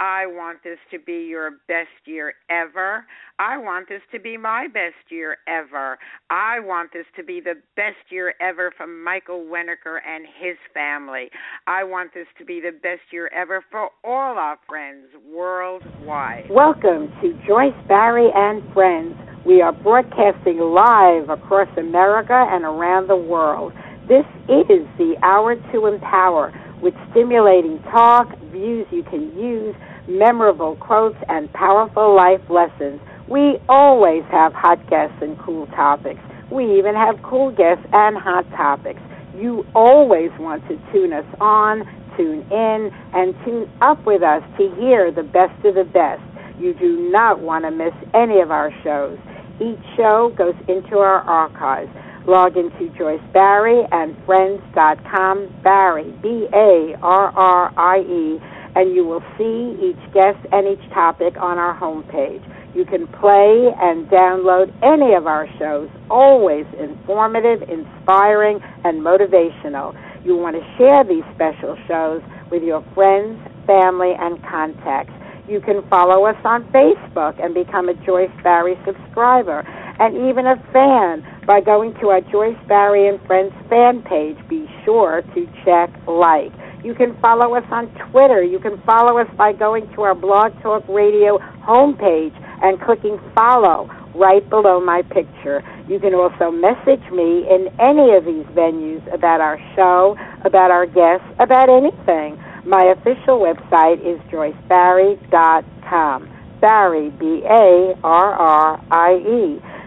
I 0.00 0.26
want 0.26 0.62
this 0.62 0.78
to 0.92 0.98
be 1.00 1.26
your 1.28 1.50
best 1.66 2.06
year 2.06 2.34
ever. 2.48 3.04
I 3.40 3.58
want 3.58 3.88
this 3.88 4.00
to 4.12 4.20
be 4.20 4.36
my 4.36 4.68
best 4.68 5.10
year 5.10 5.38
ever. 5.48 5.98
I 6.30 6.60
want 6.60 6.92
this 6.92 7.06
to 7.16 7.24
be 7.24 7.40
the 7.40 7.54
best 7.74 7.96
year 8.08 8.34
ever 8.40 8.72
for 8.76 8.86
Michael 8.86 9.44
Wenniger 9.50 9.98
and 10.06 10.24
his 10.24 10.56
family. 10.72 11.30
I 11.66 11.82
want 11.82 12.14
this 12.14 12.28
to 12.38 12.44
be 12.44 12.60
the 12.60 12.70
best 12.70 13.10
year 13.10 13.28
ever 13.34 13.64
for 13.72 13.90
all 14.04 14.38
our 14.38 14.56
friends 14.68 15.08
worldwide. 15.28 16.46
Welcome 16.48 17.08
to 17.20 17.32
Joyce 17.44 17.74
Barrie 17.88 18.30
and 18.32 18.62
Friends. 18.72 19.16
We 19.44 19.62
are 19.62 19.72
broadcasting 19.72 20.60
live 20.60 21.28
across 21.28 21.68
America 21.76 22.46
and 22.52 22.64
around 22.64 23.08
the 23.08 23.16
world. 23.16 23.72
This 24.06 24.26
is 24.48 24.86
the 24.96 25.16
Hour 25.24 25.56
to 25.72 25.86
Empower 25.86 26.54
with 26.82 26.94
stimulating 27.10 27.82
talk, 27.90 28.28
views 28.50 28.86
you 28.90 29.02
can 29.02 29.36
use, 29.38 29.74
memorable 30.08 30.76
quotes, 30.76 31.18
and 31.28 31.52
powerful 31.52 32.14
life 32.14 32.40
lessons. 32.48 33.00
We 33.28 33.58
always 33.68 34.24
have 34.30 34.52
hot 34.54 34.88
guests 34.88 35.16
and 35.20 35.38
cool 35.38 35.66
topics. 35.68 36.20
We 36.50 36.78
even 36.78 36.94
have 36.94 37.22
cool 37.22 37.50
guests 37.50 37.84
and 37.92 38.16
hot 38.16 38.48
topics. 38.56 39.00
You 39.36 39.66
always 39.74 40.30
want 40.38 40.66
to 40.68 40.80
tune 40.92 41.12
us 41.12 41.26
on, 41.40 41.84
tune 42.16 42.40
in, 42.50 42.90
and 43.12 43.34
tune 43.44 43.70
up 43.82 44.04
with 44.06 44.22
us 44.22 44.42
to 44.58 44.74
hear 44.76 45.12
the 45.12 45.22
best 45.22 45.64
of 45.64 45.74
the 45.74 45.84
best. 45.84 46.22
You 46.58 46.74
do 46.74 47.10
not 47.10 47.40
want 47.40 47.64
to 47.64 47.70
miss 47.70 47.94
any 48.14 48.40
of 48.40 48.50
our 48.50 48.72
shows. 48.82 49.18
Each 49.60 49.78
show 49.96 50.32
goes 50.36 50.54
into 50.68 50.98
our 50.98 51.20
archives. 51.20 51.90
Log 52.28 52.58
into 52.58 52.90
Joyce 52.98 53.22
Barrie 53.32 53.84
and 53.90 54.14
Friends.com, 54.26 55.48
Barrie, 55.64 56.12
B 56.20 56.46
A 56.52 56.94
R 57.00 57.32
R 57.32 57.72
I 57.74 58.00
E, 58.00 58.38
and 58.76 58.94
you 58.94 59.06
will 59.06 59.24
see 59.38 59.80
each 59.80 60.12
guest 60.12 60.36
and 60.52 60.68
each 60.68 60.92
topic 60.92 61.38
on 61.40 61.56
our 61.56 61.74
homepage. 61.74 62.44
You 62.76 62.84
can 62.84 63.06
play 63.06 63.72
and 63.80 64.06
download 64.10 64.70
any 64.82 65.14
of 65.14 65.26
our 65.26 65.48
shows, 65.58 65.88
always 66.10 66.66
informative, 66.78 67.62
inspiring, 67.62 68.60
and 68.84 69.00
motivational. 69.00 69.96
You 70.22 70.36
want 70.36 70.54
to 70.56 70.76
share 70.76 71.04
these 71.04 71.24
special 71.34 71.78
shows 71.88 72.20
with 72.50 72.62
your 72.62 72.84
friends, 72.92 73.40
family, 73.66 74.12
and 74.20 74.36
contacts. 74.44 75.14
You 75.48 75.62
can 75.62 75.80
follow 75.88 76.26
us 76.26 76.36
on 76.44 76.64
Facebook 76.64 77.42
and 77.42 77.54
become 77.54 77.88
a 77.88 77.94
Joyce 78.04 78.30
Barrie 78.42 78.78
subscriber 78.84 79.64
and 79.98 80.28
even 80.28 80.46
a 80.46 80.56
fan 80.74 81.24
by 81.48 81.62
going 81.62 81.94
to 81.94 82.10
our 82.10 82.20
Joyce 82.20 82.60
Barrie 82.68 83.08
and 83.08 83.18
Friends 83.26 83.54
fan 83.70 84.02
page. 84.02 84.36
Be 84.50 84.68
sure 84.84 85.22
to 85.34 85.46
check 85.64 85.88
like. 86.06 86.52
You 86.84 86.94
can 86.94 87.16
follow 87.22 87.54
us 87.56 87.64
on 87.72 87.88
Twitter. 88.10 88.42
You 88.42 88.58
can 88.58 88.78
follow 88.82 89.18
us 89.18 89.26
by 89.38 89.54
going 89.54 89.88
to 89.94 90.02
our 90.02 90.14
Blog 90.14 90.52
Talk 90.60 90.86
Radio 90.90 91.38
homepage 91.64 92.36
and 92.62 92.78
clicking 92.82 93.18
follow 93.34 93.88
right 94.14 94.46
below 94.50 94.78
my 94.78 95.00
picture. 95.00 95.64
You 95.88 95.98
can 95.98 96.12
also 96.12 96.50
message 96.50 97.10
me 97.10 97.48
in 97.48 97.72
any 97.80 98.12
of 98.12 98.26
these 98.26 98.44
venues 98.52 99.02
about 99.12 99.40
our 99.40 99.58
show, 99.74 100.18
about 100.44 100.70
our 100.70 100.84
guests, 100.84 101.26
about 101.40 101.70
anything. 101.70 102.36
My 102.66 102.92
official 102.92 103.40
website 103.40 104.04
is 104.04 104.20
joycebarrie.com. 104.30 106.28
Barrie, 106.60 107.10
B 107.10 107.42
A 107.48 107.94
R 108.04 108.32
R 108.34 108.84
I 108.90 109.14
E. 109.14 109.60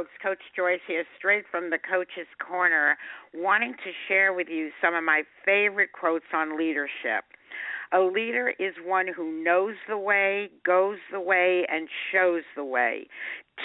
Folks. 0.00 0.10
Coach 0.22 0.38
Joyce 0.56 0.80
here, 0.86 1.04
straight 1.18 1.44
from 1.50 1.68
the 1.68 1.78
Coach's 1.78 2.28
Corner, 2.46 2.96
wanting 3.34 3.74
to 3.84 3.90
share 4.08 4.32
with 4.32 4.48
you 4.48 4.70
some 4.82 4.94
of 4.94 5.04
my 5.04 5.22
favorite 5.44 5.90
quotes 5.92 6.24
on 6.32 6.56
leadership. 6.56 7.24
A 7.92 8.00
leader 8.00 8.54
is 8.58 8.74
one 8.84 9.08
who 9.14 9.44
knows 9.44 9.74
the 9.88 9.98
way, 9.98 10.48
goes 10.64 10.98
the 11.12 11.20
way, 11.20 11.66
and 11.70 11.88
shows 12.12 12.44
the 12.56 12.64
way. 12.64 13.08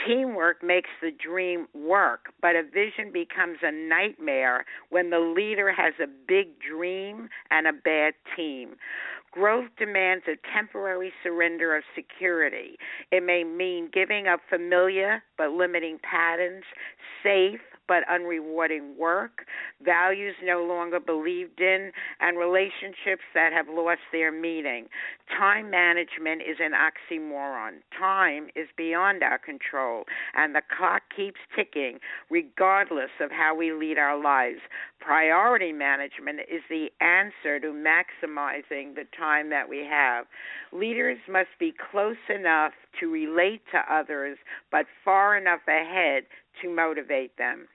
Teamwork 0.05 0.61
makes 0.63 0.89
the 1.01 1.11
dream 1.11 1.67
work, 1.73 2.33
but 2.41 2.55
a 2.55 2.63
vision 2.63 3.13
becomes 3.13 3.59
a 3.61 3.71
nightmare 3.71 4.65
when 4.89 5.11
the 5.11 5.19
leader 5.19 5.71
has 5.71 5.93
a 6.03 6.07
big 6.27 6.59
dream 6.59 7.29
and 7.51 7.67
a 7.67 7.71
bad 7.71 8.13
team. 8.35 8.75
Growth 9.35 9.69
demands 9.77 10.23
a 10.29 10.37
temporary 10.57 11.11
surrender 11.21 11.75
of 11.75 11.83
security. 11.93 12.77
It 13.11 13.21
may 13.21 13.43
mean 13.43 13.89
giving 13.93 14.27
up 14.27 14.39
familiar 14.49 15.21
but 15.37 15.51
limiting 15.51 15.99
patterns, 16.09 16.63
safe 17.21 17.59
but 17.87 18.03
unrewarding 18.11 18.97
work, 18.97 19.45
values 19.83 20.35
no 20.43 20.63
longer 20.63 20.99
believed 20.99 21.59
in, 21.59 21.91
and 22.19 22.37
relationships 22.37 23.23
that 23.33 23.53
have 23.53 23.67
lost 23.69 24.01
their 24.11 24.31
meaning. 24.31 24.87
Time 25.37 25.69
management 25.69 26.41
is 26.41 26.57
an 26.59 26.71
oxymoron. 26.73 27.81
Time 27.97 28.47
is 28.55 28.67
beyond 28.77 29.23
our 29.23 29.37
control, 29.37 30.03
and 30.35 30.55
the 30.55 30.61
clock 30.77 31.03
keeps 31.15 31.39
ticking 31.55 31.99
regardless 32.29 33.11
of 33.19 33.31
how 33.31 33.55
we 33.55 33.71
lead 33.71 33.97
our 33.97 34.21
lives. 34.21 34.59
Priority 34.99 35.71
management 35.71 36.39
is 36.41 36.61
the 36.69 36.89
answer 37.01 37.59
to 37.59 37.67
maximizing 37.67 38.95
the 38.95 39.05
time 39.17 39.49
that 39.49 39.69
we 39.69 39.85
have. 39.89 40.25
Leaders 40.71 41.19
must 41.29 41.49
be 41.59 41.73
close 41.91 42.15
enough 42.33 42.73
to 42.99 43.11
relate 43.11 43.61
to 43.71 43.93
others, 43.93 44.37
but 44.71 44.85
far 45.03 45.37
enough 45.37 45.61
ahead 45.67 46.23
to 46.61 46.69
motivate 46.69 47.37
them. 47.37 47.67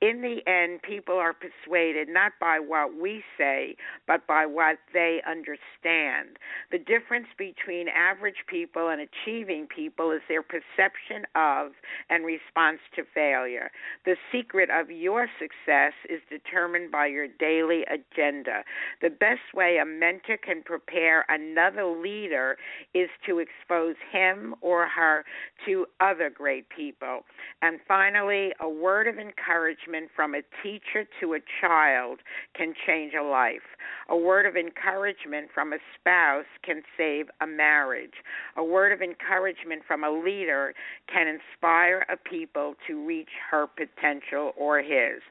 In 0.00 0.20
the 0.20 0.40
end, 0.46 0.82
people 0.82 1.16
are 1.16 1.34
persuaded 1.34 2.08
not 2.08 2.32
by 2.40 2.58
what 2.58 2.94
we 3.00 3.22
say, 3.38 3.76
but 4.06 4.26
by 4.26 4.44
what 4.44 4.76
they 4.92 5.20
understand. 5.26 6.38
The 6.70 6.78
difference 6.78 7.28
between 7.38 7.88
average 7.88 8.44
people 8.48 8.88
and 8.88 9.00
achieving 9.00 9.66
people 9.66 10.10
is 10.12 10.20
their 10.28 10.42
perception 10.42 11.24
of 11.34 11.72
and 12.10 12.24
response 12.24 12.78
to 12.96 13.04
failure. 13.14 13.70
The 14.04 14.16
secret 14.30 14.68
of 14.70 14.90
your 14.90 15.28
success 15.38 15.92
is 16.08 16.20
determined 16.28 16.90
by 16.90 17.06
your 17.06 17.28
daily 17.28 17.84
agenda. 17.84 18.64
The 19.00 19.10
best 19.10 19.54
way 19.54 19.78
a 19.78 19.84
mentor 19.86 20.36
can 20.36 20.62
prepare 20.62 21.24
another 21.28 21.86
leader 21.86 22.56
is 22.94 23.08
to 23.26 23.38
expose 23.38 23.96
him 24.12 24.54
or 24.60 24.86
her 24.88 25.24
to 25.66 25.86
other 26.00 26.30
great 26.30 26.68
people. 26.68 27.20
And 27.62 27.78
finally, 27.86 28.25
a 28.30 28.68
word 28.68 29.06
of 29.06 29.18
encouragement 29.18 30.10
from 30.14 30.34
a 30.34 30.42
teacher 30.62 31.06
to 31.20 31.34
a 31.34 31.38
child 31.60 32.18
can 32.56 32.74
change 32.86 33.12
a 33.14 33.22
life. 33.22 33.76
A 34.08 34.16
word 34.16 34.46
of 34.46 34.56
encouragement 34.56 35.48
from 35.54 35.72
a 35.72 35.78
spouse 35.94 36.46
can 36.64 36.82
save 36.96 37.26
a 37.40 37.46
marriage. 37.46 38.14
A 38.56 38.64
word 38.64 38.92
of 38.92 39.02
encouragement 39.02 39.82
from 39.86 40.04
a 40.04 40.10
leader 40.10 40.74
can 41.12 41.26
inspire 41.28 42.04
a 42.08 42.16
people 42.16 42.74
to 42.86 43.06
reach 43.06 43.30
her 43.50 43.66
potential 43.66 44.52
or 44.56 44.80
his 44.80 45.22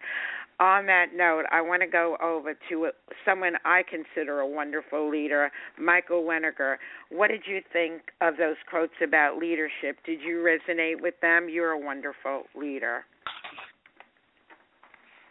on 0.60 0.86
that 0.86 1.08
note, 1.16 1.44
I 1.52 1.62
want 1.62 1.82
to 1.82 1.88
go 1.88 2.18
over 2.22 2.54
to 2.70 2.90
someone 3.26 3.54
I 3.66 3.84
consider 3.90 4.40
a 4.40 4.48
wonderful 4.48 5.10
leader, 5.10 5.52
Michael 5.80 6.24
Wenniger. 6.24 6.78
What 7.10 7.30
did 7.30 7.42
you 7.46 7.62
think 7.74 8.04
of 8.22 8.38
those 8.38 8.56
quotes 8.70 8.94
about 9.04 9.38
leadership? 9.38 9.98
Did 10.06 10.22
you 10.22 10.38
resonate 10.38 11.02
with 11.02 11.16
them? 11.22 11.48
You're 11.50 11.72
a 11.72 11.80
wonderful 11.80 12.44
leader. 12.56 13.04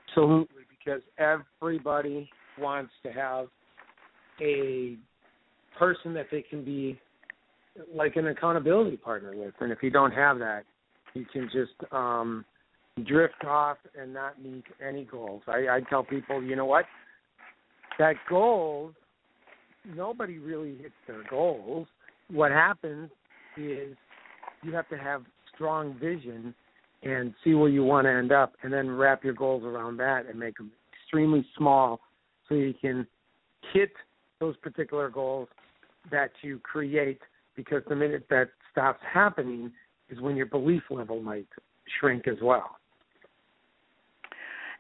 Absolutely, 0.09 0.63
because 0.79 1.03
everybody 1.19 2.29
wants 2.59 2.93
to 3.03 3.11
have 3.13 3.47
a 4.41 4.97
person 5.79 6.15
that 6.15 6.27
they 6.31 6.43
can 6.43 6.65
be 6.65 6.99
like 7.93 8.17
an 8.17 8.29
accountability 8.29 8.97
partner 8.97 9.33
with. 9.35 9.55
And 9.61 9.73
if 9.73 9.79
you 9.83 9.91
don't 9.91 10.13
have 10.13 10.39
that, 10.39 10.65
you 11.15 11.25
can 11.33 11.49
just 11.53 11.93
um 11.93 12.45
drift 13.03 13.45
off 13.45 13.79
and 14.01 14.15
not 14.15 14.41
meet 14.41 14.65
any 14.87 15.05
goals. 15.05 15.43
I, 15.49 15.67
I 15.69 15.81
tell 15.91 16.05
people, 16.05 16.43
you 16.43 16.55
know 16.55 16.65
what? 16.65 16.85
That 17.99 18.15
goals, 18.29 18.95
nobody 19.85 20.39
really 20.39 20.77
hits 20.77 20.95
their 21.07 21.25
goals. 21.29 21.89
What 22.31 22.53
happens 22.53 23.11
is 23.57 23.97
you 24.63 24.73
have 24.73 24.89
to 24.91 24.97
have 24.97 25.23
strong 25.55 25.97
vision 25.99 26.55
and 27.03 27.35
see 27.43 27.55
where 27.55 27.69
you 27.69 27.85
want 27.85 28.07
to 28.07 28.11
end 28.11 28.33
up, 28.33 28.55
and 28.63 28.73
then 28.73 28.91
wrap 28.91 29.23
your 29.25 29.35
goals 29.35 29.63
around 29.63 29.99
that 29.99 30.25
and 30.27 30.39
make 30.39 30.57
them 30.57 30.73
extremely 31.03 31.45
small 31.57 32.01
so 32.49 32.55
you 32.55 32.73
can 32.81 33.07
hit 33.75 33.91
those 34.41 34.57
particular 34.59 35.11
goals 35.11 35.49
that 36.11 36.31
you 36.43 36.59
create. 36.61 37.21
Because 37.57 37.83
the 37.89 37.95
minute 37.95 38.25
that 38.31 38.49
stops 38.73 39.01
happening 39.13 39.71
is 40.09 40.21
when 40.21 40.35
your 40.35 40.47
belief 40.47 40.83
level 40.91 41.21
might 41.21 41.47
shrink 42.01 42.27
as 42.27 42.37
well. 42.43 42.77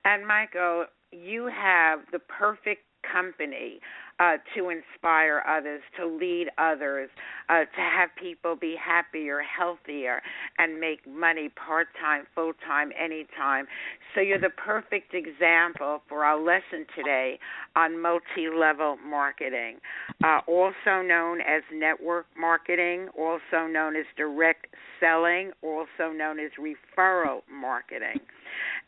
And 0.04 0.26
Michael, 0.26 0.86
you 1.12 1.46
have 1.46 2.00
the 2.12 2.18
perfect 2.18 2.82
company 3.10 3.80
uh, 4.20 4.36
to 4.56 4.70
inspire 4.70 5.42
others, 5.46 5.82
to 5.98 6.06
lead 6.06 6.46
others, 6.56 7.10
uh, 7.48 7.60
to 7.60 7.80
have 7.80 8.10
people 8.20 8.54
be 8.54 8.76
happier, 8.80 9.40
healthier, 9.40 10.22
and 10.58 10.78
make 10.78 11.00
money 11.06 11.48
part 11.48 11.88
time, 12.00 12.24
full 12.34 12.52
time, 12.66 12.90
anytime. 12.98 13.66
So 14.14 14.20
you're 14.20 14.38
the 14.40 14.50
perfect 14.50 15.14
example 15.14 16.02
for 16.08 16.24
our 16.24 16.40
lesson 16.40 16.86
today 16.96 17.38
on 17.74 18.00
multi 18.00 18.48
level 18.54 18.96
marketing, 19.04 19.78
uh, 20.22 20.40
also 20.46 21.02
known 21.04 21.40
as 21.40 21.62
network 21.72 22.26
marketing, 22.38 23.08
also 23.18 23.66
known 23.68 23.96
as 23.96 24.04
direct 24.16 24.66
selling, 25.00 25.50
also 25.62 26.12
known 26.14 26.38
as 26.38 26.52
referral 26.58 27.40
marketing. 27.50 28.20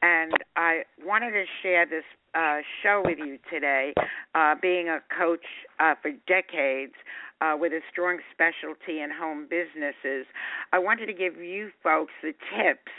And 0.03 0.33
I 0.57 0.83
wanted 1.05 1.33
to 1.33 1.45
share 1.63 1.87
this 1.87 2.05
uh, 2.35 2.59
show 2.83 3.03
with 3.05 3.19
you 3.19 3.39
today, 3.51 3.95
uh, 4.35 4.55
being 4.61 4.89
a 4.89 5.01
coach 5.17 5.45
uh, 5.81 5.95
for 6.01 6.11
decades 6.27 6.93
uh, 7.41 7.57
with 7.59 7.73
a 7.73 7.81
strong 7.91 8.19
specialty 8.33 9.01
in 9.01 9.11
home 9.11 9.47
businesses. 9.49 10.27
I 10.73 10.79
wanted 10.79 11.07
to 11.07 11.13
give 11.13 11.37
you 11.37 11.71
folks 11.83 12.13
the 12.23 12.33
tips 12.33 12.93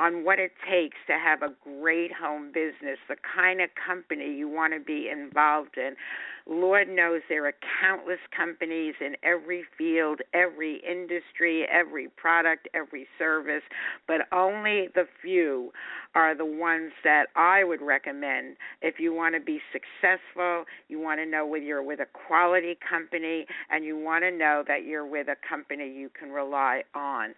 on 0.00 0.24
what 0.24 0.38
it 0.38 0.52
takes 0.68 0.96
to 1.06 1.12
have 1.12 1.42
a 1.42 1.54
great 1.62 2.10
home 2.10 2.46
business, 2.48 2.98
the 3.08 3.16
kind 3.36 3.60
of 3.60 3.68
company 3.86 4.34
you 4.34 4.48
want 4.48 4.72
to 4.72 4.80
be 4.80 5.10
involved 5.12 5.76
in. 5.76 5.94
Lord 6.46 6.88
knows 6.88 7.20
there 7.28 7.46
are 7.46 7.54
countless 7.80 8.18
companies 8.34 8.94
in 9.00 9.14
every 9.22 9.62
field, 9.76 10.20
every 10.32 10.82
industry, 10.88 11.66
every 11.70 12.08
product, 12.08 12.66
every 12.72 13.06
service, 13.18 13.62
but 14.08 14.22
only 14.32 14.88
the 14.94 15.04
few 15.22 15.70
are 16.14 16.34
the 16.34 16.44
ones 16.44 16.92
that 17.04 17.26
I 17.36 17.62
would 17.62 17.80
recommend 17.80 18.56
if 18.82 18.98
you 18.98 19.14
want 19.14 19.34
to 19.36 19.40
be 19.40 19.60
successful, 19.72 20.64
you 20.88 20.98
want 20.98 21.20
to 21.20 21.26
know 21.26 21.46
whether 21.46 21.62
you're 21.62 21.82
with 21.82 22.00
a 22.00 22.06
quality 22.26 22.76
company, 22.88 23.46
and 23.70 23.84
you 23.84 23.96
want 23.96 24.24
to 24.24 24.30
know 24.30 24.64
that 24.66 24.84
you're 24.84 25.06
with 25.06 25.28
a 25.28 25.36
company 25.48 25.88
you 25.92 26.10
can 26.18 26.30
rely 26.30 26.82
on. 26.94 27.34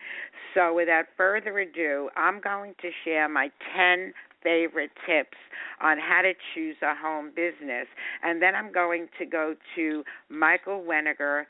So, 0.54 0.74
without 0.74 1.06
further 1.16 1.58
ado, 1.58 2.08
I'm 2.16 2.40
going 2.40 2.51
to 2.60 2.90
share 3.04 3.28
my 3.28 3.50
10 3.76 4.12
favorite 4.42 4.90
tips 5.06 5.36
on 5.80 5.98
how 5.98 6.20
to 6.22 6.32
choose 6.54 6.76
a 6.82 6.94
home 6.94 7.30
business. 7.34 7.86
And 8.22 8.42
then 8.42 8.54
I'm 8.54 8.72
going 8.72 9.08
to 9.18 9.26
go 9.26 9.54
to 9.76 10.04
Michael 10.28 10.82
Wenniger, 10.82 11.44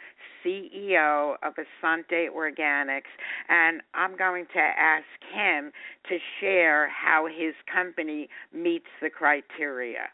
CEO 0.45 1.35
of 1.43 1.55
Essante 1.55 2.27
Organics, 2.35 3.12
and 3.49 3.81
I'm 3.95 4.17
going 4.17 4.47
to 4.55 4.61
ask 4.61 5.05
him 5.35 5.73
to 6.09 6.19
share 6.41 6.88
how 6.88 7.27
his 7.27 7.55
company 7.73 8.29
meets 8.53 8.87
the 9.00 9.11
criteria. 9.11 10.09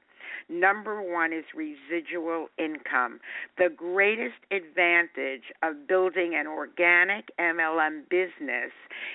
Number 0.49 1.03
one 1.03 1.33
is 1.33 1.45
residual 1.55 2.49
income. 2.59 3.21
The 3.57 3.69
greatest 3.75 4.39
advantage 4.51 5.53
of 5.63 5.87
building 5.87 6.35
an 6.35 6.47
organic 6.47 7.31
MLM 7.39 8.09
business 8.09 8.73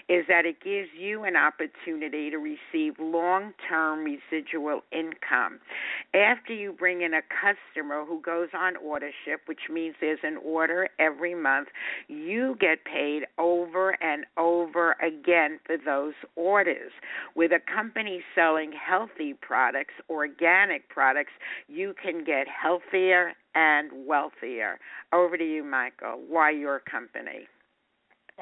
is 0.10 0.26
that 0.28 0.46
it 0.46 0.62
gives 0.64 0.90
you 0.98 1.24
an 1.24 1.36
opportunity 1.36 2.30
to 2.30 2.38
receive 2.38 2.94
long 3.00 3.54
term 3.68 4.04
residual 4.04 4.82
income. 4.92 5.60
After 6.14 6.54
you 6.54 6.72
bring 6.72 7.02
in 7.02 7.14
a 7.14 7.22
customer 7.22 8.06
who 8.06 8.22
goes 8.22 8.50
on 8.58 8.76
ordership, 8.76 9.48
which 9.48 9.70
means 9.72 9.96
there's 10.00 10.20
an 10.24 10.38
order 10.44 10.90
every 11.00 11.36
month, 11.36 11.70
you 12.08 12.56
get 12.60 12.86
paid 12.86 13.24
over 13.38 13.98
and 14.02 14.26
over 14.38 14.96
again 15.02 15.60
for 15.66 15.78
those 15.84 16.14
orders. 16.36 16.92
With 17.36 17.52
a 17.52 17.60
company 17.60 18.22
selling 18.36 18.72
healthy 18.72 19.34
products, 19.34 19.94
organic 20.10 20.90
products, 20.90 21.03
you 21.68 21.94
can 22.02 22.24
get 22.24 22.48
healthier 22.48 23.34
and 23.56 23.90
wealthier. 24.08 24.80
Over 25.12 25.38
to 25.38 25.44
you, 25.44 25.64
Michael. 25.64 26.22
Why 26.28 26.52
your 26.52 26.80
company? 26.80 27.48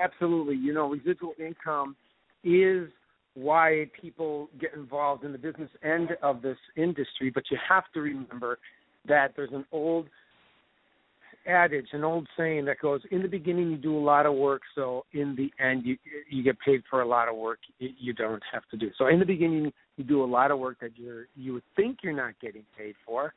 Absolutely. 0.01 0.55
You 0.55 0.73
know, 0.73 0.89
residual 0.89 1.33
income 1.39 1.95
is 2.43 2.89
why 3.33 3.85
people 3.99 4.49
get 4.59 4.73
involved 4.73 5.23
in 5.23 5.31
the 5.31 5.37
business 5.37 5.69
end 5.83 6.09
of 6.21 6.41
this 6.41 6.57
industry, 6.75 7.31
but 7.33 7.43
you 7.49 7.57
have 7.67 7.83
to 7.93 8.01
remember 8.01 8.59
that 9.07 9.33
there's 9.35 9.51
an 9.53 9.65
old 9.71 10.07
adage, 11.47 11.87
an 11.93 12.03
old 12.03 12.27
saying 12.37 12.65
that 12.65 12.79
goes: 12.81 13.01
in 13.11 13.21
the 13.21 13.27
beginning 13.27 13.71
you 13.71 13.77
do 13.77 13.97
a 13.97 13.99
lot 13.99 14.25
of 14.25 14.33
work, 14.35 14.61
so 14.75 15.05
in 15.13 15.35
the 15.35 15.51
end 15.63 15.85
you 15.85 15.97
you 16.29 16.43
get 16.43 16.57
paid 16.59 16.81
for 16.89 17.01
a 17.01 17.07
lot 17.07 17.27
of 17.27 17.35
work 17.35 17.59
you 17.79 18.13
don't 18.13 18.43
have 18.51 18.63
to 18.71 18.77
do. 18.77 18.89
So 18.97 19.07
in 19.07 19.19
the 19.19 19.25
beginning 19.25 19.71
you 19.97 20.03
do 20.03 20.23
a 20.23 20.25
lot 20.25 20.51
of 20.51 20.59
work 20.59 20.79
that 20.81 20.97
you 20.97 21.25
you 21.35 21.53
would 21.53 21.63
think 21.75 21.99
you're 22.03 22.13
not 22.13 22.33
getting 22.41 22.63
paid 22.77 22.95
for, 23.05 23.33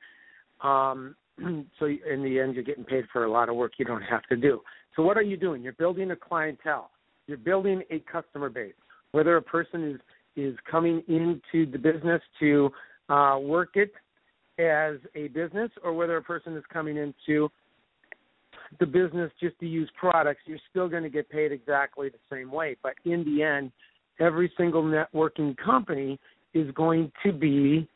um, 0.62 1.14
so 1.78 1.86
in 1.86 2.22
the 2.22 2.40
end, 2.40 2.54
you're 2.54 2.64
getting 2.64 2.84
paid 2.84 3.04
for 3.12 3.24
a 3.24 3.30
lot 3.30 3.48
of 3.48 3.56
work 3.56 3.72
you 3.78 3.84
don't 3.84 4.02
have 4.02 4.22
to 4.24 4.36
do. 4.36 4.60
So 4.96 5.02
what 5.02 5.16
are 5.16 5.22
you 5.22 5.36
doing? 5.36 5.62
You're 5.62 5.72
building 5.72 6.10
a 6.10 6.16
clientele. 6.16 6.90
You're 7.26 7.38
building 7.38 7.82
a 7.90 8.00
customer 8.00 8.48
base. 8.48 8.74
Whether 9.12 9.36
a 9.36 9.42
person 9.42 9.92
is 9.92 10.00
is 10.36 10.56
coming 10.68 11.00
into 11.06 11.70
the 11.70 11.78
business 11.78 12.20
to 12.40 12.68
uh, 13.08 13.38
work 13.40 13.76
it 13.76 13.92
as 14.58 14.96
a 15.14 15.28
business, 15.28 15.70
or 15.82 15.92
whether 15.92 16.16
a 16.16 16.22
person 16.22 16.56
is 16.56 16.64
coming 16.72 16.96
into 16.96 17.48
the 18.80 18.86
business 18.86 19.30
just 19.40 19.58
to 19.60 19.66
use 19.66 19.90
products, 19.98 20.40
you're 20.46 20.58
still 20.70 20.88
going 20.88 21.02
to 21.02 21.08
get 21.08 21.28
paid 21.28 21.52
exactly 21.52 22.08
the 22.08 22.18
same 22.30 22.50
way. 22.50 22.76
But 22.82 22.94
in 23.04 23.24
the 23.24 23.42
end, 23.42 23.72
every 24.20 24.52
single 24.56 24.82
networking 24.82 25.56
company 25.56 26.18
is 26.52 26.70
going 26.72 27.10
to 27.24 27.32
be 27.32 27.88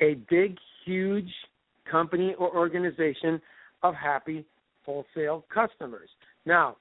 a 0.00 0.14
big, 0.30 0.56
huge 0.84 1.30
company 1.90 2.34
or 2.38 2.54
organization 2.56 3.40
of 3.82 3.94
happy 3.94 4.44
wholesale 4.84 5.44
customers. 5.52 6.08
Now, 6.46 6.76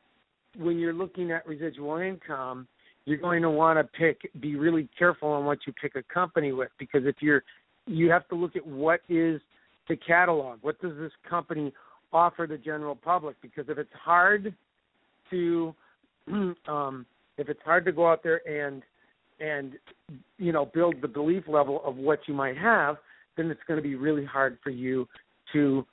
when 0.58 0.80
you're 0.80 0.94
looking 0.94 1.32
at 1.32 1.46
residual 1.48 1.98
income, 1.98 2.68
you're 3.06 3.18
going 3.18 3.42
to 3.42 3.50
want 3.50 3.80
to 3.80 3.84
pick 3.84 4.30
be 4.40 4.56
really 4.56 4.88
careful 4.98 5.30
on 5.30 5.46
what 5.46 5.60
you 5.66 5.74
pick 5.74 5.96
a 5.96 6.04
company 6.14 6.52
with 6.52 6.70
because 6.78 7.02
if 7.06 7.16
you're 7.20 7.44
you 7.88 8.12
have 8.12 8.28
to 8.28 8.36
look 8.36 8.56
at 8.56 8.66
what 8.66 9.02
is 9.10 9.42
the 9.90 9.96
catalog. 9.96 10.60
What 10.62 10.80
does 10.82 10.94
this 10.98 11.12
company 11.28 11.74
offer 12.14 12.48
the 12.48 12.58
general 12.58 12.96
public? 12.96 13.36
Because 13.42 13.66
if 13.70 13.78
it's 13.78 13.94
hard 13.94 14.54
to 15.30 15.76
um 16.68 17.06
if 17.38 17.50
it's 17.50 17.62
hard 17.64 17.86
to 17.86 17.92
go 17.92 18.10
out 18.10 18.24
there 18.24 18.48
and 18.48 18.84
and 19.40 19.74
you 20.38 20.52
know 20.52 20.66
build 20.66 20.96
the 21.02 21.08
belief 21.08 21.44
level 21.48 21.82
of 21.84 21.96
what 21.96 22.20
you 22.28 22.34
might 22.34 22.58
have, 22.58 22.98
then 23.38 23.50
it's 23.50 23.62
going 23.68 23.78
to 23.78 23.84
be 23.84 23.96
really 23.96 24.26
hard 24.26 24.58
for 24.64 24.70
you 24.70 25.08
to 25.54 25.86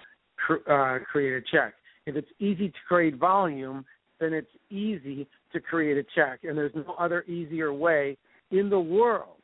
uh, 0.70 0.98
create 1.10 1.34
a 1.34 1.40
check. 1.50 1.75
If 2.06 2.16
it's 2.16 2.28
easy 2.38 2.68
to 2.68 2.78
create 2.87 3.16
volume, 3.16 3.84
then 4.20 4.32
it's 4.32 4.50
easy 4.70 5.26
to 5.52 5.60
create 5.60 5.96
a 5.96 6.04
check, 6.14 6.40
and 6.44 6.56
there's 6.56 6.75
no 6.75 6.94
other 6.98 7.22
easier 7.22 7.72
way 7.72 8.16
in 8.50 8.68
the 8.68 8.80
world, 8.80 9.37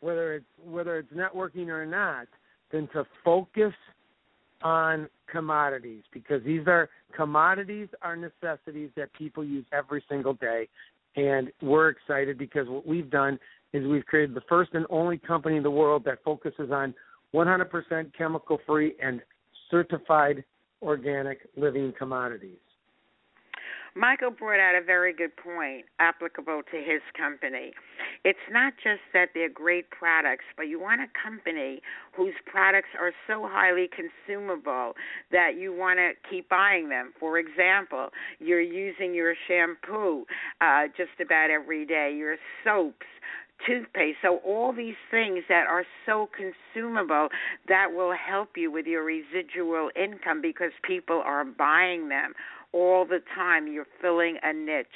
whether 0.00 0.34
it's 0.34 0.44
whether 0.64 0.98
it's 0.98 1.12
networking 1.12 1.68
or 1.68 1.86
not, 1.86 2.26
than 2.70 2.88
to 2.88 3.04
focus 3.24 3.74
on 4.62 5.08
commodities 5.30 6.02
because 6.12 6.42
these 6.44 6.66
are 6.66 6.88
commodities 7.14 7.88
are 8.02 8.16
necessities 8.16 8.90
that 8.96 9.12
people 9.12 9.44
use 9.44 9.64
every 9.72 10.02
single 10.08 10.34
day 10.34 10.68
and 11.16 11.50
we're 11.62 11.88
excited 11.88 12.38
because 12.38 12.68
what 12.68 12.86
we've 12.86 13.10
done 13.10 13.38
is 13.72 13.86
we've 13.86 14.06
created 14.06 14.34
the 14.34 14.42
first 14.48 14.70
and 14.74 14.86
only 14.90 15.18
company 15.18 15.56
in 15.56 15.62
the 15.62 15.70
world 15.70 16.04
that 16.04 16.22
focuses 16.24 16.70
on 16.70 16.94
100% 17.34 18.12
chemical 18.16 18.58
free 18.66 18.94
and 19.02 19.20
certified 19.70 20.44
organic 20.82 21.38
living 21.56 21.92
commodities. 21.98 22.58
Michael 23.94 24.30
brought 24.30 24.60
out 24.60 24.74
a 24.80 24.84
very 24.84 25.14
good 25.14 25.34
point 25.36 25.86
applicable 25.98 26.60
to 26.70 26.76
his 26.76 27.00
company. 27.16 27.72
It's 28.26 28.50
not 28.50 28.72
just 28.82 29.02
that 29.12 29.28
they're 29.34 29.48
great 29.48 29.88
products, 29.90 30.46
but 30.56 30.64
you 30.64 30.80
want 30.80 31.00
a 31.00 31.06
company 31.16 31.80
whose 32.12 32.34
products 32.44 32.88
are 32.98 33.12
so 33.28 33.46
highly 33.48 33.88
consumable 33.88 34.94
that 35.30 35.52
you 35.56 35.72
want 35.72 36.00
to 36.00 36.10
keep 36.28 36.48
buying 36.48 36.88
them. 36.88 37.12
For 37.20 37.38
example, 37.38 38.08
you're 38.40 38.60
using 38.60 39.14
your 39.14 39.34
shampoo 39.46 40.24
uh, 40.60 40.88
just 40.96 41.20
about 41.24 41.50
every 41.50 41.86
day, 41.86 42.16
your 42.18 42.34
soaps, 42.64 43.06
toothpaste. 43.64 44.18
So 44.22 44.38
all 44.44 44.72
these 44.72 44.98
things 45.08 45.44
that 45.48 45.68
are 45.68 45.84
so 46.04 46.28
consumable 46.36 47.28
that 47.68 47.92
will 47.94 48.12
help 48.12 48.56
you 48.56 48.72
with 48.72 48.86
your 48.86 49.04
residual 49.04 49.90
income 49.94 50.42
because 50.42 50.72
people 50.82 51.22
are 51.24 51.44
buying 51.44 52.08
them 52.08 52.32
all 52.72 53.06
the 53.06 53.20
time. 53.36 53.68
You're 53.68 53.86
filling 54.02 54.38
a 54.42 54.52
niche. 54.52 54.86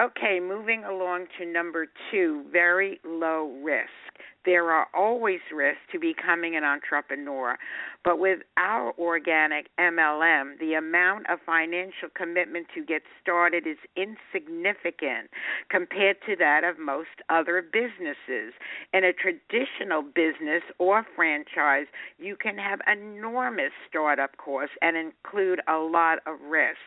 Okay, 0.00 0.40
moving 0.40 0.84
along 0.84 1.26
to 1.38 1.44
number 1.44 1.86
two, 2.10 2.44
very 2.50 2.98
low 3.04 3.52
risk. 3.62 3.90
There 4.44 4.70
are 4.70 4.88
always 4.94 5.40
risks 5.54 5.82
to 5.92 6.00
becoming 6.00 6.56
an 6.56 6.64
entrepreneur, 6.64 7.58
but 8.02 8.18
with 8.18 8.40
our 8.56 8.92
organic 8.98 9.68
MLM, 9.78 10.58
the 10.58 10.74
amount 10.74 11.26
of 11.30 11.38
financial 11.44 12.08
commitment 12.16 12.66
to 12.74 12.84
get 12.84 13.02
started 13.20 13.66
is 13.66 13.76
insignificant 13.94 15.30
compared 15.68 16.16
to 16.26 16.36
that 16.36 16.64
of 16.64 16.78
most 16.78 17.22
other 17.28 17.62
businesses. 17.62 18.54
In 18.94 19.04
a 19.04 19.12
traditional 19.12 20.02
business 20.02 20.62
or 20.78 21.06
franchise, 21.14 21.86
you 22.18 22.34
can 22.34 22.56
have 22.56 22.80
enormous 22.90 23.72
startup 23.88 24.36
costs 24.38 24.74
and 24.80 24.96
include 24.96 25.60
a 25.68 25.76
lot 25.76 26.18
of 26.26 26.40
risk 26.40 26.80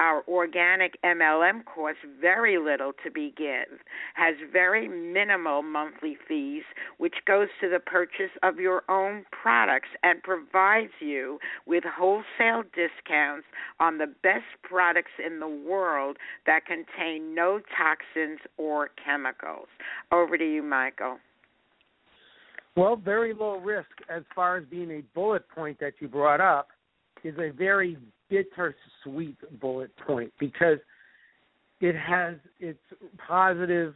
our 0.00 0.24
organic 0.26 1.00
MLM 1.04 1.64
costs 1.64 2.00
very 2.20 2.58
little 2.58 2.92
to 3.04 3.10
begin, 3.10 3.64
has 4.14 4.34
very 4.50 4.88
minimal 4.88 5.62
monthly 5.62 6.16
fees, 6.26 6.62
which 6.98 7.16
goes 7.26 7.48
to 7.60 7.68
the 7.68 7.78
purchase 7.78 8.32
of 8.42 8.58
your 8.58 8.82
own 8.90 9.24
products 9.30 9.90
and 10.02 10.22
provides 10.22 10.92
you 11.00 11.38
with 11.66 11.84
wholesale 11.84 12.64
discounts 12.74 13.46
on 13.78 13.98
the 13.98 14.12
best 14.22 14.46
products 14.62 15.12
in 15.24 15.38
the 15.38 15.48
world 15.48 16.16
that 16.46 16.62
contain 16.64 17.34
no 17.34 17.60
toxins 17.76 18.40
or 18.56 18.90
chemicals. 19.04 19.68
Over 20.10 20.38
to 20.38 20.44
you, 20.44 20.62
Michael. 20.62 21.18
Well, 22.76 22.96
very 22.96 23.34
low 23.34 23.58
risk 23.58 23.90
as 24.08 24.22
far 24.34 24.56
as 24.56 24.64
being 24.70 24.90
a 24.90 25.02
bullet 25.14 25.46
point 25.48 25.78
that 25.80 25.94
you 26.00 26.08
brought 26.08 26.40
up 26.40 26.68
is 27.22 27.34
a 27.38 27.50
very 27.50 27.98
bittersweet 28.30 29.36
bullet 29.60 29.90
point 30.06 30.32
because 30.38 30.78
it 31.80 31.96
has 31.96 32.36
its 32.60 32.78
positive, 33.26 33.94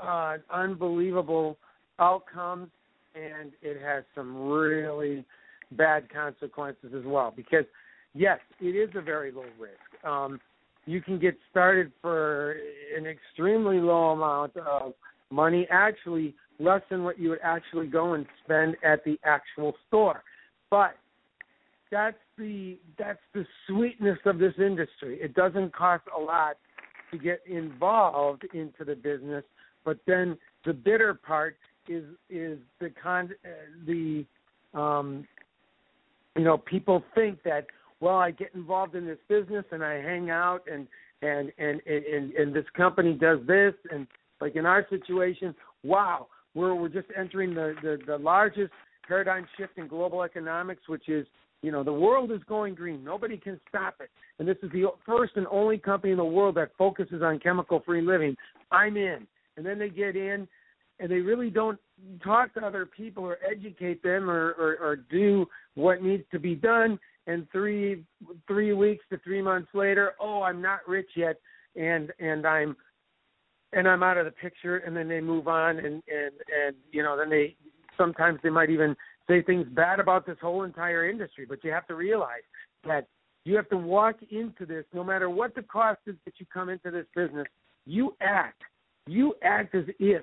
uh, 0.00 0.38
unbelievable 0.52 1.58
outcomes, 1.98 2.70
and 3.14 3.52
it 3.60 3.80
has 3.80 4.04
some 4.14 4.50
really 4.50 5.24
bad 5.72 6.12
consequences 6.12 6.92
as 6.96 7.04
well. 7.04 7.32
Because 7.34 7.64
yes, 8.14 8.38
it 8.60 8.76
is 8.76 8.90
a 8.94 9.00
very 9.00 9.32
low 9.32 9.44
risk. 9.58 10.04
Um, 10.04 10.40
you 10.86 11.00
can 11.00 11.18
get 11.18 11.36
started 11.50 11.92
for 12.00 12.56
an 12.96 13.06
extremely 13.06 13.78
low 13.78 14.10
amount 14.10 14.56
of 14.56 14.94
money, 15.30 15.66
actually 15.70 16.34
less 16.58 16.82
than 16.90 17.04
what 17.04 17.18
you 17.18 17.30
would 17.30 17.40
actually 17.42 17.86
go 17.86 18.14
and 18.14 18.26
spend 18.44 18.76
at 18.84 19.04
the 19.04 19.18
actual 19.24 19.74
store. 19.88 20.22
But 20.70 20.94
that's 21.90 22.16
the 22.42 22.78
that's 22.98 23.20
the 23.34 23.46
sweetness 23.68 24.18
of 24.26 24.38
this 24.38 24.54
industry. 24.58 25.18
It 25.20 25.34
doesn't 25.34 25.74
cost 25.74 26.02
a 26.16 26.20
lot 26.20 26.56
to 27.12 27.18
get 27.18 27.40
involved 27.46 28.44
into 28.52 28.84
the 28.84 28.96
business, 28.96 29.44
but 29.84 29.98
then 30.06 30.36
the 30.64 30.72
bitter 30.72 31.14
part 31.14 31.56
is 31.88 32.04
is 32.28 32.58
the 32.80 32.90
con 33.02 33.30
uh, 33.44 33.48
the 33.86 34.24
um 34.74 35.26
you 36.36 36.44
know 36.44 36.58
people 36.58 37.02
think 37.14 37.42
that 37.44 37.66
well 38.00 38.16
I 38.16 38.32
get 38.32 38.54
involved 38.54 38.94
in 38.94 39.06
this 39.06 39.18
business 39.28 39.64
and 39.70 39.84
I 39.84 39.94
hang 39.94 40.30
out 40.30 40.62
and 40.70 40.88
and 41.22 41.52
and 41.58 41.80
and, 41.86 42.32
and 42.32 42.54
this 42.54 42.66
company 42.76 43.14
does 43.14 43.38
this 43.46 43.74
and 43.90 44.06
like 44.40 44.56
in 44.56 44.66
our 44.66 44.86
situation 44.90 45.54
wow 45.82 46.26
we're 46.54 46.74
we're 46.74 46.88
just 46.88 47.08
entering 47.16 47.54
the 47.54 47.74
the, 47.82 47.98
the 48.06 48.18
largest 48.18 48.72
paradigm 49.06 49.46
shift 49.56 49.76
in 49.76 49.88
global 49.88 50.22
economics 50.22 50.82
which 50.88 51.08
is 51.08 51.26
you 51.62 51.70
know, 51.70 51.84
the 51.84 51.92
world 51.92 52.32
is 52.32 52.40
going 52.48 52.74
green. 52.74 53.04
Nobody 53.04 53.38
can 53.38 53.58
stop 53.68 53.94
it. 54.00 54.10
And 54.38 54.46
this 54.46 54.56
is 54.62 54.70
the 54.72 54.90
first 55.06 55.32
and 55.36 55.46
only 55.46 55.78
company 55.78 56.10
in 56.10 56.18
the 56.18 56.24
world 56.24 56.56
that 56.56 56.72
focuses 56.76 57.22
on 57.22 57.38
chemical 57.38 57.80
free 57.86 58.02
living. 58.02 58.36
I'm 58.70 58.96
in. 58.96 59.26
And 59.56 59.64
then 59.64 59.78
they 59.78 59.88
get 59.88 60.16
in 60.16 60.48
and 60.98 61.10
they 61.10 61.20
really 61.20 61.50
don't 61.50 61.78
talk 62.22 62.52
to 62.54 62.60
other 62.60 62.84
people 62.84 63.24
or 63.24 63.38
educate 63.48 64.02
them 64.02 64.28
or, 64.28 64.50
or, 64.52 64.76
or 64.80 64.96
do 64.96 65.46
what 65.74 66.02
needs 66.02 66.24
to 66.32 66.38
be 66.38 66.54
done. 66.54 66.98
And 67.28 67.46
three 67.52 68.04
three 68.48 68.72
weeks 68.72 69.04
to 69.10 69.18
three 69.18 69.40
months 69.40 69.68
later, 69.74 70.12
oh, 70.20 70.42
I'm 70.42 70.60
not 70.60 70.80
rich 70.88 71.10
yet, 71.14 71.36
and 71.76 72.12
and 72.18 72.44
I'm 72.44 72.76
and 73.72 73.86
I'm 73.86 74.02
out 74.02 74.18
of 74.18 74.24
the 74.24 74.32
picture. 74.32 74.78
And 74.78 74.96
then 74.96 75.06
they 75.06 75.20
move 75.20 75.46
on, 75.46 75.76
and 75.78 76.02
and 76.08 76.32
and 76.66 76.76
you 76.90 77.04
know, 77.04 77.16
then 77.16 77.30
they 77.30 77.54
sometimes 77.96 78.40
they 78.42 78.50
might 78.50 78.70
even 78.70 78.96
say 79.32 79.42
things 79.42 79.66
bad 79.70 79.98
about 79.98 80.26
this 80.26 80.36
whole 80.40 80.64
entire 80.64 81.08
industry, 81.08 81.46
but 81.48 81.64
you 81.64 81.70
have 81.70 81.86
to 81.86 81.94
realize 81.94 82.42
that 82.86 83.06
you 83.44 83.56
have 83.56 83.68
to 83.70 83.76
walk 83.76 84.16
into 84.30 84.66
this 84.66 84.84
no 84.92 85.02
matter 85.02 85.30
what 85.30 85.54
the 85.54 85.62
cost 85.62 86.00
is 86.06 86.14
that 86.24 86.34
you 86.38 86.46
come 86.52 86.68
into 86.68 86.90
this 86.90 87.06
business, 87.16 87.46
you 87.86 88.14
act. 88.20 88.62
You 89.06 89.34
act 89.42 89.74
as 89.74 89.84
if 89.98 90.22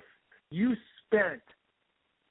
you 0.51 0.73
spent 1.05 1.41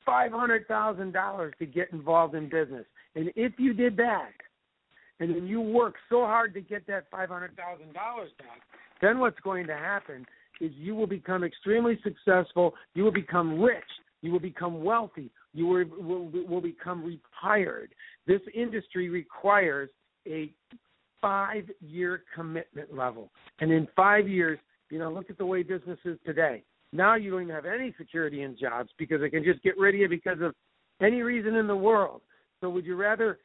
five 0.06 0.32
hundred 0.32 0.66
thousand 0.66 1.12
dollars 1.12 1.52
to 1.58 1.66
get 1.66 1.92
involved 1.92 2.34
in 2.34 2.48
business. 2.48 2.86
And 3.14 3.30
if 3.36 3.52
you 3.58 3.74
did 3.74 3.96
that, 3.98 4.32
and 5.20 5.34
then 5.34 5.46
you 5.46 5.60
work 5.60 5.96
so 6.08 6.20
hard 6.20 6.54
to 6.54 6.60
get 6.60 6.86
that 6.86 7.04
five 7.10 7.28
hundred 7.28 7.56
thousand 7.56 7.92
dollars 7.92 8.30
back, 8.38 8.62
then 9.02 9.18
what's 9.18 9.40
going 9.40 9.66
to 9.66 9.74
happen 9.74 10.24
is 10.60 10.72
you 10.74 10.94
will 10.94 11.06
become 11.06 11.44
extremely 11.44 11.98
successful, 12.02 12.74
you 12.94 13.04
will 13.04 13.12
become 13.12 13.60
rich, 13.60 13.84
you 14.22 14.32
will 14.32 14.40
become 14.40 14.82
wealthy, 14.82 15.30
you 15.58 15.66
will, 15.66 15.84
will, 15.98 16.46
will 16.46 16.60
become 16.60 17.04
retired. 17.04 17.90
This 18.26 18.40
industry 18.54 19.08
requires 19.08 19.90
a 20.26 20.52
five 21.20 21.64
year 21.80 22.22
commitment 22.34 22.94
level. 22.94 23.30
And 23.60 23.72
in 23.72 23.88
five 23.96 24.28
years, 24.28 24.58
you 24.90 24.98
know, 24.98 25.12
look 25.12 25.30
at 25.30 25.38
the 25.38 25.46
way 25.46 25.62
business 25.62 25.98
is 26.04 26.18
today. 26.24 26.62
Now 26.92 27.16
you 27.16 27.30
don't 27.30 27.42
even 27.42 27.54
have 27.54 27.66
any 27.66 27.92
security 27.98 28.42
in 28.42 28.56
jobs 28.58 28.90
because 28.98 29.20
they 29.20 29.30
can 29.30 29.44
just 29.44 29.62
get 29.62 29.76
rid 29.76 29.94
of 29.94 30.00
you 30.00 30.08
because 30.08 30.40
of 30.40 30.54
any 31.02 31.22
reason 31.22 31.56
in 31.56 31.66
the 31.66 31.76
world. 31.76 32.22
So 32.60 32.70
would 32.70 32.86
you 32.86 32.96
rather 32.96 33.38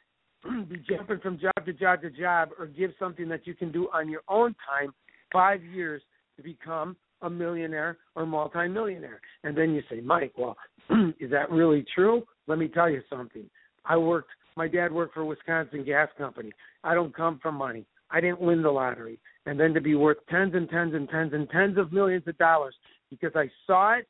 be 0.44 0.82
jumping 0.90 1.20
from 1.20 1.40
job 1.40 1.66
to 1.66 1.74
job 1.74 2.02
to 2.02 2.10
job 2.10 2.50
or 2.58 2.68
give 2.68 2.92
something 3.00 3.28
that 3.30 3.46
you 3.46 3.54
can 3.54 3.72
do 3.72 3.90
on 3.94 4.10
your 4.10 4.22
own 4.28 4.56
time 4.70 4.94
five 5.32 5.64
years 5.64 6.02
to 6.38 6.44
become 6.44 6.96
a 7.24 7.30
millionaire 7.30 7.98
or 8.16 8.26
multimillionaire? 8.26 9.20
And 9.44 9.58
then 9.58 9.74
you 9.74 9.82
say, 9.90 10.02
Mike, 10.02 10.34
well, 10.38 10.56
is 11.20 11.32
that 11.32 11.50
really 11.50 11.86
true? 11.96 12.24
Let 12.48 12.60
me 12.60 12.68
tell 12.68 12.90
you 12.90 13.02
something. 13.10 13.50
I 13.86 13.98
worked 13.98 14.30
my 14.56 14.68
dad 14.68 14.92
worked 14.92 15.14
for 15.14 15.26
Wisconsin 15.26 15.84
Gas 15.84 16.10
Company. 16.18 16.52
I 16.84 16.94
don't 16.94 17.16
come 17.16 17.40
from 17.42 17.56
money. 17.56 17.86
I 18.12 18.22
didn't 18.22 18.42
win 18.42 18.62
the 18.62 18.70
lottery. 18.70 19.20
And 19.46 19.60
then 19.60 19.74
to 19.74 19.82
be 19.82 19.96
worth 19.96 20.18
tens 20.30 20.54
and 20.54 20.70
tens 20.70 20.94
and 20.94 21.10
tens 21.10 21.34
and 21.34 21.50
tens 21.50 21.78
of 21.78 21.92
millions 21.92 22.28
of 22.28 22.38
dollars 22.38 22.76
because 23.10 23.32
I 23.36 23.50
saw 23.66 23.96
it, 23.98 24.08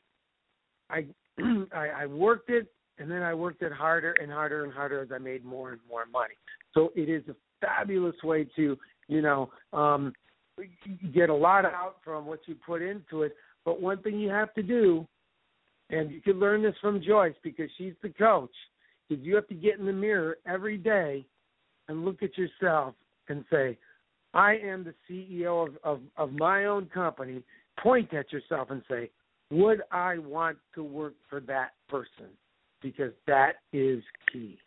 I 0.89 1.05
I, 1.74 2.03
I 2.03 2.05
worked 2.05 2.50
it, 2.50 2.67
and 3.00 3.10
then 3.10 3.24
I 3.24 3.34
worked 3.34 3.62
it 3.62 3.72
harder 3.72 4.13
and 4.22 4.32
harder 4.32 4.63
and 4.63 4.74
harder 4.74 5.01
as 5.01 5.10
I 5.13 5.17
made 5.17 5.43
more 5.43 5.72
and 5.72 5.79
more 5.89 6.05
money. 6.05 6.36
So 6.74 6.91
it 6.96 7.10
is 7.10 7.24
a 7.27 7.36
fabulous 7.62 8.15
way 8.24 8.48
to, 8.55 8.77
you 9.08 9.22
know, 9.22 9.50
um, 9.72 10.13
get 11.13 11.29
a 11.29 11.33
lot 11.33 11.65
out 11.65 11.98
from 12.03 12.25
what 12.25 12.39
you 12.45 12.55
put 12.65 12.81
into 12.81 13.24
it. 13.24 13.36
But 13.65 13.81
one 13.81 14.01
thing 14.01 14.19
you 14.19 14.29
have 14.29 14.53
to 14.55 14.63
do, 14.63 15.07
and 15.89 16.12
you 16.12 16.22
can 16.22 16.39
learn 16.39 16.63
this 16.63 16.75
from 16.81 17.01
Joyce 17.01 17.36
because 17.43 17.69
she's 17.77 17.93
the 18.01 18.10
coach 18.10 18.53
is 19.10 19.19
you 19.22 19.36
have 19.36 19.48
to 19.48 19.53
get 19.53 19.79
in 19.79 19.86
the 19.86 19.93
mirror 19.93 20.38
every 20.48 20.77
day 20.77 21.25
and 21.88 22.05
look 22.05 22.24
at 22.24 22.38
yourself 22.38 22.95
and 23.29 23.43
say, 23.51 23.77
I 24.33 24.57
am 24.57 24.83
the 24.83 24.93
CEO 25.10 25.67
of, 25.67 25.77
of, 25.83 26.01
of 26.17 26.33
my 26.33 26.65
own 26.65 26.88
company. 26.88 27.43
Point 27.81 28.13
at 28.13 28.31
yourself 28.31 28.69
and 28.72 28.81
say, 28.89 29.10
would 29.51 29.81
I 29.91 30.17
want 30.17 30.57
to 30.75 30.83
work 30.83 31.13
for 31.29 31.39
that 31.41 31.74
person? 31.89 32.29
Because 32.81 33.12
that 33.27 33.57
is 33.72 34.03
key. 34.31 34.57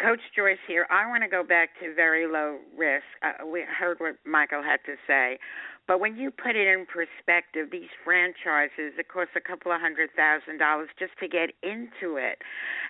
Coach 0.00 0.20
Joyce 0.36 0.58
here. 0.68 0.86
I 0.90 1.08
want 1.08 1.22
to 1.22 1.28
go 1.28 1.42
back 1.42 1.70
to 1.80 1.94
very 1.94 2.26
low 2.26 2.58
risk. 2.76 3.04
Uh, 3.22 3.46
we 3.46 3.62
heard 3.62 3.98
what 3.98 4.16
Michael 4.26 4.62
had 4.62 4.78
to 4.84 4.96
say. 5.06 5.38
But 5.88 6.00
when 6.00 6.16
you 6.16 6.30
put 6.30 6.56
it 6.56 6.66
in 6.66 6.86
perspective, 6.86 7.68
these 7.70 7.90
franchises, 8.04 8.98
it 8.98 9.08
costs 9.08 9.34
a 9.36 9.40
couple 9.40 9.70
of 9.70 9.80
hundred 9.80 10.10
thousand 10.16 10.58
dollars 10.58 10.88
just 10.98 11.12
to 11.20 11.28
get 11.28 11.50
into 11.62 12.16
it. 12.16 12.38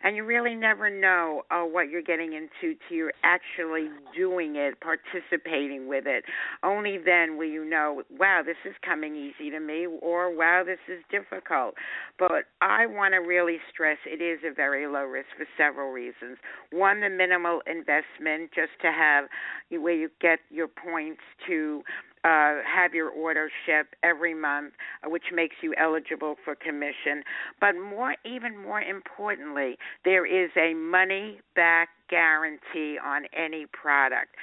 And 0.02 0.16
you 0.16 0.24
really 0.24 0.54
never 0.54 0.88
know 0.88 1.42
uh, 1.50 1.62
what 1.62 1.90
you're 1.90 2.02
getting 2.02 2.32
into 2.32 2.76
till 2.88 2.96
you're 2.96 3.12
actually 3.22 3.88
doing 4.16 4.56
it, 4.56 4.74
participating 4.80 5.88
with 5.88 6.06
it. 6.06 6.24
Only 6.62 6.98
then 6.98 7.36
will 7.36 7.46
you 7.46 7.64
know, 7.64 8.02
wow, 8.18 8.42
this 8.44 8.56
is 8.64 8.74
coming 8.84 9.14
easy 9.14 9.50
to 9.50 9.60
me, 9.60 9.86
or 10.00 10.34
wow, 10.34 10.62
this 10.64 10.78
is 10.88 11.02
difficult. 11.10 11.74
But 12.18 12.44
I 12.60 12.86
want 12.86 13.12
to 13.12 13.18
really 13.18 13.58
stress 13.72 13.98
it 14.06 14.22
is 14.22 14.40
a 14.44 14.54
very 14.54 14.86
low 14.86 15.04
risk 15.04 15.28
for 15.36 15.46
several 15.56 15.92
reasons. 15.92 16.38
One, 16.72 17.00
the 17.00 17.10
minimal 17.10 17.60
investment 17.66 18.50
just 18.54 18.72
to 18.82 18.92
have 18.92 19.26
where 19.70 19.94
you 19.94 20.08
get 20.20 20.38
your 20.50 20.68
points 20.68 21.20
to 21.46 21.82
uh, 22.26 22.56
have 22.66 22.92
your 22.92 23.10
order 23.10 23.48
ship 23.64 23.94
every 24.02 24.34
month, 24.34 24.72
uh, 25.04 25.08
which 25.08 25.22
makes 25.32 25.54
you 25.62 25.72
eligible 25.78 26.34
for 26.44 26.56
commission. 26.56 27.22
But 27.60 27.74
more, 27.76 28.16
even 28.24 28.56
more 28.60 28.80
importantly, 28.80 29.76
there 30.04 30.26
is 30.26 30.50
a 30.56 30.74
money 30.74 31.38
back 31.54 31.90
guarantee 32.08 32.98
on 33.04 33.24
any 33.36 33.66
product. 33.72 34.34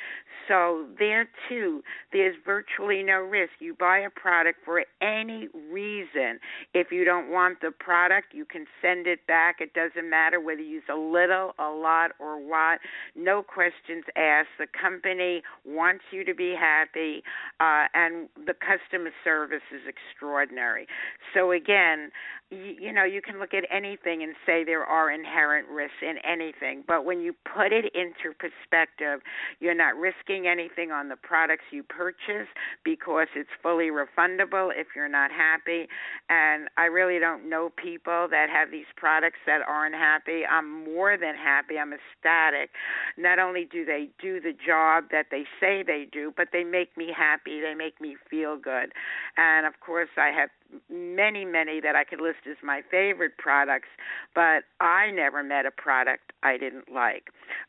So 0.48 0.88
there 1.00 1.29
too, 1.48 1.84
there's 2.12 2.36
virtually 2.46 3.01
no 3.03 3.20
risk. 3.20 3.51
You 3.60 3.75
buy 3.79 4.00
a 4.00 4.10
product 4.10 4.60
for 4.65 4.84
any 5.01 5.48
reason. 5.72 6.39
If 6.74 6.91
you 6.91 7.05
don't 7.05 7.32
want 7.32 7.62
the 7.62 7.72
product, 7.72 8.34
you 8.34 8.46
can 8.46 8.65
send 8.82 9.08
it 9.08 9.25
back. 9.27 9.57
It 9.61 9.74
doesn't 9.74 10.09
matter 10.09 10.42
whether 10.42 10.61
you 10.61 10.74
use 10.74 10.83
a 10.92 10.98
little, 10.98 11.53
a 11.59 11.70
lot, 11.70 12.11
or 12.20 12.37
what. 12.37 12.79
No 13.16 13.42
questions 13.42 14.03
asked. 14.16 14.50
The 14.59 14.68
company 14.79 15.44
wants 15.66 16.03
you 16.11 16.25
to 16.25 16.33
be 16.33 16.55
happy, 16.59 17.24
uh, 17.59 17.87
and 17.94 18.27
the 18.46 18.53
customer 18.53 19.11
service 19.24 19.64
is 19.74 19.81
extraordinary. 19.87 20.87
So 21.33 21.51
again, 21.51 22.11
you, 22.53 22.94
know, 22.94 23.03
you 23.03 23.22
can 23.22 23.39
look 23.39 23.53
at 23.53 23.63
anything 23.72 24.24
and 24.24 24.35
say 24.46 24.63
there 24.63 24.83
are 24.83 25.11
inherent 25.11 25.68
risks 25.68 25.98
in 26.01 26.16
anything, 26.24 26.83
but 26.87 27.05
when 27.05 27.20
you 27.22 27.33
put 27.44 27.74
it 27.74 27.85
into 27.94 28.35
perspective, 28.37 29.22
you're 29.59 29.75
not 29.75 29.96
risking 29.96 30.48
anything 30.48 30.92
on 30.92 31.09
the 31.09 31.16
products 31.16 31.63
you 31.72 31.83
purchase 31.83 32.48
because 32.83 33.27
it's 33.35 33.50
fully 33.61 33.89
refundable 33.89 34.70
if 34.75 34.87
you're 34.96 35.09
not 35.09 35.31
happy. 35.31 35.87
And 36.29 36.70
I 36.77 36.85
really 36.85 37.20
don't 37.20 37.50
know 37.50 37.72
people 37.75 38.27
that 38.29 38.48
have 38.50 38.72
these 38.72 38.89
products 38.96 39.39
that 39.46 39.61
aren't 39.68 39.96
happy. 39.96 40.42
I'm 40.50 40.83
more 40.83 41.18
than 41.18 41.35
happy. 41.35 41.77
I'm 41.77 41.94
ecstatic. 41.94 42.70
Not 43.18 43.39
only 43.39 43.68
do 43.72 43.85
they 43.85 44.09
do 44.22 44.39
the 44.39 44.53
job 44.53 45.05
that 45.11 45.27
they 45.31 45.44
say 45.59 45.83
they 45.83 46.07
do, 46.11 46.33
but 46.35 46.50
they 46.53 46.63
make 46.63 46.96
me 46.98 47.11
happy. 47.16 47.61
They 47.61 47.74
make 47.74 48.00
me 48.00 48.16
feel 48.29 48.57
good. 48.57 48.92
And 49.37 49.66
of 49.66 49.79
course, 49.79 50.09
I 50.18 50.31
have 50.31 50.50
many, 50.90 51.46
many 51.46 51.79
that 51.81 51.96
I 51.96 52.03
could 52.03 52.22
list 52.22 52.40
as 52.50 52.57
my 52.64 52.81
favorite 52.90 53.38
products, 53.38 53.90
but 54.36 54.64
I 54.79 55.12
never 55.12 55.44
met 55.44 55.66
a 55.66 55.72
product 55.72 56.33
I 56.44 56.57
didn't 56.57 56.92
like. 56.94 57.25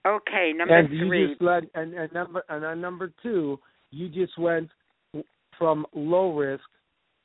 Okay, 0.07 0.53
number 0.55 0.79
and 0.79 0.89
three. 0.89 1.23
You 1.23 1.29
just 1.29 1.43
led, 1.43 1.65
and, 1.75 1.95
and 1.95 2.13
number 2.13 2.43
and 2.49 2.65
on 2.65 2.81
number 2.81 3.13
two, 3.23 3.59
you 3.91 4.09
just 4.09 4.39
went 4.39 4.71
from 5.59 5.87
low 5.95 6.35
risk 6.35 6.65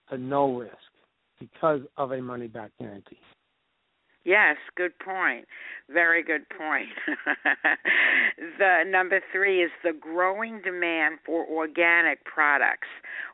to 0.10 0.18
no 0.18 0.56
risk 0.56 0.76
because 1.39 1.82
of 1.98 2.12
a 2.12 2.22
money 2.22 2.48
back 2.48 2.72
guarantee. 2.80 3.18
Yes, 4.30 4.58
good 4.76 4.92
point. 5.00 5.48
Very 5.92 6.22
good 6.22 6.48
point. 6.50 6.89
the 8.60 8.84
number 8.88 9.22
three 9.32 9.63
is 9.63 9.72
the 9.84 9.92
growing 9.92 10.62
demand 10.62 11.18
for 11.26 11.48
organic 11.48 12.24
products. 12.26 12.88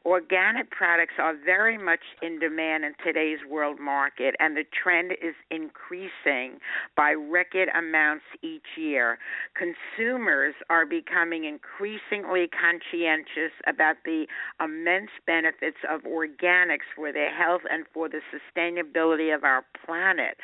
Organic 0.05 0.71
products 0.71 1.15
are 1.19 1.33
very 1.43 1.77
much 1.77 1.99
in 2.21 2.39
demand 2.39 2.85
in 2.85 2.93
today's 3.03 3.39
world 3.49 3.77
market, 3.77 4.35
and 4.39 4.55
the 4.55 4.63
trend 4.81 5.11
is 5.13 5.35
increasing 5.51 6.59
by 6.95 7.11
record 7.11 7.67
amounts 7.77 8.23
each 8.41 8.77
year. 8.77 9.17
Consumers 9.53 10.53
are 10.69 10.85
becoming 10.85 11.43
increasingly 11.43 12.47
conscientious 12.47 13.51
about 13.67 13.97
the 14.05 14.27
immense 14.63 15.11
benefits 15.27 15.77
of 15.89 16.03
organics 16.03 16.87
for 16.95 17.11
their 17.11 17.35
health 17.35 17.63
and 17.69 17.83
for 17.93 18.07
the 18.07 18.21
sustainability 18.31 19.35
of 19.35 19.43
our 19.43 19.65
planet. 19.85 20.37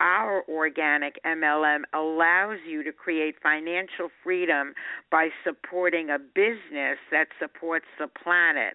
Our 0.00 0.44
organic 0.48 1.18
MLM 1.24 1.82
allows 1.92 2.58
you 2.68 2.84
to 2.84 2.92
create 2.92 3.34
financial 3.42 4.10
freedom 4.22 4.74
by 5.10 5.28
supporting 5.44 6.10
a 6.10 6.18
business 6.18 6.98
that 7.10 7.28
supports 7.40 7.86
the 7.98 8.06
planet. 8.06 8.74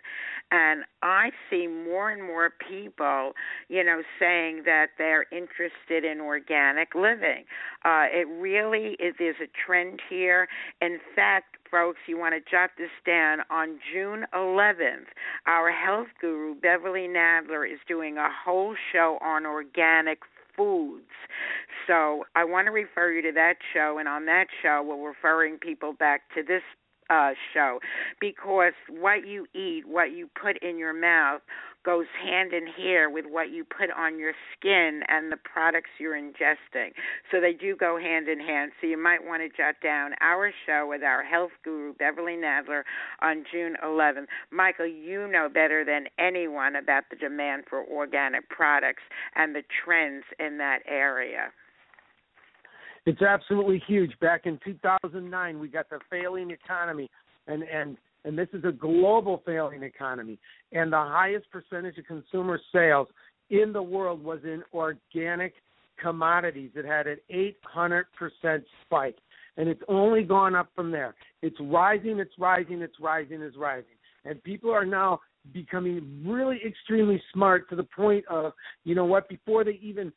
And 0.52 0.84
I 1.02 1.32
see 1.50 1.68
more 1.68 2.12
and 2.12 2.22
more 2.22 2.52
people, 2.70 3.34
you 3.70 3.84
know, 3.84 4.02
saying 4.20 4.64
that 4.66 4.88
they're 4.98 5.26
interested 5.32 6.04
in 6.04 6.20
organic 6.20 6.94
living. 6.94 7.46
Uh, 7.86 8.06
it 8.12 8.28
really 8.28 8.98
is 9.00 9.16
there's 9.18 9.36
a 9.42 9.50
trend 9.66 10.02
here. 10.10 10.48
In 10.82 11.00
fact, 11.16 11.56
folks, 11.72 12.00
you 12.06 12.20
want 12.20 12.36
to 12.36 12.52
jot 12.52 12.72
this 12.78 12.92
down. 13.06 13.40
On 13.50 13.80
June 13.92 14.26
11th, 14.36 15.10
our 15.48 15.72
health 15.72 16.08
guru, 16.22 16.54
Beverly 16.54 17.08
Nadler, 17.08 17.66
is 17.66 17.80
doing 17.88 18.18
a 18.18 18.30
whole 18.46 18.76
show 18.92 19.18
on 19.22 19.46
organic 19.46 20.20
foods. 20.56 21.06
So 21.88 22.26
I 22.36 22.46
want 22.46 22.68
to 22.68 22.72
refer 22.72 23.12
you 23.12 23.22
to 23.24 23.32
that 23.34 23.56
show, 23.74 23.98
and 24.00 24.08
on 24.08 24.26
that 24.26 24.48
show, 24.62 24.84
we're 24.86 25.10
referring 25.10 25.58
people 25.58 25.94
back 25.94 26.22
to 26.36 26.44
this 26.44 26.62
uh, 27.10 27.32
show 27.54 27.80
because 28.20 28.74
what 28.89 29.28
you 29.28 29.46
eat, 29.54 29.84
what 29.88 30.12
you 30.12 30.30
put 30.42 30.62
in 30.63 30.78
your 30.78 30.94
mouth, 30.94 31.42
goes 31.84 32.06
hand 32.24 32.54
in 32.54 32.67
hand 32.67 33.13
with 33.13 33.26
what 33.28 33.52
you 33.52 33.63
put 33.65 33.89
on 33.91 34.17
your 34.17 34.34
skin 34.58 35.02
and 35.08 35.32
the 35.32 35.38
products 35.38 35.89
you're 36.00 36.17
ingesting. 36.17 36.91
So 37.32 37.41
they 37.41 37.54
do 37.54 37.76
go 37.76 38.00
hand 38.00 38.28
in 38.28 38.39
hand. 38.39 38.72
So 38.80 38.88
you 38.88 39.02
might 39.02 39.24
want 39.24 39.41
to 39.43 39.50
jot 39.50 39.76
down 39.84 40.12
our 40.22 40.52
show 40.65 40.88
with 40.88 41.04
our 41.04 41.24
health 41.24 41.52
guru, 41.63 41.93
Beverly 41.93 42.34
Nadler, 42.34 42.84
on 43.22 43.43
June 43.52 43.76
11th. 43.84 44.28
Michael, 44.52 44.88
you 44.88 45.28
know 45.28 45.50
better 45.54 45.84
than 45.86 46.06
anyone 46.19 46.76
about 46.76 47.04
the 47.10 47.15
demand 47.15 47.63
for 47.69 47.84
organic 47.86 48.50
products 48.50 49.04
and 49.36 49.56
the 49.56 49.63
trends 49.84 50.24
in 50.39 50.58
that 50.58 50.80
area. 50.88 51.52
It's 53.06 53.22
absolutely 53.22 53.84
huge. 53.86 54.17
Back 54.22 54.46
in 54.46 54.60
2009, 54.63 55.60
we 55.60 55.67
got 55.67 55.89
the 55.89 56.00
failing 56.10 56.52
economy, 56.52 57.10
and 57.48 57.63
and 57.63 57.98
and 58.26 58.38
this 58.38 58.48
is 58.54 58.64
a 58.64 58.72
global 58.72 59.42
failing 59.46 59.84
economy. 59.84 60.40
And 60.72 60.92
the 60.92 60.98
highest 60.98 61.46
percentage 61.52 61.98
of 61.98 62.06
consumer 62.06 62.60
sales 62.72 63.08
in 63.50 63.74
the 63.74 63.84
world 63.84 64.24
was 64.24 64.40
in 64.44 64.64
organic 64.74 65.54
commodities. 66.02 66.72
It 66.76 66.86
had 66.86 67.08
an 67.08 67.18
800% 67.76 68.64
spike, 68.82 69.18
and 69.58 69.68
it's 69.68 69.82
only 69.88 70.24
gone 70.24 70.56
up 70.56 70.70
from 70.76 70.92
there. 70.92 71.16
It's 71.42 71.58
rising, 71.60 72.20
it's 72.20 72.34
rising, 72.38 72.82
it's 72.82 73.00
rising, 73.00 73.42
it's 73.42 73.58
rising. 73.58 73.96
And 74.26 74.44
people 74.44 74.72
are 74.72 74.86
now 74.86 75.20
becoming 75.52 76.24
really 76.26 76.60
extremely 76.66 77.22
smart 77.34 77.70
to 77.70 77.76
the 77.76 77.84
point 77.84 78.26
of, 78.30 78.54
you 78.86 78.96
know 78.96 79.06
what, 79.06 79.28
before 79.28 79.64
they 79.64 79.80
even 79.82 80.12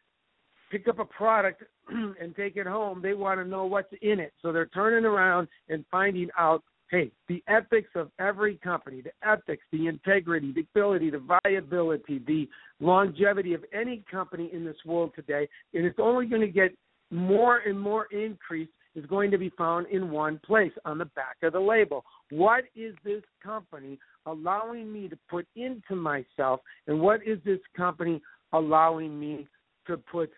pick 0.71 0.89
up 0.89 0.99
a 0.99 1.05
product 1.05 1.63
and 1.89 2.35
take 2.37 2.57
it 2.57 2.67
home, 2.67 3.01
they 3.03 3.15
want 3.15 3.41
to 3.41 3.45
know 3.45 3.65
what's 3.65 3.93
in 4.03 4.21
it. 4.21 4.33
So 4.43 4.53
they're 4.53 4.67
turning 4.67 5.05
around 5.05 5.49
and 5.69 5.85
finding 5.91 6.29
out 6.39 6.63
hey, 6.91 7.11
the 7.29 7.43
ethics 7.49 7.91
of 7.95 8.11
every 8.21 8.57
company, 8.57 9.03
the 9.03 9.29
ethics, 9.29 9.63
the 9.73 9.87
integrity, 9.87 10.53
the 10.53 10.67
ability, 10.75 11.11
the 11.11 11.39
viability, 11.45 12.21
the 12.27 12.49
longevity 12.81 13.55
of 13.55 13.65
any 13.73 14.05
company 14.11 14.51
in 14.53 14.65
this 14.65 14.77
world 14.85 15.13
today, 15.15 15.49
and 15.75 15.85
it's 15.85 15.99
only 16.01 16.27
going 16.27 16.43
to 16.43 16.49
get 16.49 16.73
more 17.11 17.59
and 17.59 17.81
more 17.81 18.07
increased 18.07 18.71
is 18.95 19.05
going 19.07 19.31
to 19.31 19.39
be 19.39 19.51
found 19.59 19.87
in 19.89 20.11
one 20.11 20.41
place 20.45 20.73
on 20.85 20.97
the 20.99 21.05
back 21.05 21.37
of 21.43 21.53
the 21.53 21.61
label. 21.61 22.05
What 22.31 22.65
is 22.75 22.95
this 23.05 23.23
company 23.43 23.99
allowing 24.25 24.93
me 24.93 25.09
to 25.09 25.19
put 25.29 25.47
into 25.55 25.95
myself, 25.95 26.61
and 26.87 27.01
what 27.01 27.21
is 27.27 27.39
this 27.45 27.61
company 27.77 28.23
allowing 28.53 29.19
me 29.19 29.47
to 29.87 29.97
put 29.97 30.31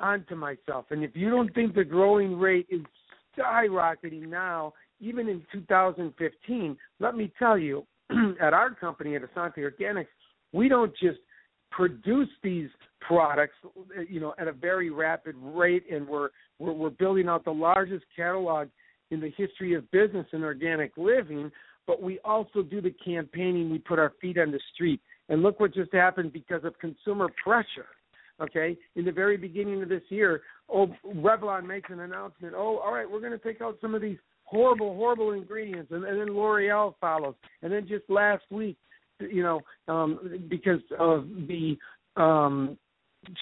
onto 0.00 0.34
myself? 0.34 0.86
And 0.90 1.04
if 1.04 1.12
you 1.14 1.30
don't 1.30 1.54
think 1.54 1.74
the 1.74 1.84
growing 1.84 2.38
rate 2.38 2.66
is 2.70 2.80
skyrocketing 3.38 4.28
now, 4.28 4.74
even 5.02 5.28
in 5.28 5.42
2015, 5.52 6.76
let 7.00 7.16
me 7.16 7.30
tell 7.38 7.58
you, 7.58 7.84
at 8.40 8.54
our 8.54 8.74
company 8.74 9.16
at 9.16 9.22
Essante 9.22 9.58
Organics, 9.58 10.06
we 10.52 10.68
don't 10.68 10.92
just 11.02 11.18
produce 11.70 12.28
these 12.42 12.68
products, 13.00 13.54
you 14.08 14.20
know, 14.20 14.34
at 14.38 14.46
a 14.46 14.52
very 14.52 14.90
rapid 14.90 15.34
rate, 15.38 15.84
and 15.90 16.06
we're 16.06 16.28
we're, 16.58 16.72
we're 16.72 16.90
building 16.90 17.28
out 17.28 17.44
the 17.44 17.50
largest 17.50 18.04
catalog 18.14 18.68
in 19.10 19.20
the 19.20 19.32
history 19.36 19.74
of 19.74 19.90
business 19.90 20.26
in 20.32 20.44
organic 20.44 20.92
living. 20.96 21.50
But 21.86 22.00
we 22.00 22.20
also 22.20 22.62
do 22.62 22.80
the 22.80 22.94
campaigning. 23.04 23.70
We 23.70 23.78
put 23.78 23.98
our 23.98 24.12
feet 24.20 24.38
on 24.38 24.52
the 24.52 24.60
street, 24.72 25.00
and 25.28 25.42
look 25.42 25.58
what 25.58 25.74
just 25.74 25.92
happened 25.92 26.32
because 26.32 26.64
of 26.64 26.78
consumer 26.78 27.28
pressure. 27.42 27.88
Okay, 28.40 28.76
in 28.96 29.04
the 29.04 29.12
very 29.12 29.36
beginning 29.36 29.82
of 29.82 29.88
this 29.88 30.02
year, 30.08 30.42
oh, 30.72 30.88
Revlon 31.06 31.66
makes 31.66 31.90
an 31.90 32.00
announcement. 32.00 32.54
Oh, 32.56 32.78
all 32.78 32.92
right, 32.92 33.08
we're 33.10 33.20
going 33.20 33.32
to 33.32 33.38
take 33.38 33.60
out 33.60 33.78
some 33.80 33.94
of 33.94 34.02
these 34.02 34.18
horrible, 34.52 34.94
horrible 34.94 35.32
ingredients, 35.32 35.90
and, 35.90 36.04
and 36.04 36.20
then 36.20 36.36
L'Oreal 36.36 36.94
follows, 37.00 37.34
and 37.62 37.72
then 37.72 37.88
just 37.88 38.04
last 38.08 38.44
week, 38.50 38.76
you 39.18 39.42
know, 39.42 39.60
um, 39.88 40.46
because 40.48 40.80
of 40.98 41.26
the 41.48 41.76
um, 42.16 42.76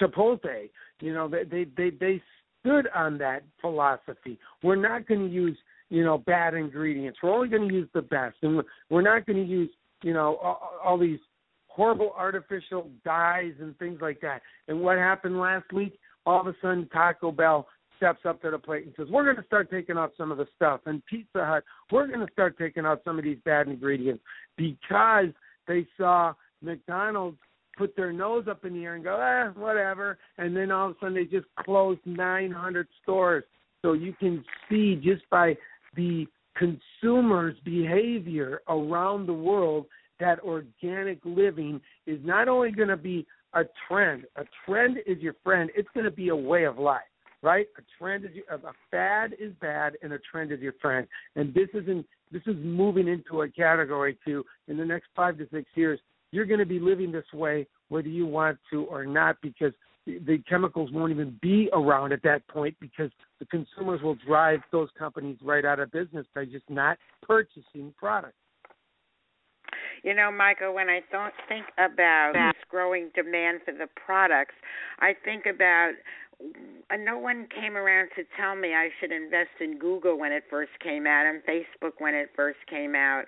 Chipotle, 0.01 0.71
you 1.01 1.13
know, 1.13 1.29
they 1.29 1.43
they 1.45 1.65
they, 1.77 1.91
they 1.91 2.23
stood 2.61 2.87
on 2.95 3.19
that 3.19 3.43
philosophy. 3.61 4.39
We're 4.63 4.77
not 4.77 5.09
going 5.09 5.27
to 5.27 5.33
use 5.33 5.59
you 5.89 6.05
know 6.05 6.19
bad 6.19 6.55
ingredients. 6.55 7.19
We're 7.23 7.35
only 7.35 7.49
going 7.49 7.69
to 7.69 7.75
use 7.75 7.89
the 7.93 8.03
best, 8.03 8.37
and 8.43 8.63
we're, 8.89 9.03
not 9.03 9.27
going 9.27 9.45
to 9.45 9.51
use 9.51 9.71
you 10.03 10.13
know 10.13 10.39
all, 10.43 10.79
all 10.85 10.99
these 10.99 11.19
horrible 11.67 12.13
artificial 12.17 12.89
dyes 13.05 13.55
and 13.61 13.77
things 13.79 13.99
like 14.01 14.21
that. 14.21 14.43
And 14.69 14.81
what 14.81 14.97
happened 14.97 15.41
last 15.41 15.73
week? 15.73 15.99
All 16.27 16.41
of 16.41 16.47
a 16.47 16.55
sudden, 16.61 16.89
Taco 16.93 17.33
Bell 17.33 17.67
steps 18.01 18.21
up 18.25 18.41
to 18.41 18.51
the 18.51 18.59
plate 18.59 18.87
and 18.87 18.95
says, 18.97 19.09
"We're 19.11 19.25
going 19.25 19.37
to 19.37 19.45
start 19.45 19.71
taking 19.71 19.99
out 19.99 20.15
some 20.17 20.33
of 20.33 20.39
the 20.39 20.49
stuff." 20.57 20.81
And 20.87 21.05
Pizza 21.05 21.45
Hut, 21.45 21.65
we're 21.93 22.07
going 22.07 22.27
to 22.27 22.33
start 22.33 22.57
taking 22.57 22.87
out 22.87 23.03
some 23.05 23.19
of 23.19 23.25
these 23.25 23.39
bad 23.45 23.69
ingredients 23.69 24.25
because 24.57 25.27
they 25.69 25.87
saw 25.99 26.33
McDonald's 26.63 27.39
put 27.77 27.95
their 27.97 28.13
nose 28.13 28.47
up 28.49 28.65
in 28.65 28.73
the 28.73 28.85
air 28.85 28.95
and 28.95 29.05
go, 29.05 29.21
"eh, 29.21 29.49
whatever," 29.61 30.19
and 30.39 30.57
then 30.57 30.71
all 30.71 30.91
of 30.91 30.97
a 30.97 30.99
sudden 31.01 31.15
they 31.15 31.27
just 31.27 31.47
closed 31.57 32.01
900 32.07 32.89
stores. 33.03 33.45
So 33.83 33.93
you 33.93 34.15
can 34.15 34.43
see 34.69 34.97
just 34.97 35.29
by 35.29 35.57
the 35.95 36.27
consumers' 36.57 37.59
behavior 37.61 38.63
around 38.69 39.27
the 39.27 39.35
world 39.35 39.87
that 40.21 40.41
organic 40.41 41.19
living 41.25 41.81
is 42.07 42.19
not 42.25 42.49
only 42.49 42.71
going 42.71 42.89
to 42.89 42.97
be 42.97 43.27
a 43.55 43.65
trend. 43.89 44.27
A 44.37 44.45
trend 44.65 44.99
is 45.07 45.19
your 45.19 45.35
friend. 45.43 45.71
It's 45.75 45.89
going 45.95 46.05
to 46.05 46.11
be 46.11 46.29
a 46.29 46.37
way 46.37 46.65
of 46.65 46.79
life 46.79 47.10
right? 47.43 47.67
A 47.79 47.83
trend 47.99 48.25
is 48.25 48.31
a 48.51 48.59
fad 48.91 49.35
is 49.39 49.53
bad, 49.61 49.95
and 50.03 50.13
a 50.13 50.19
trend 50.19 50.53
is 50.53 50.61
your 50.61 50.75
friend. 50.81 51.07
And 51.37 51.55
this 51.55 51.69
isn't 51.75 52.07
this 52.33 52.43
is 52.47 52.57
moving 52.59 53.09
into 53.09 53.43
a 53.43 53.49
category 53.49 54.19
to 54.27 54.45
in 54.69 54.77
the 54.77 54.85
next 54.85 55.09
five 55.17 55.39
to 55.39 55.49
six 55.53 55.69
years. 55.75 56.01
You're 56.33 56.47
going 56.47 56.61
to 56.61 56.67
be 56.67 56.79
living 56.79 57.11
this 57.11 57.25
way 57.33 57.67
whether 57.89 58.09
you 58.09 58.25
want 58.25 58.59
to 58.71 58.85
or 58.85 59.05
not, 59.05 59.37
because 59.43 59.73
the 60.07 60.43
chemicals 60.49 60.91
won't 60.93 61.13
even 61.13 61.39
be 61.43 61.69
around 61.73 62.13
at 62.13 62.23
that 62.23 62.47
point 62.49 62.75
because 62.81 63.11
the 63.39 63.47
consumers 63.47 64.01
will 64.03 64.17
drive 64.27 64.61
those 64.73 64.89
companies 64.99 65.37
right 65.43 65.65
out 65.65 65.79
of 65.79 65.91
business 65.93 66.27
by 66.35 66.45
just 66.45 66.69
not 66.69 66.99
purchasing 67.23 67.93
products. 67.99 68.35
You 70.03 70.15
know, 70.15 70.31
Michael, 70.33 70.75
when 70.75 70.89
I 70.89 71.01
th- 71.11 71.33
think 71.49 71.67
about 71.77 72.33
this 72.33 72.63
growing 72.71 73.11
demand 73.15 73.61
for 73.65 73.73
the 73.73 73.87
products, 74.03 74.55
I 75.01 75.13
think 75.25 75.45
about 75.47 75.93
Uh, 76.91 76.97
no 76.97 77.19
one 77.19 77.47
came 77.55 77.77
around 77.77 78.09
to 78.17 78.25
tell 78.37 78.57
me 78.57 78.75
I 78.75 78.89
should 79.01 79.13
invest 79.13 79.51
in 79.61 79.79
Google 79.79 80.19
when 80.19 80.33
it 80.33 80.45
first 80.51 80.73
came 80.83 81.07
out, 81.07 81.27
and 81.27 81.43
Facebook 81.45 81.93
when 81.99 82.15
it 82.15 82.31
first 82.35 82.59
came 82.69 82.95
out, 82.95 83.25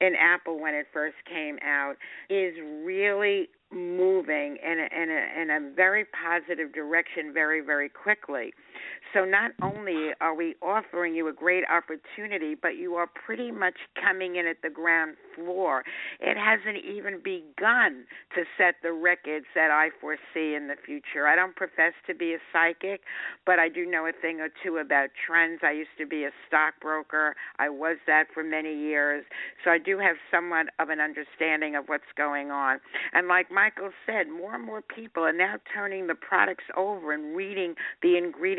and 0.00 0.14
Apple 0.16 0.60
when 0.60 0.74
it 0.74 0.86
first 0.92 1.16
came 1.28 1.58
out, 1.64 1.96
is 2.28 2.54
really 2.84 3.48
moving 3.70 4.56
in 4.64 4.78
a, 4.78 5.02
in 5.02 5.10
a 5.10 5.42
in 5.42 5.50
a 5.50 5.74
very 5.74 6.04
positive 6.06 6.72
direction 6.72 7.32
very 7.32 7.60
very 7.60 7.88
quickly. 7.88 8.52
So 9.14 9.24
not 9.24 9.52
only 9.62 10.10
are 10.20 10.34
we 10.34 10.54
offering 10.62 11.14
you 11.14 11.28
a 11.28 11.32
great 11.32 11.64
opportunity, 11.70 12.54
but 12.54 12.76
you 12.76 12.94
are 12.94 13.06
pretty 13.06 13.50
much 13.50 13.74
coming 14.00 14.36
in 14.36 14.46
at 14.46 14.56
the 14.62 14.70
ground 14.70 15.16
floor. 15.34 15.82
It 16.20 16.36
hasn't 16.36 16.84
even 16.84 17.20
begun 17.22 18.04
to 18.34 18.44
set 18.58 18.76
the 18.82 18.92
records 18.92 19.46
that 19.54 19.70
I 19.70 19.88
foresee 20.00 20.54
in 20.54 20.68
the 20.68 20.76
future. 20.84 21.26
I 21.26 21.36
don't 21.36 21.56
profess 21.56 21.92
to 22.06 22.14
be 22.14 22.34
a 22.34 22.38
psychic, 22.52 23.00
but 23.46 23.58
I 23.58 23.68
do 23.68 23.86
know 23.86 24.06
a 24.06 24.12
thing 24.12 24.40
or 24.40 24.48
two 24.62 24.78
about 24.78 25.08
trends. 25.26 25.60
I 25.62 25.72
used 25.72 25.96
to 25.98 26.06
be 26.06 26.24
a 26.24 26.30
stockbroker. 26.46 27.34
I 27.58 27.68
was 27.70 27.96
that 28.06 28.24
for 28.34 28.44
many 28.44 28.74
years. 28.74 29.24
So 29.64 29.70
I 29.70 29.78
do 29.78 29.98
have 29.98 30.16
somewhat 30.30 30.66
of 30.78 30.90
an 30.90 31.00
understanding 31.00 31.76
of 31.76 31.84
what's 31.86 32.12
going 32.16 32.50
on. 32.50 32.78
And 33.12 33.28
like 33.28 33.50
Michael 33.50 33.90
said, 34.06 34.28
more 34.28 34.54
and 34.54 34.64
more 34.64 34.82
people 34.82 35.24
are 35.24 35.32
now 35.32 35.56
turning 35.74 36.06
the 36.06 36.14
products 36.14 36.64
over 36.76 37.12
and 37.12 37.34
reading 37.34 37.74
the 38.02 38.16
ingredients 38.18 38.58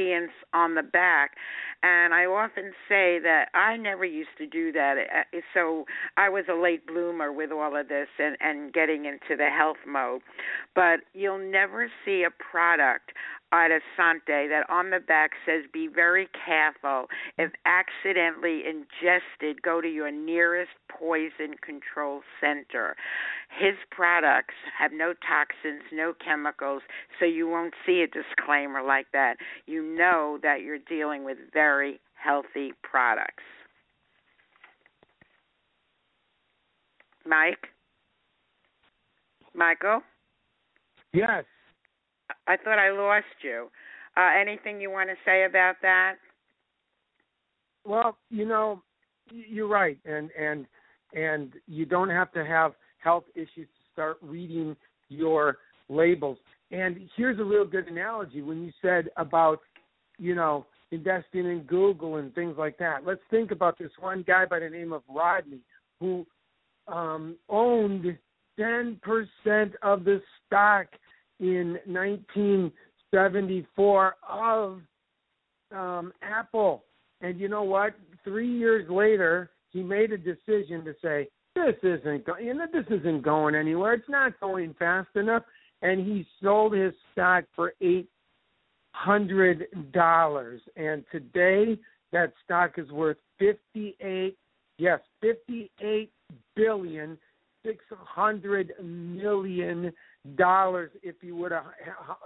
on 0.53 0.75
the 0.75 0.83
back. 0.83 1.31
And 1.81 2.13
I 2.13 2.25
often 2.25 2.71
say 2.89 3.19
that 3.19 3.45
I 3.53 3.77
never 3.77 4.03
used 4.03 4.37
to 4.37 4.45
do 4.45 4.71
that. 4.73 4.95
Uh, 4.97 5.39
so 5.53 5.85
I 6.17 6.29
was 6.29 6.45
a 6.49 6.53
late 6.53 6.85
bloomer 6.85 7.31
with 7.31 7.51
all 7.51 7.75
of 7.75 7.87
this 7.87 8.07
and, 8.17 8.35
and 8.41 8.73
getting 8.73 9.05
into 9.05 9.37
the 9.37 9.49
health 9.49 9.77
mode. 9.87 10.21
But 10.75 10.99
you'll 11.13 11.51
never 11.51 11.89
see 12.03 12.23
a 12.23 12.31
product 12.31 13.11
at 13.51 13.71
Essante 13.71 14.47
that 14.49 14.65
on 14.69 14.91
the 14.91 14.99
back 14.99 15.31
says 15.45 15.63
be 15.73 15.87
very 15.87 16.27
careful. 16.45 17.07
If 17.37 17.51
accidentally 17.65 18.63
ingested, 18.67 19.61
go 19.61 19.81
to 19.81 19.87
your 19.87 20.11
nearest 20.11 20.71
poison 20.89 21.55
control 21.65 22.21
center. 22.39 22.95
His 23.57 23.75
products 23.91 24.53
have 24.77 24.91
no 24.93 25.13
toxins, 25.27 25.83
no 25.91 26.13
chemicals, 26.23 26.81
so 27.19 27.25
you 27.25 27.47
won't 27.47 27.73
see 27.85 28.01
a 28.01 28.07
disclaimer 28.07 28.81
like 28.81 29.07
that. 29.11 29.35
You 29.65 29.83
know 29.83 30.37
that 30.43 30.61
you're 30.61 30.77
dealing 30.77 31.23
with 31.23 31.37
very 31.51 31.99
healthy 32.13 32.73
products. 32.83 33.43
Mike? 37.25 37.67
Michael? 39.53 40.01
Yes. 41.13 41.43
I 42.47 42.55
thought 42.57 42.79
I 42.79 42.91
lost 42.91 43.25
you. 43.41 43.69
Uh, 44.15 44.29
anything 44.39 44.79
you 44.79 44.91
want 44.91 45.09
to 45.09 45.15
say 45.25 45.45
about 45.45 45.75
that? 45.81 46.15
Well, 47.85 48.17
you 48.29 48.45
know, 48.45 48.81
you're 49.31 49.67
right, 49.67 49.97
and 50.05 50.29
and 50.37 50.65
and 51.13 51.53
you 51.67 51.85
don't 51.85 52.09
have 52.09 52.31
to 52.33 52.45
have 52.45 52.73
health 52.99 53.25
issues 53.35 53.67
to 53.67 53.91
start 53.93 54.17
reading 54.21 54.75
your 55.09 55.57
labels. 55.89 56.37
And 56.71 57.09
here's 57.15 57.39
a 57.39 57.43
real 57.43 57.65
good 57.65 57.87
analogy 57.87 58.41
when 58.41 58.63
you 58.63 58.71
said 58.81 59.09
about, 59.17 59.59
you 60.17 60.33
know, 60.35 60.65
investing 60.91 61.45
in 61.45 61.61
Google 61.67 62.15
and 62.17 62.35
things 62.35 62.55
like 62.57 62.77
that. 62.79 63.05
Let's 63.05 63.21
think 63.29 63.51
about 63.51 63.77
this 63.77 63.91
one 63.99 64.23
guy 64.25 64.45
by 64.45 64.59
the 64.59 64.69
name 64.69 64.93
of 64.93 65.03
Rodney 65.09 65.59
who 65.99 66.25
um, 66.87 67.35
owned 67.49 68.17
10% 68.59 68.97
of 69.81 70.03
the 70.03 70.21
stock 70.45 70.87
in 71.39 71.79
1974 71.85 74.15
of 74.27 74.81
um, 75.71 76.11
Apple. 76.21 76.83
And 77.21 77.39
you 77.39 77.47
know 77.47 77.63
what? 77.63 77.93
Three 78.23 78.51
years 78.51 78.87
later, 78.89 79.51
he 79.71 79.81
made 79.83 80.11
a 80.11 80.17
decision 80.17 80.83
to 80.85 80.95
say, 81.01 81.29
"This 81.65 81.99
isn't 81.99 82.25
go- 82.25 82.37
you 82.37 82.53
know, 82.53 82.67
this 82.71 82.85
isn't 82.89 83.21
going 83.21 83.55
anywhere. 83.55 83.93
It's 83.93 84.09
not 84.09 84.39
going 84.39 84.73
fast 84.75 85.15
enough." 85.15 85.43
And 85.81 86.05
he 86.05 86.25
sold 86.41 86.73
his 86.73 86.93
stock 87.11 87.45
for 87.55 87.73
eight 87.81 88.09
hundred 88.93 89.67
dollars, 89.91 90.61
and 90.75 91.05
today 91.11 91.77
that 92.11 92.33
stock 92.43 92.77
is 92.77 92.91
worth 92.91 93.17
fifty-eight. 93.37 94.37
Yes, 94.77 94.99
fifty-eight 95.21 96.11
billion 96.55 97.17
six 97.65 97.83
hundred 97.91 98.73
million 98.81 99.93
dollars. 100.35 100.91
If 101.03 101.15
you 101.21 101.35
would 101.37 101.51
have, 101.51 101.65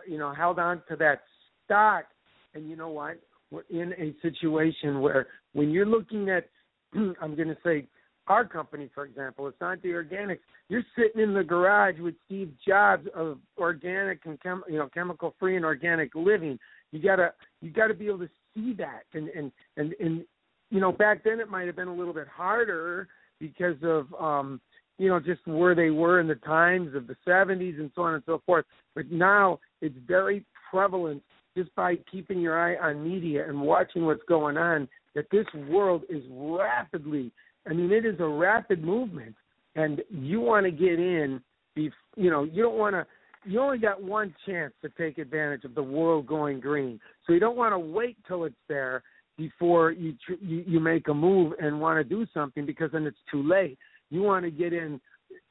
you 0.07 0.17
know, 0.17 0.33
held 0.33 0.59
on 0.59 0.81
to 0.89 0.95
that 0.97 1.21
stock, 1.65 2.05
and 2.53 2.69
you 2.69 2.75
know 2.75 2.89
what, 2.89 3.19
we're 3.51 3.63
in 3.69 3.93
a 3.93 4.13
situation 4.21 5.01
where 5.01 5.27
when 5.53 5.69
you're 5.69 5.85
looking 5.85 6.29
at, 6.29 6.49
I'm 6.93 7.35
going 7.35 7.49
to 7.49 7.57
say 7.63 7.87
our 8.27 8.45
company, 8.45 8.89
for 8.93 9.05
example, 9.05 9.51
the 9.59 9.65
organics. 9.65 10.39
You're 10.69 10.83
sitting 10.97 11.21
in 11.21 11.33
the 11.33 11.43
garage 11.43 11.99
with 11.99 12.15
Steve 12.25 12.53
Jobs 12.65 13.05
of 13.13 13.39
organic 13.57 14.25
and 14.25 14.39
chem, 14.41 14.63
you 14.69 14.77
know 14.77 14.87
chemical 14.93 15.35
free 15.39 15.55
and 15.55 15.65
organic 15.65 16.15
living. 16.15 16.57
You 16.91 17.01
gotta 17.01 17.33
you 17.61 17.69
gotta 17.69 17.93
be 17.93 18.07
able 18.07 18.19
to 18.19 18.29
see 18.53 18.73
that, 18.73 19.03
and 19.13 19.29
and 19.29 19.51
and 19.77 19.93
and 19.99 20.25
you 20.69 20.79
know 20.79 20.91
back 20.91 21.23
then 21.23 21.39
it 21.39 21.49
might 21.49 21.67
have 21.67 21.75
been 21.75 21.87
a 21.87 21.95
little 21.95 22.13
bit 22.13 22.27
harder 22.27 23.07
because 23.39 23.77
of 23.83 24.13
um 24.13 24.61
you 24.97 25.09
know 25.09 25.19
just 25.19 25.45
where 25.45 25.75
they 25.75 25.89
were 25.89 26.19
in 26.19 26.27
the 26.27 26.35
times 26.35 26.95
of 26.95 27.07
the 27.07 27.15
70s 27.27 27.79
and 27.79 27.91
so 27.95 28.03
on 28.03 28.13
and 28.13 28.23
so 28.25 28.41
forth. 28.45 28.65
But 28.95 29.11
now 29.11 29.59
it's 29.81 29.97
very 30.07 30.45
prevalent 30.71 31.21
just 31.57 31.73
by 31.75 31.97
keeping 32.11 32.39
your 32.39 32.59
eye 32.59 32.77
on 32.77 33.03
media 33.03 33.47
and 33.47 33.61
watching 33.61 34.05
what's 34.05 34.23
going 34.27 34.57
on 34.57 34.87
that 35.13 35.29
this 35.31 35.45
world 35.69 36.03
is 36.09 36.23
rapidly 36.31 37.31
I 37.67 37.73
mean, 37.73 37.91
it 37.91 38.05
is 38.05 38.19
a 38.19 38.27
rapid 38.27 38.83
movement, 38.83 39.35
and 39.75 40.01
you 40.09 40.41
want 40.41 40.65
to 40.65 40.71
get 40.71 40.99
in. 40.99 41.41
Be, 41.75 41.89
you 42.15 42.29
know, 42.29 42.43
you 42.43 42.61
don't 42.61 42.77
want 42.77 42.95
to. 42.95 43.05
You 43.45 43.59
only 43.59 43.77
got 43.77 44.01
one 44.01 44.33
chance 44.45 44.73
to 44.81 44.89
take 44.97 45.17
advantage 45.17 45.65
of 45.65 45.75
the 45.75 45.83
world 45.83 46.27
going 46.27 46.59
green, 46.59 46.99
so 47.25 47.33
you 47.33 47.39
don't 47.39 47.57
want 47.57 47.73
to 47.73 47.79
wait 47.79 48.17
till 48.27 48.45
it's 48.45 48.55
there 48.69 49.03
before 49.37 49.91
you 49.91 50.15
tr- 50.25 50.41
you, 50.41 50.63
you 50.65 50.79
make 50.79 51.07
a 51.07 51.13
move 51.13 51.53
and 51.59 51.79
want 51.81 51.97
to 51.97 52.03
do 52.03 52.25
something 52.33 52.65
because 52.65 52.91
then 52.91 53.05
it's 53.05 53.17
too 53.31 53.43
late. 53.43 53.77
You 54.09 54.21
want 54.21 54.45
to 54.45 54.51
get 54.51 54.71
in 54.73 55.01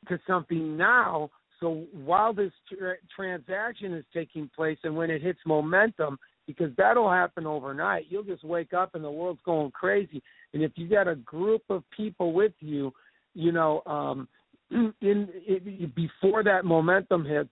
to 0.09 0.18
something 0.27 0.77
now 0.77 1.31
so 1.62 1.87
while 1.92 2.35
this 2.35 2.53
tra- 2.68 2.96
transaction 3.14 3.94
is 3.94 4.05
taking 4.12 4.51
place 4.55 4.79
and 4.83 4.96
when 4.96 5.11
it 5.11 5.22
hits 5.22 5.38
momentum, 5.46 6.18
because 6.57 6.75
that'll 6.77 7.11
happen 7.11 7.47
overnight. 7.47 8.07
You'll 8.09 8.23
just 8.23 8.45
wake 8.45 8.73
up 8.73 8.95
and 8.95 9.05
the 9.05 9.11
world's 9.11 9.41
going 9.45 9.71
crazy. 9.71 10.23
And 10.53 10.62
if 10.62 10.73
you 10.77 10.88
got 10.88 11.09
a 11.09 11.17
group 11.17 11.62
of 11.71 11.83
people 11.97 12.33
with 12.33 12.53
you, 12.61 12.93
you 13.35 13.53
know, 13.53 13.83
um, 13.87 14.29
in 14.71 14.95
it, 15.01 15.95
before 15.95 16.43
that 16.45 16.65
momentum 16.65 17.25
hits, 17.25 17.51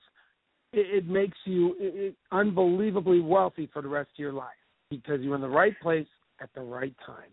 it, 0.73 1.05
it 1.05 1.09
makes 1.09 1.37
you 1.45 1.75
it, 1.79 2.15
unbelievably 2.33 3.21
wealthy 3.21 3.69
for 3.73 3.83
the 3.83 3.89
rest 3.89 4.11
of 4.15 4.19
your 4.19 4.33
life 4.33 4.49
because 4.91 5.21
you're 5.21 5.35
in 5.35 5.41
the 5.41 5.49
right 5.49 5.79
place 5.81 6.07
at 6.41 6.51
the 6.55 6.61
right 6.61 6.95
time 7.07 7.31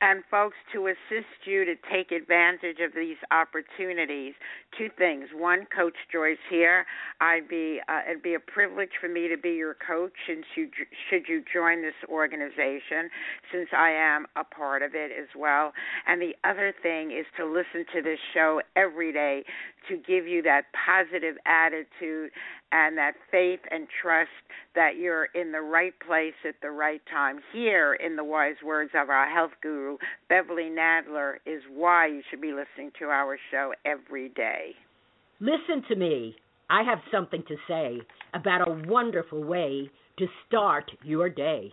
and 0.00 0.22
folks 0.30 0.56
to 0.72 0.88
assist 0.88 1.46
you 1.46 1.64
to 1.64 1.74
take 1.90 2.12
advantage 2.12 2.78
of 2.84 2.92
these 2.94 3.16
opportunities. 3.30 4.34
Two 4.76 4.88
things. 4.98 5.28
One, 5.34 5.66
Coach 5.74 5.94
Joyce 6.12 6.36
here. 6.50 6.84
I'd 7.20 7.48
be 7.48 7.80
uh, 7.88 8.00
it'd 8.10 8.22
be 8.22 8.34
a 8.34 8.40
privilege 8.40 8.90
for 9.00 9.08
me 9.08 9.28
to 9.28 9.36
be 9.36 9.50
your 9.50 9.76
coach 9.86 10.12
since 10.26 10.44
you 10.56 10.68
should 11.08 11.28
you 11.28 11.42
join 11.52 11.82
this 11.82 11.94
organization 12.08 13.08
since 13.52 13.68
I 13.76 13.90
am 13.90 14.26
a 14.36 14.44
part 14.44 14.82
of 14.82 14.94
it 14.94 15.10
as 15.12 15.28
well. 15.36 15.72
And 16.06 16.20
the 16.20 16.34
other 16.44 16.74
thing 16.82 17.10
is 17.12 17.26
to 17.36 17.46
listen 17.46 17.86
to 17.94 18.02
this 18.02 18.18
show 18.32 18.60
every 18.76 19.12
day 19.12 19.44
to 19.88 19.96
give 19.96 20.26
you 20.26 20.42
that 20.42 20.64
positive 20.74 21.36
attitude 21.46 22.30
and 22.74 22.98
that 22.98 23.14
faith 23.30 23.60
and 23.70 23.86
trust 24.02 24.30
that 24.74 24.96
you're 24.98 25.26
in 25.26 25.52
the 25.52 25.60
right 25.60 25.94
place 26.04 26.34
at 26.46 26.56
the 26.60 26.70
right 26.70 27.00
time. 27.08 27.38
Here, 27.52 27.94
in 27.94 28.16
the 28.16 28.24
wise 28.24 28.56
words 28.64 28.90
of 29.00 29.10
our 29.10 29.30
health 29.32 29.52
guru, 29.62 29.96
Beverly 30.28 30.70
Nadler, 30.70 31.34
is 31.46 31.62
why 31.72 32.08
you 32.08 32.20
should 32.28 32.40
be 32.40 32.52
listening 32.52 32.90
to 32.98 33.04
our 33.06 33.38
show 33.52 33.72
every 33.86 34.28
day. 34.30 34.72
Listen 35.38 35.84
to 35.88 35.94
me. 35.94 36.34
I 36.68 36.82
have 36.82 36.98
something 37.12 37.44
to 37.46 37.56
say 37.68 38.00
about 38.34 38.68
a 38.68 38.82
wonderful 38.88 39.44
way 39.44 39.88
to 40.18 40.26
start 40.48 40.90
your 41.04 41.28
day, 41.28 41.72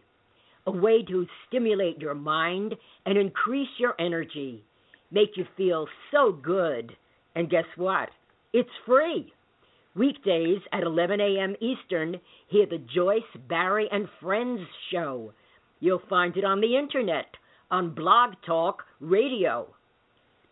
a 0.68 0.72
way 0.72 1.02
to 1.04 1.26
stimulate 1.48 2.00
your 2.00 2.14
mind 2.14 2.76
and 3.08 3.18
increase 3.18 3.70
your 3.80 3.96
energy, 4.00 4.64
make 5.10 5.30
you 5.36 5.46
feel 5.58 5.88
so 6.12 6.32
good. 6.32 6.96
And 7.34 7.50
guess 7.50 7.66
what? 7.76 8.10
It's 8.54 8.70
free. 8.86 9.34
Weekdays 9.95 10.60
at 10.71 10.84
11 10.84 11.19
a.m. 11.19 11.56
Eastern, 11.60 12.15
hear 12.47 12.65
the 12.65 12.82
Joyce, 12.95 13.21
Barrie, 13.49 13.89
and 13.91 14.08
Friends 14.21 14.62
show. 14.89 15.34
You'll 15.82 16.01
find 16.10 16.38
it 16.38 16.45
on 16.45 16.62
the 16.62 16.77
internet, 16.77 17.25
on 17.69 17.93
Blog 17.93 18.32
Talk 18.45 18.84
Radio. 19.01 19.67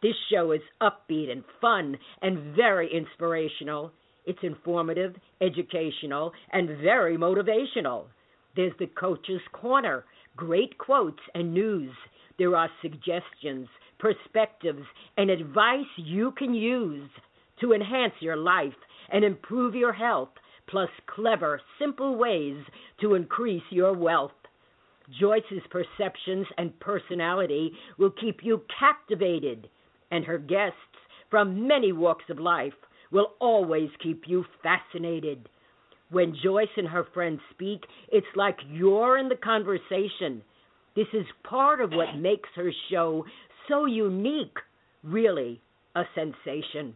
This 0.02 0.15
show 0.32 0.52
is 0.52 0.62
upbeat 0.82 1.32
and 1.32 1.43
fun 1.62 1.97
and 2.21 2.54
very 2.54 2.89
inspirational. 2.93 3.91
It's 4.25 4.39
informative, 4.43 5.15
educational, 5.41 6.34
and 6.52 6.67
very 6.82 7.17
motivational. 7.17 8.06
There's 8.58 8.73
the 8.78 8.88
Coach's 8.88 9.41
Corner, 9.54 10.04
great 10.36 10.78
quotes 10.78 11.21
and 11.34 11.54
news. 11.54 11.91
There 12.38 12.58
are 12.58 12.69
suggestions, 12.82 13.69
perspectives, 13.99 14.86
and 15.15 15.30
advice 15.30 15.86
you 15.95 16.32
can 16.38 16.54
use 16.54 17.10
to 17.62 17.73
enhance 17.73 18.13
your 18.19 18.38
life 18.38 18.73
and 19.12 19.24
improve 19.24 19.76
your 19.76 19.93
health, 19.93 20.30
plus 20.67 20.89
clever, 21.08 21.62
simple 21.80 22.15
ways 22.15 22.58
to 23.02 23.15
increase 23.15 23.63
your 23.69 23.93
wealth. 23.93 24.32
Joyce's 25.19 25.63
perceptions 25.72 26.45
and 26.58 26.80
personality 26.80 27.72
will 27.98 28.12
keep 28.12 28.43
you 28.43 28.62
captivated, 28.80 29.67
and 30.12 30.24
her 30.26 30.38
guests 30.38 30.76
from 31.30 31.67
many 31.67 31.91
walks 31.91 32.26
of 32.30 32.39
life 32.39 32.74
will 33.12 33.34
always 33.39 33.89
keep 34.02 34.24
you 34.28 34.45
fascinated. 34.62 35.50
When 36.12 36.36
Joyce 36.43 36.67
and 36.78 36.88
her 36.88 37.08
friends 37.13 37.39
speak, 37.52 37.82
it's 38.12 38.28
like 38.36 38.58
you're 38.69 39.17
in 39.17 39.30
the 39.30 39.36
conversation. 39.36 40.43
This 40.95 41.08
is 41.13 41.26
part 41.43 41.82
of 41.82 41.91
what 41.91 42.17
makes 42.17 42.50
her 42.56 42.72
show 42.89 43.26
so 43.67 43.86
unique, 43.86 44.58
really 45.04 45.62
a 45.95 46.04
sensation. 46.15 46.95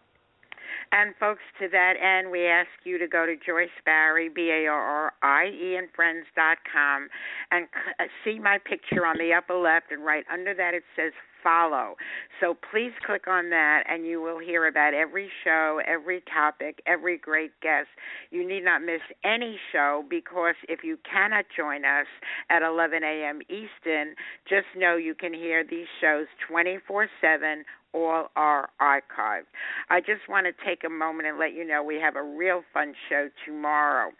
And 0.91 1.13
folks, 1.19 1.41
to 1.59 1.67
that 1.69 1.93
end, 2.01 2.31
we 2.31 2.45
ask 2.47 2.69
you 2.83 2.97
to 2.97 3.07
go 3.07 3.25
to 3.25 3.35
Joyce 3.35 3.69
Barrie, 3.85 4.29
B 4.29 4.49
A 4.51 4.67
R 4.67 4.81
R 4.81 5.13
I 5.21 5.47
E, 5.47 5.75
and 5.75 5.87
friends 5.95 6.25
dot 6.35 6.57
com, 6.71 7.07
and 7.51 7.67
uh, 7.99 8.05
see 8.23 8.39
my 8.39 8.57
picture 8.57 9.05
on 9.05 9.17
the 9.17 9.33
upper 9.33 9.55
left, 9.55 9.91
and 9.91 10.05
right 10.05 10.25
under 10.31 10.53
that 10.53 10.73
it 10.73 10.83
says 10.95 11.13
follow. 11.43 11.95
So 12.39 12.55
please 12.71 12.91
click 13.05 13.27
on 13.27 13.49
that 13.49 13.83
and 13.89 14.05
you 14.05 14.21
will 14.21 14.39
hear 14.39 14.67
about 14.67 14.93
every 14.93 15.29
show, 15.43 15.81
every 15.85 16.23
topic, 16.33 16.81
every 16.85 17.17
great 17.17 17.51
guest. 17.61 17.87
You 18.29 18.47
need 18.47 18.63
not 18.63 18.81
miss 18.81 19.01
any 19.23 19.57
show 19.71 20.03
because 20.09 20.55
if 20.67 20.83
you 20.83 20.97
cannot 21.09 21.45
join 21.55 21.85
us 21.85 22.07
at 22.49 22.61
11 22.61 23.03
a.m. 23.03 23.41
Eastern, 23.49 24.15
just 24.47 24.67
know 24.77 24.97
you 24.97 25.15
can 25.15 25.33
hear 25.33 25.63
these 25.63 25.87
shows 25.99 26.27
24 26.49 27.07
7 27.21 27.63
all 27.93 28.27
are 28.35 28.69
archived. 28.81 29.45
I 29.89 29.99
just 29.99 30.27
want 30.29 30.47
to 30.47 30.65
take 30.65 30.83
a 30.85 30.89
moment 30.89 31.27
and 31.27 31.37
let 31.37 31.53
you 31.53 31.67
know 31.67 31.83
we 31.83 31.95
have 31.95 32.15
a 32.15 32.23
real 32.23 32.63
fun 32.73 32.93
show 33.09 33.29
tomorrow 33.45 34.11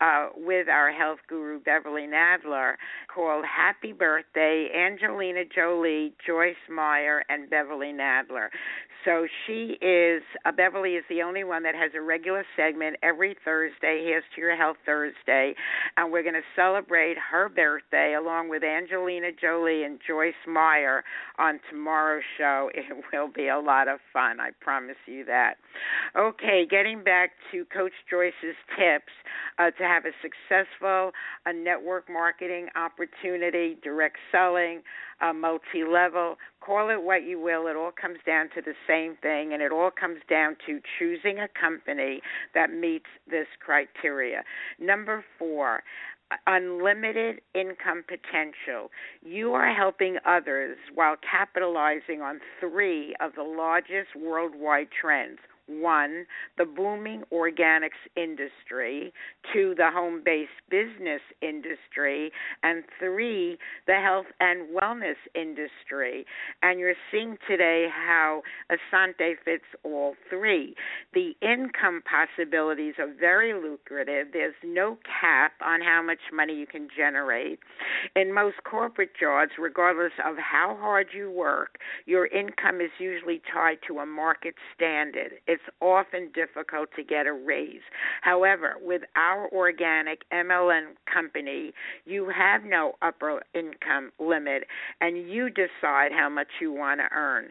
uh, 0.00 0.28
with 0.36 0.68
our 0.68 0.92
health 0.92 1.18
guru 1.28 1.60
Beverly 1.60 2.06
Nadler 2.06 2.74
called 3.14 3.44
Happy 3.44 3.92
Birthday 3.92 4.68
Angelina 4.74 5.42
Jolie, 5.54 6.14
Joyce 6.26 6.54
Meyer, 6.70 7.24
and 7.28 7.50
Beverly 7.50 7.92
Nadler. 7.92 8.48
So 9.04 9.26
she 9.46 9.78
is, 9.80 10.22
uh, 10.44 10.52
Beverly 10.52 10.94
is 10.94 11.04
the 11.08 11.22
only 11.22 11.44
one 11.44 11.62
that 11.62 11.74
has 11.74 11.92
a 11.94 12.00
regular 12.00 12.44
segment 12.56 12.96
every 13.02 13.36
Thursday. 13.44 14.02
Here's 14.04 14.24
to 14.34 14.40
Your 14.40 14.56
Health 14.56 14.76
Thursday. 14.84 15.54
And 15.96 16.10
we're 16.10 16.22
going 16.22 16.34
to 16.34 16.48
celebrate 16.56 17.16
her 17.30 17.48
birthday 17.48 18.14
along 18.14 18.48
with 18.48 18.62
Angelina 18.64 19.28
Jolie 19.40 19.84
and 19.84 20.00
Joyce 20.06 20.34
Meyer 20.46 21.04
on 21.38 21.60
tomorrow's 21.70 22.24
show. 22.36 22.70
It 22.88 23.04
will 23.12 23.28
be 23.28 23.48
a 23.48 23.58
lot 23.58 23.88
of 23.88 23.98
fun. 24.12 24.40
I 24.40 24.50
promise 24.60 24.96
you 25.06 25.24
that. 25.26 25.54
Okay, 26.16 26.64
getting 26.68 27.02
back 27.04 27.30
to 27.52 27.64
Coach 27.66 27.92
Joyce's 28.10 28.56
tips 28.76 29.12
uh, 29.58 29.70
to 29.72 29.82
have 29.82 30.04
a 30.04 30.12
successful 30.22 31.12
uh, 31.44 31.52
network 31.52 32.08
marketing 32.08 32.68
opportunity, 32.76 33.76
direct 33.82 34.16
selling, 34.32 34.82
uh, 35.20 35.32
multi 35.32 35.84
level. 35.90 36.36
Call 36.60 36.90
it 36.90 37.02
what 37.02 37.24
you 37.24 37.40
will, 37.40 37.66
it 37.66 37.76
all 37.76 37.92
comes 37.98 38.18
down 38.26 38.50
to 38.54 38.62
the 38.62 38.74
same 38.86 39.16
thing, 39.22 39.52
and 39.52 39.62
it 39.62 39.72
all 39.72 39.90
comes 39.90 40.18
down 40.28 40.56
to 40.66 40.80
choosing 40.98 41.38
a 41.38 41.48
company 41.58 42.20
that 42.54 42.70
meets 42.70 43.06
this 43.28 43.46
criteria. 43.64 44.42
Number 44.78 45.24
four, 45.38 45.82
unlimited 46.46 47.40
income 47.54 48.04
potential. 48.06 48.90
You 49.24 49.52
are 49.52 49.72
helping 49.72 50.18
others 50.26 50.76
while 50.94 51.16
capitalizing 51.16 52.20
on 52.20 52.40
three 52.60 53.14
of 53.20 53.32
the 53.34 53.42
largest 53.42 54.14
worldwide 54.14 54.88
trends 55.00 55.38
one, 55.68 56.26
the 56.56 56.64
booming 56.64 57.22
organics 57.32 58.00
industry, 58.16 59.12
two, 59.52 59.74
the 59.76 59.90
home 59.92 60.22
based 60.24 60.50
business 60.70 61.20
industry, 61.42 62.30
and 62.62 62.84
three, 62.98 63.58
the 63.86 63.94
health 63.94 64.26
and 64.40 64.68
wellness 64.74 65.16
industry. 65.34 66.24
And 66.62 66.80
you're 66.80 66.94
seeing 67.10 67.36
today 67.48 67.86
how 67.92 68.42
Essante 68.70 69.34
fits 69.44 69.64
all 69.84 70.14
three. 70.30 70.74
The 71.14 71.32
income 71.42 72.02
possibilities 72.08 72.94
are 72.98 73.12
very 73.18 73.54
lucrative. 73.54 74.28
There's 74.32 74.54
no 74.64 74.98
cap 75.20 75.52
on 75.64 75.80
how 75.80 76.02
much 76.02 76.18
money 76.32 76.54
you 76.54 76.66
can 76.66 76.88
generate. 76.96 77.58
In 78.16 78.32
most 78.32 78.56
corporate 78.64 79.10
jobs, 79.18 79.52
regardless 79.58 80.12
of 80.24 80.36
how 80.36 80.76
hard 80.80 81.08
you 81.14 81.30
work, 81.30 81.78
your 82.06 82.26
income 82.26 82.80
is 82.80 82.90
usually 82.98 83.40
tied 83.52 83.78
to 83.86 83.98
a 83.98 84.06
market 84.06 84.54
standard. 84.74 85.32
It's 85.58 85.76
often 85.80 86.30
difficult 86.34 86.88
to 86.96 87.02
get 87.02 87.26
a 87.26 87.32
raise. 87.32 87.80
However, 88.22 88.74
with 88.80 89.02
our 89.16 89.48
organic 89.52 90.20
MLM 90.32 90.94
company, 91.12 91.72
you 92.04 92.30
have 92.34 92.62
no 92.64 92.92
upper 93.02 93.42
income 93.54 94.12
limit 94.18 94.64
and 95.00 95.28
you 95.28 95.48
decide 95.48 96.12
how 96.12 96.28
much 96.28 96.48
you 96.60 96.72
want 96.72 97.00
to 97.00 97.16
earn. 97.16 97.46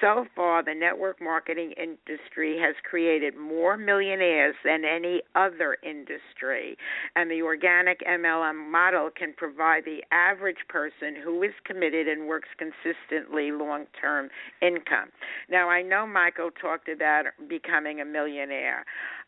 So 0.00 0.26
far, 0.34 0.64
the 0.64 0.74
network 0.74 1.20
marketing 1.20 1.72
industry 1.76 2.58
has 2.60 2.74
created 2.88 3.36
more 3.36 3.76
millionaires 3.76 4.54
than 4.64 4.84
any 4.84 5.22
other 5.34 5.76
industry, 5.82 6.76
and 7.14 7.30
the 7.30 7.42
organic 7.42 8.00
MLM 8.00 8.70
model 8.70 9.10
can 9.16 9.32
provide 9.36 9.84
the 9.84 10.00
average 10.12 10.56
person 10.68 11.14
who 11.22 11.42
is 11.42 11.52
committed 11.64 12.08
and 12.08 12.26
works 12.26 12.48
consistently 12.58 13.50
long 13.52 13.86
term 14.00 14.28
income. 14.60 15.10
Now, 15.48 15.68
I 15.68 15.82
know 15.82 16.06
Michael 16.06 16.50
talked 16.50 16.88
about 16.88 17.24
becoming 17.48 18.00
a 18.00 18.04
millionaire. 18.04 18.84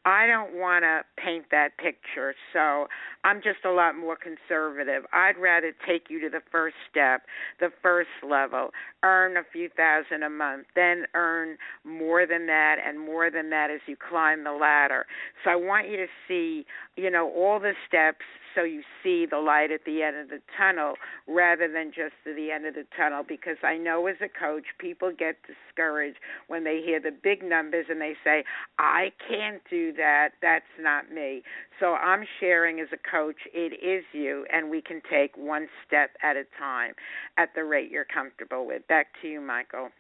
I 0.07 0.29
don't 0.29 0.55
want 0.55 0.85
to 0.85 1.01
paint 1.21 1.47
that 1.51 1.77
picture, 1.79 2.33
so 2.53 2.87
I'm 3.25 3.39
just 3.43 3.65
a 3.65 3.73
lot 3.73 3.97
more 3.99 4.17
conservative. 4.17 5.03
I'd 5.13 5.37
rather 5.37 5.73
take 5.85 6.05
you 6.09 6.21
to 6.21 6.29
the 6.31 6.43
first 6.53 6.77
step, 6.89 7.23
the 7.59 7.71
first 7.83 8.11
level, 8.23 8.71
earn 9.03 9.37
a 9.37 9.43
few 9.53 9.69
thousand 9.69 10.23
a 10.23 10.31
month, 10.31 10.67
then 10.77 11.07
earn 11.15 11.59
more 11.85 12.25
than 12.25 12.47
that 12.47 12.77
and 12.87 13.01
more 13.01 13.33
than 13.33 13.51
that 13.51 13.73
as 13.73 13.81
you 13.89 13.97
climb 13.97 14.45
the 14.45 14.53
ladder. 14.53 15.07
So 15.43 15.51
I 15.51 15.57
want 15.57 15.89
you 15.91 15.97
to 15.97 16.07
see, 16.29 16.67
you 16.97 17.11
know, 17.11 17.29
all 17.29 17.59
the 17.59 17.73
steps 17.89 18.23
so 18.57 18.65
you 18.65 18.83
see 19.05 19.27
the 19.31 19.39
light 19.39 19.71
at 19.71 19.85
the 19.85 20.03
end 20.03 20.17
of 20.17 20.29
the 20.29 20.41
tunnel 20.57 20.95
rather 21.29 21.71
than 21.71 21.89
just 21.89 22.15
to 22.25 22.35
the 22.35 22.51
end 22.51 22.65
of 22.65 22.75
the 22.75 22.87
tunnel 22.97 23.23
because 23.23 23.59
I 23.63 23.77
know 23.77 24.07
as 24.07 24.17
a 24.23 24.29
coach 24.29 24.65
people 24.81 25.13
get 25.17 25.37
discouraged 25.47 26.17
when 26.49 26.65
they 26.65 26.81
hear 26.85 26.99
the 26.99 27.11
big 27.13 27.45
numbers 27.45 27.87
and 27.91 28.01
they 28.01 28.15
say 28.25 28.45
I 28.79 29.13
can't 29.29 29.61
do 29.69 29.93
that 29.97 30.31
that's 30.43 30.65
not 30.81 31.11
me 31.11 31.43
so 31.81 31.95
I'm 31.95 32.25
sharing 32.41 32.81
as 32.81 32.89
a 32.93 33.11
coach 33.11 33.37
it 33.53 33.73
is 33.85 34.05
you 34.13 34.47
and 34.53 34.71
we 34.71 34.83
can 34.83 35.01
take 35.11 35.37
one 35.37 35.67
step 35.87 36.11
at 36.23 36.37
a 36.37 36.45
time 36.59 36.93
at 37.37 37.51
the 37.55 37.65
rate 37.65 37.91
you're 37.91 38.07
comfortable 38.07 38.67
with 38.67 38.87
back 38.89 39.09
to 39.23 39.29
you 39.29 39.41
Michael 39.41 39.91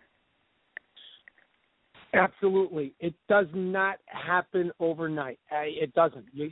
Absolutely, 2.15 2.95
it 3.01 3.15
does 3.29 3.47
not 3.53 3.99
happen 4.07 4.71
overnight. 4.81 5.39
It 5.51 5.93
doesn't. 5.95 6.25
Your 6.33 6.49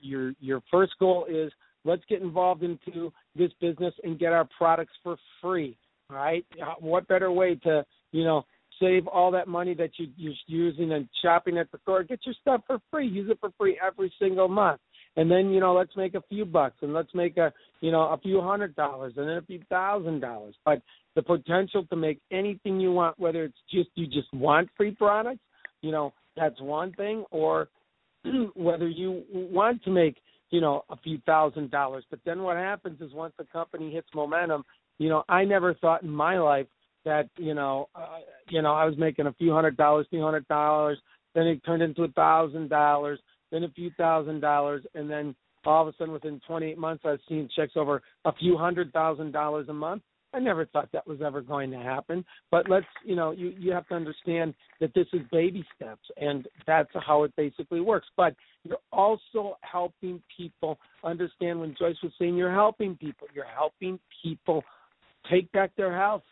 your 0.00 0.32
your 0.40 0.62
first 0.70 0.92
goal 1.00 1.26
is 1.28 1.50
let's 1.84 2.02
get 2.08 2.22
involved 2.22 2.62
into 2.62 3.12
this 3.34 3.50
business 3.60 3.94
and 4.04 4.18
get 4.18 4.32
our 4.32 4.48
products 4.56 4.92
for 5.02 5.16
free. 5.40 5.76
Right. 6.08 6.44
What 6.80 7.08
better 7.08 7.32
way 7.32 7.54
to 7.64 7.84
you 8.12 8.24
know 8.24 8.44
save 8.80 9.06
all 9.06 9.30
that 9.30 9.46
money 9.46 9.74
that 9.74 9.90
you, 9.98 10.08
you're 10.16 10.34
using 10.46 10.92
and 10.92 11.08
shopping 11.22 11.58
at 11.58 11.70
the 11.70 11.78
store? 11.82 12.02
Get 12.02 12.20
your 12.24 12.34
stuff 12.40 12.62
for 12.66 12.78
free. 12.90 13.06
Use 13.06 13.30
it 13.30 13.38
for 13.40 13.50
free 13.58 13.78
every 13.84 14.12
single 14.18 14.48
month 14.48 14.80
and 15.16 15.30
then 15.30 15.50
you 15.50 15.60
know 15.60 15.74
let's 15.74 15.96
make 15.96 16.14
a 16.14 16.22
few 16.28 16.44
bucks 16.44 16.76
and 16.82 16.92
let's 16.92 17.12
make 17.14 17.36
a 17.36 17.52
you 17.80 17.90
know 17.90 18.02
a 18.02 18.18
few 18.18 18.40
hundred 18.40 18.74
dollars 18.76 19.12
and 19.16 19.28
then 19.28 19.36
a 19.36 19.42
few 19.42 19.60
thousand 19.68 20.20
dollars 20.20 20.54
but 20.64 20.80
the 21.14 21.22
potential 21.22 21.84
to 21.86 21.96
make 21.96 22.20
anything 22.30 22.80
you 22.80 22.92
want 22.92 23.18
whether 23.18 23.44
it's 23.44 23.58
just 23.70 23.88
you 23.94 24.06
just 24.06 24.32
want 24.32 24.68
free 24.76 24.92
products 24.92 25.40
you 25.82 25.90
know 25.90 26.12
that's 26.36 26.60
one 26.60 26.92
thing 26.92 27.24
or 27.30 27.68
whether 28.54 28.88
you 28.88 29.22
want 29.30 29.82
to 29.82 29.90
make 29.90 30.16
you 30.50 30.60
know 30.60 30.84
a 30.90 30.96
few 30.98 31.18
thousand 31.26 31.70
dollars 31.70 32.04
but 32.10 32.20
then 32.24 32.42
what 32.42 32.56
happens 32.56 33.00
is 33.00 33.12
once 33.12 33.32
the 33.38 33.44
company 33.52 33.92
hits 33.92 34.08
momentum 34.14 34.64
you 34.98 35.08
know 35.08 35.24
i 35.28 35.44
never 35.44 35.74
thought 35.74 36.02
in 36.02 36.10
my 36.10 36.38
life 36.38 36.66
that 37.04 37.28
you 37.36 37.54
know 37.54 37.88
uh, 37.94 38.18
you 38.48 38.62
know 38.62 38.72
i 38.72 38.84
was 38.84 38.96
making 38.98 39.26
a 39.26 39.32
few 39.34 39.52
hundred 39.52 39.76
dollars 39.76 40.06
few 40.10 40.22
hundred 40.22 40.46
dollars 40.48 40.98
then 41.34 41.46
it 41.46 41.64
turned 41.64 41.82
into 41.82 42.02
a 42.02 42.08
thousand 42.08 42.68
dollars 42.68 43.18
then 43.50 43.64
a 43.64 43.68
few 43.70 43.90
thousand 43.96 44.40
dollars, 44.40 44.84
and 44.94 45.10
then 45.10 45.34
all 45.64 45.86
of 45.86 45.92
a 45.92 45.96
sudden 45.98 46.12
within 46.12 46.40
28 46.46 46.78
months 46.78 47.04
I've 47.04 47.20
seen 47.28 47.48
checks 47.54 47.72
over 47.76 48.02
a 48.24 48.32
few 48.32 48.56
hundred 48.56 48.92
thousand 48.92 49.32
dollars 49.32 49.68
a 49.68 49.74
month. 49.74 50.02
I 50.32 50.38
never 50.38 50.64
thought 50.64 50.88
that 50.92 51.08
was 51.08 51.20
ever 51.20 51.40
going 51.40 51.72
to 51.72 51.78
happen, 51.78 52.24
but 52.52 52.70
let's 52.70 52.86
you 53.04 53.16
know 53.16 53.32
you 53.32 53.52
you 53.58 53.72
have 53.72 53.88
to 53.88 53.94
understand 53.94 54.54
that 54.80 54.94
this 54.94 55.08
is 55.12 55.22
baby 55.32 55.66
steps, 55.74 56.08
and 56.16 56.46
that's 56.68 56.90
how 57.04 57.24
it 57.24 57.34
basically 57.36 57.80
works. 57.80 58.06
But 58.16 58.36
you're 58.62 58.78
also 58.92 59.58
helping 59.62 60.22
people 60.36 60.78
understand 61.02 61.58
when 61.58 61.74
Joyce 61.76 61.96
was 62.02 62.12
saying 62.16 62.36
you're 62.36 62.54
helping 62.54 62.96
people, 62.96 63.26
you're 63.34 63.44
helping 63.44 63.98
people 64.22 64.62
take 65.28 65.50
back 65.50 65.72
their 65.76 65.96
health 65.96 66.22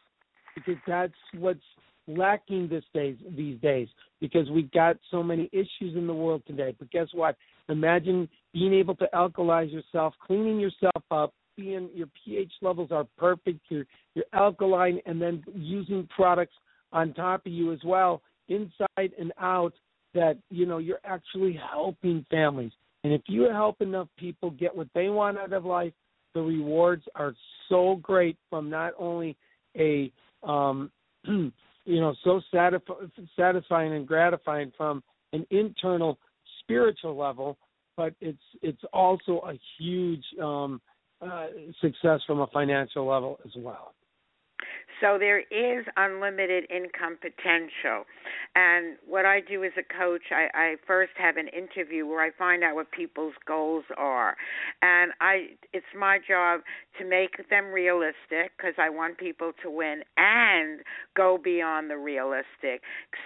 because 0.54 0.76
that's 0.86 1.12
what's 1.34 1.60
lacking 2.08 2.68
this 2.68 2.84
days 2.94 3.16
these 3.36 3.60
days 3.60 3.88
because 4.20 4.48
we 4.50 4.62
got 4.74 4.96
so 5.10 5.22
many 5.22 5.48
issues 5.52 5.94
in 5.94 6.06
the 6.06 6.14
world 6.14 6.42
today. 6.46 6.74
But 6.78 6.90
guess 6.90 7.08
what? 7.12 7.36
Imagine 7.68 8.28
being 8.52 8.72
able 8.72 8.94
to 8.96 9.08
alkalize 9.14 9.70
yourself, 9.70 10.14
cleaning 10.26 10.58
yourself 10.58 11.02
up, 11.10 11.34
being 11.56 11.90
your 11.94 12.08
pH 12.24 12.52
levels 12.62 12.90
are 12.90 13.06
perfect, 13.18 13.60
you're 13.68 13.84
you're 14.14 14.24
alkaline, 14.32 15.00
and 15.06 15.20
then 15.20 15.44
using 15.54 16.08
products 16.14 16.54
on 16.92 17.12
top 17.12 17.44
of 17.44 17.52
you 17.52 17.72
as 17.72 17.80
well, 17.84 18.22
inside 18.48 19.12
and 19.18 19.32
out. 19.38 19.74
That 20.14 20.38
you 20.48 20.64
know 20.64 20.78
you're 20.78 21.00
actually 21.04 21.60
helping 21.70 22.24
families, 22.30 22.72
and 23.04 23.12
if 23.12 23.20
you 23.26 23.42
help 23.50 23.82
enough 23.82 24.08
people 24.18 24.50
get 24.50 24.74
what 24.74 24.88
they 24.94 25.10
want 25.10 25.36
out 25.36 25.52
of 25.52 25.66
life, 25.66 25.92
the 26.34 26.40
rewards 26.40 27.04
are 27.14 27.34
so 27.68 27.96
great 27.96 28.38
from 28.48 28.70
not 28.70 28.94
only 28.98 29.36
a 29.76 30.10
um, 30.42 30.90
you 31.26 31.52
know 32.00 32.14
so 32.24 32.40
satisf- 32.52 33.10
satisfying 33.36 33.94
and 33.94 34.06
gratifying 34.06 34.72
from 34.76 35.02
an 35.32 35.46
internal 35.50 36.18
spiritual 36.60 37.16
level 37.16 37.56
but 37.96 38.14
it's 38.20 38.38
it's 38.62 38.82
also 38.92 39.42
a 39.46 39.58
huge 39.78 40.24
um 40.42 40.80
uh, 41.20 41.46
success 41.80 42.20
from 42.26 42.40
a 42.40 42.46
financial 42.48 43.06
level 43.06 43.38
as 43.44 43.50
well 43.56 43.94
so 45.00 45.18
there 45.18 45.40
is 45.40 45.86
unlimited 45.96 46.64
income 46.70 47.18
potential. 47.20 48.04
And 48.54 48.96
what 49.06 49.24
I 49.24 49.40
do 49.40 49.64
as 49.64 49.72
a 49.78 49.82
coach, 49.82 50.22
I, 50.30 50.48
I 50.54 50.74
first 50.86 51.12
have 51.16 51.36
an 51.36 51.48
interview 51.48 52.06
where 52.06 52.22
I 52.22 52.30
find 52.36 52.64
out 52.64 52.74
what 52.74 52.90
people's 52.90 53.34
goals 53.46 53.84
are. 53.96 54.36
And 54.82 55.12
I 55.20 55.50
it's 55.72 55.86
my 55.96 56.18
job 56.26 56.60
to 56.98 57.04
make 57.04 57.48
them 57.50 57.66
realistic 57.66 58.52
because 58.56 58.74
I 58.78 58.90
want 58.90 59.18
people 59.18 59.52
to 59.62 59.70
win 59.70 60.02
and 60.16 60.80
go 61.16 61.38
beyond 61.42 61.90
the 61.90 61.98
realistic. 61.98 62.82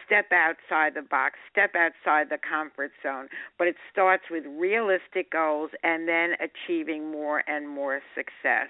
Step 0.06 0.26
outside 0.32 0.94
the 0.94 1.02
box, 1.08 1.38
step 1.50 1.72
outside 1.74 2.28
the 2.28 2.38
comfort 2.38 2.92
zone. 3.02 3.28
But 3.58 3.68
it 3.68 3.76
starts 3.90 4.24
with 4.30 4.44
realistic 4.47 5.30
goals 5.32 5.70
and 5.82 6.07
then 6.07 6.32
achieving 6.40 7.11
more 7.11 7.42
and 7.47 7.68
more 7.68 8.01
success. 8.14 8.68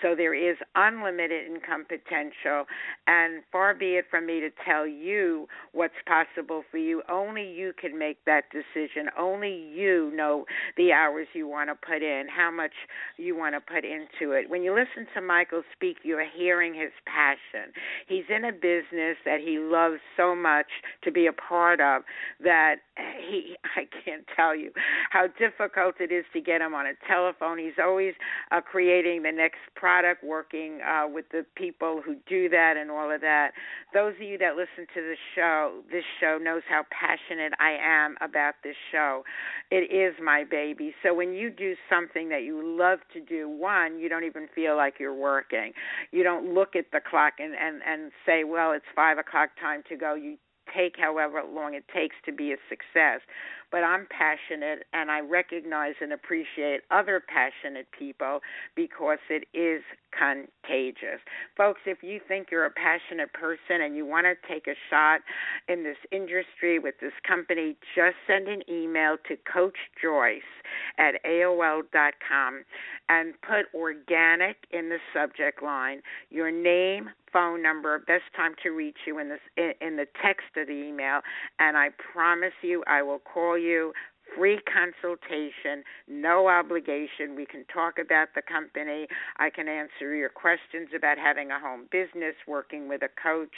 So 0.00 0.14
there 0.14 0.34
is 0.34 0.56
unlimited 0.74 1.46
income 1.46 1.84
potential 1.84 2.37
potential. 2.38 2.66
And 3.06 3.42
far 3.50 3.74
be 3.74 3.96
it 3.96 4.06
from 4.10 4.26
me 4.26 4.40
to 4.40 4.50
tell 4.66 4.86
you 4.86 5.46
what's 5.72 5.94
possible 6.06 6.62
for 6.70 6.78
you. 6.78 7.02
Only 7.10 7.50
you 7.50 7.72
can 7.78 7.98
make 7.98 8.24
that 8.26 8.44
decision. 8.50 9.08
Only 9.18 9.54
you 9.74 10.12
know 10.14 10.44
the 10.76 10.92
hours 10.92 11.26
you 11.32 11.48
want 11.48 11.70
to 11.70 11.74
put 11.74 12.02
in, 12.02 12.26
how 12.34 12.50
much 12.50 12.72
you 13.16 13.36
want 13.36 13.54
to 13.54 13.60
put 13.60 13.84
into 13.84 14.32
it. 14.32 14.48
When 14.48 14.62
you 14.62 14.72
listen 14.72 15.06
to 15.14 15.20
Michael 15.20 15.62
speak, 15.72 15.98
you're 16.02 16.26
hearing 16.36 16.74
his 16.74 16.92
passion. 17.06 17.72
He's 18.06 18.24
in 18.28 18.44
a 18.44 18.52
business 18.52 19.16
that 19.24 19.40
he 19.40 19.58
loves 19.58 20.00
so 20.16 20.34
much 20.34 20.66
to 21.04 21.12
be 21.12 21.26
a 21.26 21.32
part 21.32 21.80
of 21.80 22.02
that 22.42 22.76
he 22.96 23.56
I 23.76 23.86
can't 24.04 24.24
tell 24.34 24.54
you 24.54 24.72
how 25.10 25.26
difficult 25.38 25.96
it 26.00 26.12
is 26.12 26.24
to 26.32 26.40
get 26.40 26.60
him 26.60 26.74
on 26.74 26.86
a 26.86 26.92
telephone. 27.06 27.58
He's 27.58 27.78
always 27.82 28.14
uh, 28.50 28.60
creating 28.60 29.22
the 29.22 29.32
next 29.32 29.58
product, 29.74 30.24
working 30.24 30.80
uh, 30.82 31.06
with 31.08 31.26
the 31.30 31.44
people 31.54 32.02
who 32.04 32.16
do 32.28 32.48
that 32.48 32.74
and 32.76 32.90
all 32.90 33.10
of 33.10 33.20
that. 33.20 33.52
Those 33.94 34.14
of 34.14 34.22
you 34.22 34.38
that 34.38 34.56
listen 34.56 34.86
to 34.94 35.00
the 35.00 35.16
show, 35.34 35.80
this 35.90 36.04
show 36.20 36.38
knows 36.40 36.62
how 36.68 36.84
passionate 36.90 37.52
I 37.58 37.76
am 37.80 38.16
about 38.20 38.54
this 38.62 38.76
show. 38.92 39.22
It 39.70 39.90
is 39.92 40.14
my 40.22 40.44
baby. 40.44 40.94
So 41.02 41.14
when 41.14 41.32
you 41.32 41.50
do 41.50 41.74
something 41.88 42.28
that 42.28 42.42
you 42.42 42.60
love 42.62 43.00
to 43.12 43.20
do, 43.20 43.48
one, 43.48 43.98
you 43.98 44.08
don't 44.08 44.24
even 44.24 44.48
feel 44.54 44.76
like 44.76 44.94
you're 45.00 45.14
working. 45.14 45.72
You 46.12 46.22
don't 46.22 46.54
look 46.54 46.76
at 46.76 46.86
the 46.92 47.00
clock 47.00 47.34
and 47.38 47.54
and 47.54 47.80
and 47.86 48.12
say, 48.26 48.44
well, 48.44 48.72
it's 48.72 48.84
five 48.94 49.18
o'clock, 49.18 49.50
time 49.60 49.82
to 49.88 49.96
go. 49.96 50.14
You 50.14 50.36
take 50.74 50.96
however 50.98 51.42
long 51.50 51.74
it 51.74 51.84
takes 51.94 52.16
to 52.26 52.32
be 52.32 52.52
a 52.52 52.56
success. 52.68 53.20
But 53.70 53.84
I'm 53.84 54.06
passionate 54.10 54.84
and 54.92 55.10
I 55.10 55.20
recognize 55.20 55.94
and 56.00 56.12
appreciate 56.12 56.80
other 56.90 57.22
passionate 57.26 57.86
people 57.96 58.40
because 58.74 59.18
it 59.28 59.44
is 59.56 59.82
contagious. 60.16 61.20
Folks, 61.56 61.80
if 61.86 62.02
you 62.02 62.20
think 62.26 62.48
you're 62.50 62.64
a 62.64 62.70
passionate 62.70 63.32
person 63.32 63.82
and 63.82 63.96
you 63.96 64.06
want 64.06 64.26
to 64.26 64.34
take 64.48 64.66
a 64.66 64.74
shot 64.90 65.20
in 65.68 65.84
this 65.84 65.98
industry 66.10 66.78
with 66.78 66.94
this 67.00 67.12
company, 67.26 67.76
just 67.94 68.16
send 68.26 68.48
an 68.48 68.62
email 68.68 69.16
to 69.28 69.36
Coach 69.50 69.76
Joyce 70.02 70.40
at 70.98 71.22
AOL.com 71.24 72.64
and 73.08 73.34
put 73.42 73.66
organic 73.74 74.56
in 74.70 74.88
the 74.88 74.98
subject 75.12 75.62
line, 75.62 76.00
your 76.30 76.50
name, 76.50 77.10
phone 77.32 77.62
number, 77.62 77.98
best 78.00 78.24
time 78.34 78.54
to 78.62 78.70
reach 78.70 78.96
you 79.06 79.18
in 79.18 79.28
this 79.28 79.40
in 79.56 79.96
the 79.96 80.06
text 80.22 80.46
of 80.56 80.66
the 80.66 80.72
email, 80.72 81.20
and 81.58 81.76
I 81.76 81.88
promise 82.12 82.52
you 82.62 82.82
I 82.86 83.02
will 83.02 83.18
call 83.18 83.57
you 83.58 83.92
free 84.36 84.58
consultation, 84.72 85.82
no 86.06 86.48
obligation. 86.48 87.34
We 87.36 87.46
can 87.46 87.64
talk 87.72 87.94
about 87.98 88.28
the 88.34 88.42
company. 88.42 89.06
I 89.38 89.50
can 89.50 89.68
answer 89.68 90.14
your 90.14 90.28
questions 90.28 90.88
about 90.94 91.18
having 91.18 91.50
a 91.50 91.58
home 91.58 91.88
business, 91.90 92.34
working 92.46 92.88
with 92.88 93.02
a 93.02 93.08
coach. 93.20 93.54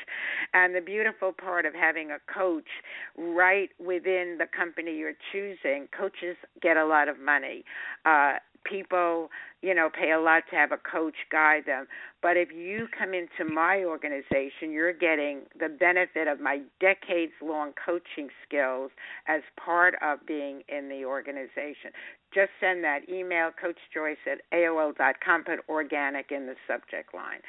And 0.55 0.75
the 0.75 0.81
beautiful 0.81 1.33
part 1.33 1.67
of 1.67 1.75
having 1.75 2.11
a 2.11 2.19
coach 2.33 2.69
right 3.17 3.71
within 3.79 4.37
the 4.39 4.47
company 4.47 4.97
you're 4.97 5.19
choosing, 5.33 5.89
coaches 5.97 6.37
get 6.63 6.77
a 6.77 6.87
lot 6.87 7.09
of 7.09 7.19
money. 7.19 7.65
Uh, 8.05 8.35
people, 8.65 9.29
you 9.63 9.75
know, 9.75 9.89
pay 9.91 10.13
a 10.13 10.21
lot 10.21 10.45
to 10.51 10.57
have 10.57 10.73
a 10.73 10.79
coach 10.79 11.15
guide 11.31 11.65
them. 11.67 11.87
But 12.23 12.37
if 12.37 12.51
you 12.53 12.87
come 12.97 13.15
into 13.15 13.51
my 13.51 13.85
organization, 13.85 14.71
you're 14.71 14.93
getting 14.93 15.43
the 15.59 15.69
benefit 15.69 16.29
of 16.29 16.41
my 16.41 16.61
decades 16.81 17.33
long 17.43 17.73
coaching 17.85 18.29
skills 18.47 18.91
as 19.27 19.43
part 19.63 19.95
of 20.03 20.25
being 20.27 20.63
in 20.69 20.89
the 20.89 21.05
organization. 21.05 21.93
Just 22.33 22.51
send 22.61 22.85
that 22.85 23.09
email, 23.09 23.51
Coach 23.61 23.79
Joyce 23.93 24.17
at 24.31 24.39
AOL.com, 24.57 25.45
put 25.45 25.61
organic 25.69 26.31
in 26.31 26.47
the 26.47 26.55
subject 26.69 27.13
line. 27.13 27.41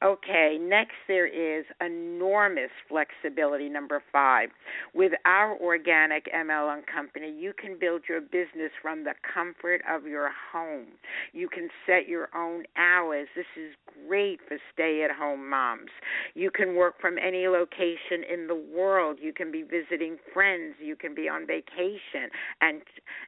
Okay, 0.00 0.58
next 0.60 0.94
there 1.08 1.26
is 1.26 1.64
enormous 1.80 2.70
flexibility, 2.88 3.68
number 3.68 4.00
five. 4.12 4.50
With 4.94 5.10
our 5.24 5.56
organic 5.58 6.26
MLM 6.32 6.82
company, 6.86 7.34
you 7.36 7.52
can 7.52 7.76
build 7.80 8.02
your 8.08 8.20
business 8.20 8.70
from 8.80 9.02
the 9.02 9.14
comfort 9.34 9.82
of 9.90 10.06
your 10.06 10.30
home. 10.52 10.86
You 11.32 11.48
can 11.48 11.68
set 11.84 12.06
your 12.06 12.28
own 12.32 12.62
hours. 12.76 13.26
This 13.34 13.46
is 13.56 13.74
great 14.06 14.38
for 14.46 14.58
stay 14.72 15.02
at 15.02 15.10
home 15.10 15.50
moms. 15.50 15.90
You 16.34 16.52
can 16.52 16.76
work 16.76 17.00
from 17.00 17.16
any 17.18 17.48
location 17.48 18.22
in 18.32 18.46
the 18.46 18.54
world. 18.54 19.18
You 19.20 19.32
can 19.32 19.50
be 19.50 19.62
visiting 19.62 20.18
friends. 20.32 20.76
You 20.80 20.94
can 20.94 21.12
be 21.12 21.28
on 21.28 21.44
vacation. 21.44 22.30
And, 22.60 22.82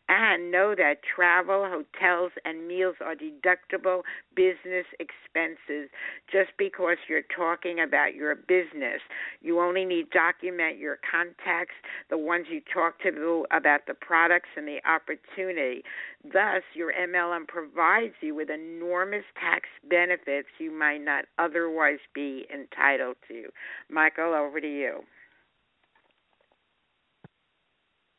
and 0.09 0.53
know 0.53 0.77
that 0.77 0.99
travel, 1.03 1.67
hotels, 1.69 2.31
and 2.45 2.69
meals 2.69 2.95
are 3.05 3.17
deductible 3.17 4.03
business 4.37 4.87
expenses. 5.01 5.91
Just 6.31 6.51
because 6.61 6.99
you're 7.09 7.23
talking 7.35 7.81
about 7.81 8.15
your 8.15 8.35
business. 8.35 9.01
You 9.41 9.61
only 9.61 9.87
need 9.87 10.11
document 10.11 10.77
your 10.77 10.99
contacts, 11.11 11.75
the 12.11 12.19
ones 12.19 12.47
you 12.51 12.61
talk 12.73 13.01
to 13.01 13.47
about 13.51 13.87
the 13.87 13.95
products 13.95 14.51
and 14.59 14.69
the 14.69 14.79
opportunity. 14.87 15.83
Thus, 16.23 16.63
your 16.75 16.93
MLM 16.93 17.49
provides 17.49 18.13
you 18.21 18.35
with 18.35 18.51
enormous 18.51 19.25
tax 19.41 19.69
benefits 19.89 20.49
you 20.59 20.71
might 20.71 20.99
not 20.99 21.25
otherwise 21.39 21.99
be 22.15 22.45
entitled 22.53 23.17
to. 23.29 23.45
Michael, 23.89 24.35
over 24.35 24.61
to 24.61 24.69
you. 24.69 25.01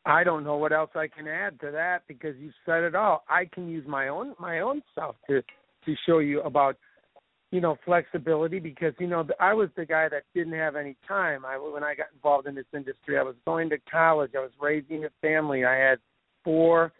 I 0.04 0.24
don't 0.24 0.42
know 0.42 0.56
what 0.56 0.72
else 0.72 0.90
I 0.96 1.06
can 1.06 1.28
add 1.28 1.60
to 1.60 1.70
that 1.70 2.02
because 2.08 2.34
you 2.40 2.50
said 2.66 2.82
it 2.82 2.96
all. 2.96 3.22
I 3.28 3.44
can 3.44 3.68
use 3.68 3.86
my 3.86 4.08
own 4.08 4.34
my 4.40 4.58
own 4.58 4.82
stuff 4.90 5.14
to 5.30 5.42
to 5.84 5.94
show 6.04 6.18
you 6.18 6.40
about 6.40 6.76
you 7.52 7.60
know 7.60 7.76
flexibility 7.84 8.58
because 8.58 8.94
you 8.98 9.06
know 9.06 9.24
I 9.38 9.52
was 9.52 9.68
the 9.76 9.84
guy 9.84 10.08
that 10.08 10.24
didn't 10.34 10.54
have 10.54 10.74
any 10.74 10.96
time. 11.06 11.44
I 11.44 11.56
when 11.58 11.84
I 11.84 11.94
got 11.94 12.06
involved 12.12 12.48
in 12.48 12.56
this 12.56 12.64
industry, 12.74 13.18
I 13.18 13.22
was 13.22 13.36
going 13.46 13.70
to 13.70 13.78
college, 13.88 14.32
I 14.34 14.40
was 14.40 14.50
raising 14.60 15.04
a 15.04 15.10
family. 15.20 15.64
I 15.64 15.76
had 15.76 15.98
four 16.42 16.92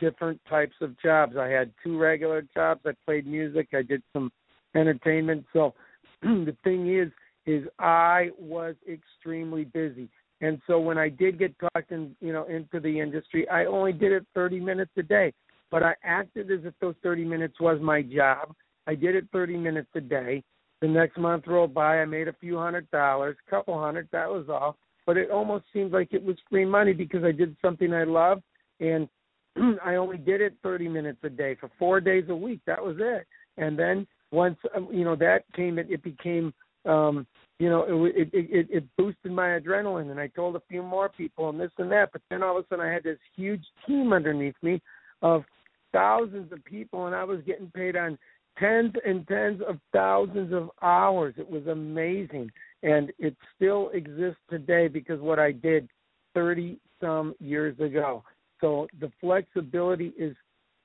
different 0.00 0.40
types 0.48 0.74
of 0.80 0.98
jobs. 1.00 1.36
I 1.36 1.48
had 1.48 1.70
two 1.84 1.98
regular 1.98 2.42
jobs. 2.54 2.80
I 2.86 2.92
played 3.04 3.26
music. 3.26 3.68
I 3.74 3.82
did 3.82 4.02
some 4.12 4.32
entertainment. 4.74 5.44
So 5.52 5.74
the 6.22 6.56
thing 6.64 6.94
is, 6.96 7.10
is 7.46 7.68
I 7.78 8.30
was 8.38 8.74
extremely 8.90 9.64
busy. 9.64 10.08
And 10.40 10.60
so 10.66 10.78
when 10.78 10.98
I 10.98 11.08
did 11.08 11.38
get 11.38 11.54
talked 11.58 11.90
in, 11.90 12.14
you 12.20 12.32
know, 12.32 12.44
into 12.44 12.80
the 12.80 13.00
industry, 13.00 13.48
I 13.48 13.64
only 13.64 13.92
did 13.92 14.12
it 14.12 14.24
30 14.34 14.60
minutes 14.60 14.92
a 14.96 15.02
day. 15.02 15.32
But 15.70 15.82
I 15.82 15.94
acted 16.04 16.50
as 16.50 16.60
if 16.64 16.74
those 16.80 16.94
30 17.02 17.24
minutes 17.24 17.60
was 17.60 17.78
my 17.82 18.02
job. 18.02 18.54
I 18.88 18.94
did 18.94 19.14
it 19.14 19.26
30 19.32 19.56
minutes 19.58 19.90
a 19.94 20.00
day. 20.00 20.42
The 20.80 20.88
next 20.88 21.18
month 21.18 21.44
rolled 21.46 21.74
by, 21.74 22.00
I 22.00 22.04
made 22.06 22.26
a 22.26 22.32
few 22.40 22.56
hundred 22.56 22.90
dollars, 22.90 23.36
a 23.46 23.50
couple 23.50 23.78
hundred, 23.78 24.08
that 24.12 24.28
was 24.28 24.46
all. 24.48 24.76
But 25.06 25.16
it 25.16 25.30
almost 25.30 25.64
seemed 25.72 25.92
like 25.92 26.12
it 26.12 26.24
was 26.24 26.36
free 26.50 26.64
money 26.64 26.92
because 26.92 27.22
I 27.22 27.32
did 27.32 27.56
something 27.62 27.92
I 27.92 28.04
loved, 28.04 28.42
and 28.80 29.08
I 29.84 29.96
only 29.96 30.16
did 30.16 30.40
it 30.40 30.54
30 30.62 30.88
minutes 30.88 31.18
a 31.22 31.28
day 31.28 31.56
for 31.60 31.70
four 31.78 32.00
days 32.00 32.24
a 32.28 32.34
week. 32.34 32.60
That 32.66 32.82
was 32.82 32.96
it. 32.98 33.26
And 33.56 33.78
then 33.78 34.06
once 34.30 34.56
um, 34.74 34.88
you 34.92 35.04
know 35.04 35.16
that 35.16 35.44
came, 35.54 35.78
it, 35.78 35.90
it 35.90 36.02
became 36.02 36.52
um, 36.84 37.26
you 37.58 37.68
know, 37.68 38.04
it, 38.06 38.30
it 38.32 38.46
it 38.50 38.66
it 38.70 38.84
boosted 38.96 39.32
my 39.32 39.58
adrenaline, 39.58 40.10
and 40.10 40.20
I 40.20 40.28
told 40.28 40.54
a 40.54 40.62
few 40.68 40.82
more 40.82 41.08
people 41.08 41.48
and 41.48 41.58
this 41.58 41.72
and 41.78 41.90
that. 41.90 42.10
But 42.12 42.22
then 42.30 42.42
all 42.42 42.56
of 42.56 42.64
a 42.64 42.68
sudden, 42.68 42.86
I 42.86 42.92
had 42.92 43.02
this 43.02 43.18
huge 43.34 43.64
team 43.86 44.12
underneath 44.12 44.54
me 44.62 44.80
of 45.22 45.42
thousands 45.92 46.52
of 46.52 46.64
people, 46.64 47.06
and 47.06 47.16
I 47.16 47.24
was 47.24 47.40
getting 47.46 47.70
paid 47.74 47.96
on 47.96 48.16
tens 48.58 48.92
and 49.04 49.26
tens 49.28 49.60
of 49.66 49.78
thousands 49.92 50.52
of 50.52 50.70
hours. 50.82 51.34
It 51.38 51.48
was 51.48 51.66
amazing. 51.66 52.50
And 52.82 53.12
it 53.18 53.36
still 53.56 53.90
exists 53.92 54.40
today 54.50 54.88
because 54.88 55.20
what 55.20 55.38
I 55.38 55.52
did 55.52 55.88
30 56.34 56.78
some 57.00 57.34
years 57.40 57.78
ago. 57.80 58.22
So 58.60 58.88
the 59.00 59.10
flexibility 59.20 60.12
is 60.18 60.34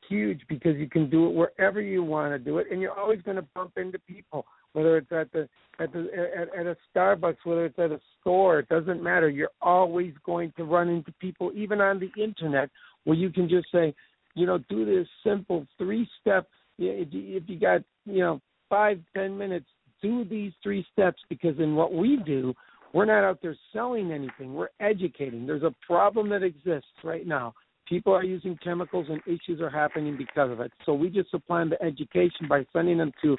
huge 0.09 0.41
because 0.49 0.75
you 0.77 0.89
can 0.89 1.09
do 1.09 1.27
it 1.27 1.33
wherever 1.33 1.81
you 1.81 2.03
want 2.03 2.33
to 2.33 2.39
do 2.39 2.57
it 2.57 2.67
and 2.69 2.81
you're 2.81 2.97
always 2.97 3.21
going 3.21 3.37
to 3.37 3.45
bump 3.55 3.71
into 3.77 3.97
people 3.99 4.45
whether 4.73 4.97
it's 4.97 5.11
at 5.13 5.31
the 5.31 5.47
at 5.79 5.93
the 5.93 6.07
at, 6.37 6.59
at 6.59 6.67
a 6.67 6.75
Starbucks 6.93 7.37
whether 7.45 7.65
it's 7.65 7.79
at 7.79 7.91
a 7.91 8.01
store 8.19 8.59
it 8.59 8.67
doesn't 8.67 9.01
matter 9.01 9.29
you're 9.29 9.49
always 9.61 10.13
going 10.25 10.51
to 10.57 10.65
run 10.65 10.89
into 10.89 11.11
people 11.21 11.51
even 11.55 11.79
on 11.79 12.01
the 12.01 12.11
internet 12.21 12.69
where 13.05 13.15
you 13.15 13.29
can 13.29 13.47
just 13.47 13.67
say 13.71 13.93
you 14.35 14.45
know 14.45 14.57
do 14.69 14.85
this 14.85 15.07
simple 15.25 15.65
three 15.77 16.07
step 16.19 16.47
if 16.77 17.07
you, 17.11 17.37
if 17.37 17.43
you 17.47 17.59
got 17.59 17.81
you 18.05 18.19
know 18.19 18.41
five 18.69 18.99
ten 19.15 19.37
minutes, 19.37 19.67
do 20.01 20.23
these 20.25 20.51
three 20.61 20.85
steps 20.91 21.21
because 21.29 21.57
in 21.59 21.75
what 21.75 21.93
we 21.93 22.17
do, 22.25 22.53
we're 22.93 23.05
not 23.05 23.23
out 23.23 23.39
there 23.41 23.55
selling 23.71 24.11
anything. 24.11 24.53
We're 24.53 24.69
educating. 24.79 25.45
There's 25.45 25.63
a 25.63 25.73
problem 25.85 26.29
that 26.29 26.43
exists 26.43 26.91
right 27.03 27.25
now. 27.25 27.53
People 27.87 28.13
are 28.13 28.23
using 28.23 28.57
chemicals 28.63 29.07
and 29.09 29.21
issues 29.25 29.59
are 29.61 29.69
happening 29.69 30.15
because 30.17 30.51
of 30.51 30.59
it. 30.61 30.71
So 30.85 30.93
we 30.93 31.09
just 31.09 31.29
supply 31.31 31.59
them 31.59 31.71
the 31.71 31.83
education 31.83 32.47
by 32.47 32.65
sending 32.71 32.97
them 32.97 33.11
to 33.23 33.35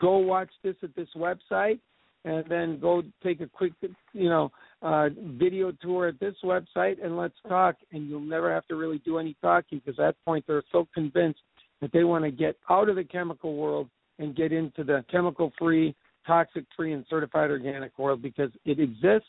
go 0.00 0.18
watch 0.18 0.50
this 0.62 0.76
at 0.82 0.94
this 0.96 1.08
website 1.16 1.80
and 2.24 2.44
then 2.48 2.78
go 2.80 3.02
take 3.22 3.40
a 3.40 3.46
quick 3.46 3.72
you 4.12 4.28
know 4.28 4.50
uh 4.82 5.08
video 5.38 5.72
tour 5.82 6.08
at 6.08 6.18
this 6.20 6.34
website 6.42 7.04
and 7.04 7.16
let's 7.16 7.34
talk 7.48 7.76
and 7.92 8.08
you'll 8.08 8.20
never 8.20 8.52
have 8.52 8.66
to 8.66 8.76
really 8.76 8.98
do 9.04 9.18
any 9.18 9.36
talking 9.42 9.80
because 9.84 9.98
at 9.98 10.06
that 10.06 10.24
point 10.24 10.44
they're 10.46 10.62
so 10.72 10.88
convinced 10.94 11.40
that 11.84 11.92
they 11.92 12.02
want 12.02 12.24
to 12.24 12.30
get 12.30 12.56
out 12.70 12.88
of 12.88 12.96
the 12.96 13.04
chemical 13.04 13.56
world 13.56 13.90
and 14.18 14.34
get 14.34 14.52
into 14.52 14.82
the 14.84 15.04
chemical 15.12 15.52
free 15.58 15.94
toxic 16.26 16.64
free 16.74 16.94
and 16.94 17.04
certified 17.10 17.50
organic 17.50 17.98
world 17.98 18.22
because 18.22 18.48
it 18.64 18.80
exists 18.80 19.28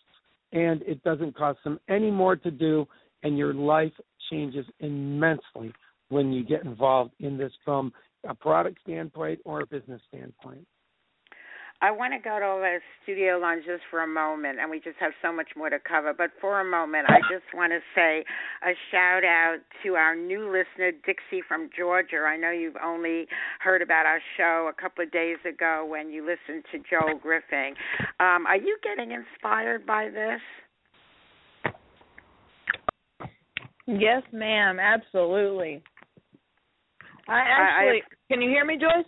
and 0.54 0.82
it 0.84 1.04
doesn't 1.04 1.36
cost 1.36 1.60
them 1.66 1.78
any 1.90 2.10
more 2.10 2.38
to 2.38 2.50
do 2.50 2.88
and 3.24 3.38
your 3.38 3.54
life 3.54 3.92
changes 4.32 4.66
immensely 4.80 5.74
when 6.08 6.32
you 6.32 6.46
get 6.46 6.64
involved 6.64 7.12
in 7.20 7.38
this 7.38 7.52
from 7.66 7.92
a 8.26 8.34
product 8.34 8.78
standpoint 8.84 9.38
or 9.44 9.60
a 9.60 9.68
business 9.68 10.00
standpoint. 10.08 10.66
I 11.82 11.92
want 11.92 12.14
to 12.14 12.20
go 12.20 12.40
to 12.40 12.62
the 12.62 12.80
studio 13.04 13.38
line 13.38 13.60
just 13.60 13.84
for 13.92 14.02
a 14.02 14.08
moment, 14.08 14.60
and 14.60 14.72
we 14.72 14.80
just 14.80 14.98
have 15.00 15.12
so 15.22 15.32
much 15.32 15.50
more 15.58 15.70
to 15.70 15.78
cover. 15.80 16.14
But 16.14 16.32
for 16.40 16.62
a 16.62 16.66
moment, 16.66 17.06
I 17.10 17.20
just 17.30 17.46
want 17.54 17.74
to 17.74 17.80
say 17.94 18.24
a 18.64 18.72
shout 18.92 19.24
out 19.24 19.58
to 19.84 19.96
our 19.96 20.16
new 20.16 20.46
listener, 20.46 20.92
Dixie 21.06 21.44
from 21.48 21.70
Georgia. 21.78 22.24
I 22.28 22.38
know 22.38 22.52
you've 22.52 22.78
only 22.84 23.28
heard 23.60 23.82
about 23.82 24.06
our 24.06 24.22
show 24.38 24.72
a 24.72 24.82
couple 24.82 25.04
of 25.04 25.12
days 25.12 25.38
ago 25.48 25.86
when 25.88 26.10
you 26.10 26.22
listened 26.22 26.64
to 26.72 26.80
Joel 26.90 27.20
Griffin. 27.20 27.76
Um, 28.20 28.46
are 28.48 28.58
you 28.58 28.78
getting 28.82 29.12
inspired 29.12 29.86
by 29.86 30.10
this? 30.10 30.42
Yes, 33.86 34.24
ma'am. 34.32 34.80
Absolutely. 34.80 35.84
I 37.28 37.40
actually. 37.40 37.98
I, 37.98 38.02
I, 38.02 38.32
can 38.32 38.42
you 38.42 38.50
hear 38.50 38.66
me, 38.66 38.78
Joyce? 38.78 39.06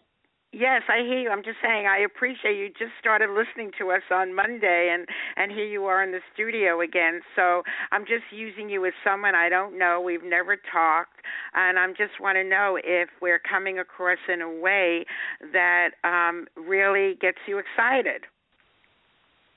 Yes, 0.54 0.84
I 0.88 1.00
hear 1.04 1.20
you. 1.20 1.30
I'm 1.30 1.44
just 1.44 1.58
saying 1.62 1.88
I 1.88 2.00
appreciate 2.00 2.58
you 2.58 2.70
just 2.70 2.96
started 3.00 3.30
listening 3.30 3.72
to 3.80 3.92
us 3.92 4.02
on 4.10 4.34
Monday 4.34 4.92
and 4.94 5.06
and 5.36 5.52
here 5.52 5.66
you 5.66 5.86
are 5.86 6.02
in 6.02 6.12
the 6.12 6.22
studio 6.34 6.80
again. 6.82 7.20
So 7.36 7.64
I'm 7.92 8.04
just 8.04 8.24
using 8.32 8.70
you 8.70 8.86
as 8.86 8.94
someone 9.04 9.36
I 9.36 9.50
don't 9.50 9.78
know. 9.78 10.02
We've 10.04 10.24
never 10.24 10.56
talked 10.56 11.20
and 11.54 11.78
I'm 11.78 11.92
just 11.92 12.22
want 12.22 12.38
to 12.38 12.46
know 12.46 12.78
if 12.82 13.10
we're 13.22 13.40
coming 13.40 13.80
across 13.80 14.20
in 14.32 14.42
a 14.42 14.50
way 14.50 15.06
that 15.52 15.90
um 16.06 16.48
really 16.56 17.16
gets 17.20 17.40
you 17.46 17.60
excited. 17.60 18.24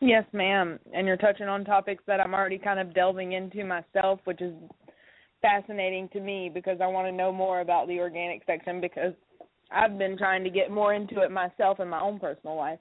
Yes, 0.01 0.24
ma'am. 0.32 0.80
And 0.93 1.07
you're 1.07 1.16
touching 1.18 1.47
on 1.47 1.64
topics 1.64 2.03
that 2.09 2.20
I'm 2.20 2.34
already 2.34 2.59
kind 2.59 2.80
of 2.80 2.93
delving 2.95 3.32
into 3.32 3.64
myself, 3.64 4.18
which 4.24 4.41
is 4.41 4.55
fascinating 5.41 6.09
to 6.14 6.20
me 6.20 6.51
because 6.53 6.78
I 6.82 6.88
want 6.88 7.07
to 7.07 7.12
know 7.12 7.30
more 7.30 7.61
about 7.61 7.86
the 7.86 8.01
organic 8.01 8.43
section 8.45 8.80
because 8.80 9.14
I've 9.71 9.99
been 9.99 10.18
trying 10.18 10.45
to 10.45 10.51
get 10.51 10.71
more 10.71 10.95
into 10.95 11.21
it 11.23 11.31
myself 11.31 11.81
in 11.81 11.89
my 11.89 12.01
own 12.01 12.18
personal 12.18 12.57
life. 12.57 12.79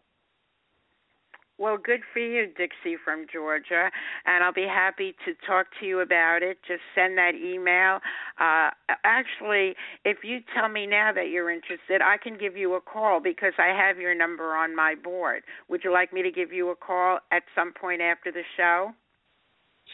Well, 1.59 1.77
good 1.77 1.99
for 2.13 2.19
you, 2.19 2.47
Dixie 2.47 2.95
from 3.03 3.25
Georgia, 3.31 3.91
and 4.25 4.43
I'll 4.45 4.53
be 4.53 4.65
happy 4.65 5.13
to 5.25 5.33
talk 5.45 5.67
to 5.81 5.85
you 5.85 5.99
about 5.99 6.41
it. 6.41 6.57
Just 6.65 6.79
send 6.95 7.17
that 7.17 7.33
email. 7.35 7.99
Uh, 8.39 8.69
actually, 9.03 9.75
if 10.05 10.19
you 10.23 10.39
tell 10.55 10.69
me 10.69 10.87
now 10.87 11.11
that 11.13 11.27
you're 11.27 11.51
interested, 11.51 12.01
I 12.01 12.15
can 12.15 12.37
give 12.37 12.55
you 12.55 12.75
a 12.75 12.81
call 12.81 13.19
because 13.21 13.51
I 13.59 13.77
have 13.77 13.97
your 13.97 14.15
number 14.15 14.55
on 14.55 14.73
my 14.73 14.95
board. 14.95 15.43
Would 15.67 15.81
you 15.83 15.91
like 15.91 16.13
me 16.13 16.23
to 16.23 16.31
give 16.31 16.53
you 16.53 16.69
a 16.69 16.77
call 16.77 17.19
at 17.33 17.43
some 17.53 17.73
point 17.73 17.99
after 17.99 18.31
the 18.31 18.43
show? 18.55 18.91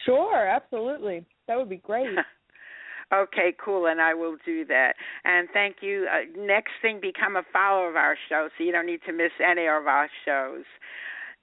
Sure, 0.04 0.46
absolutely. 0.46 1.24
That 1.48 1.58
would 1.58 1.68
be 1.68 1.78
great. 1.78 2.16
Okay, 3.14 3.54
cool, 3.62 3.86
and 3.86 4.00
I 4.00 4.14
will 4.14 4.36
do 4.44 4.64
that. 4.66 4.94
And 5.24 5.48
thank 5.52 5.76
you. 5.80 6.06
Uh, 6.10 6.24
next 6.36 6.72
thing, 6.82 6.98
become 7.00 7.36
a 7.36 7.42
follower 7.52 7.88
of 7.88 7.96
our 7.96 8.16
show 8.28 8.48
so 8.56 8.64
you 8.64 8.72
don't 8.72 8.86
need 8.86 9.00
to 9.06 9.12
miss 9.12 9.30
any 9.40 9.62
of 9.62 9.86
our 9.86 10.08
shows. 10.24 10.64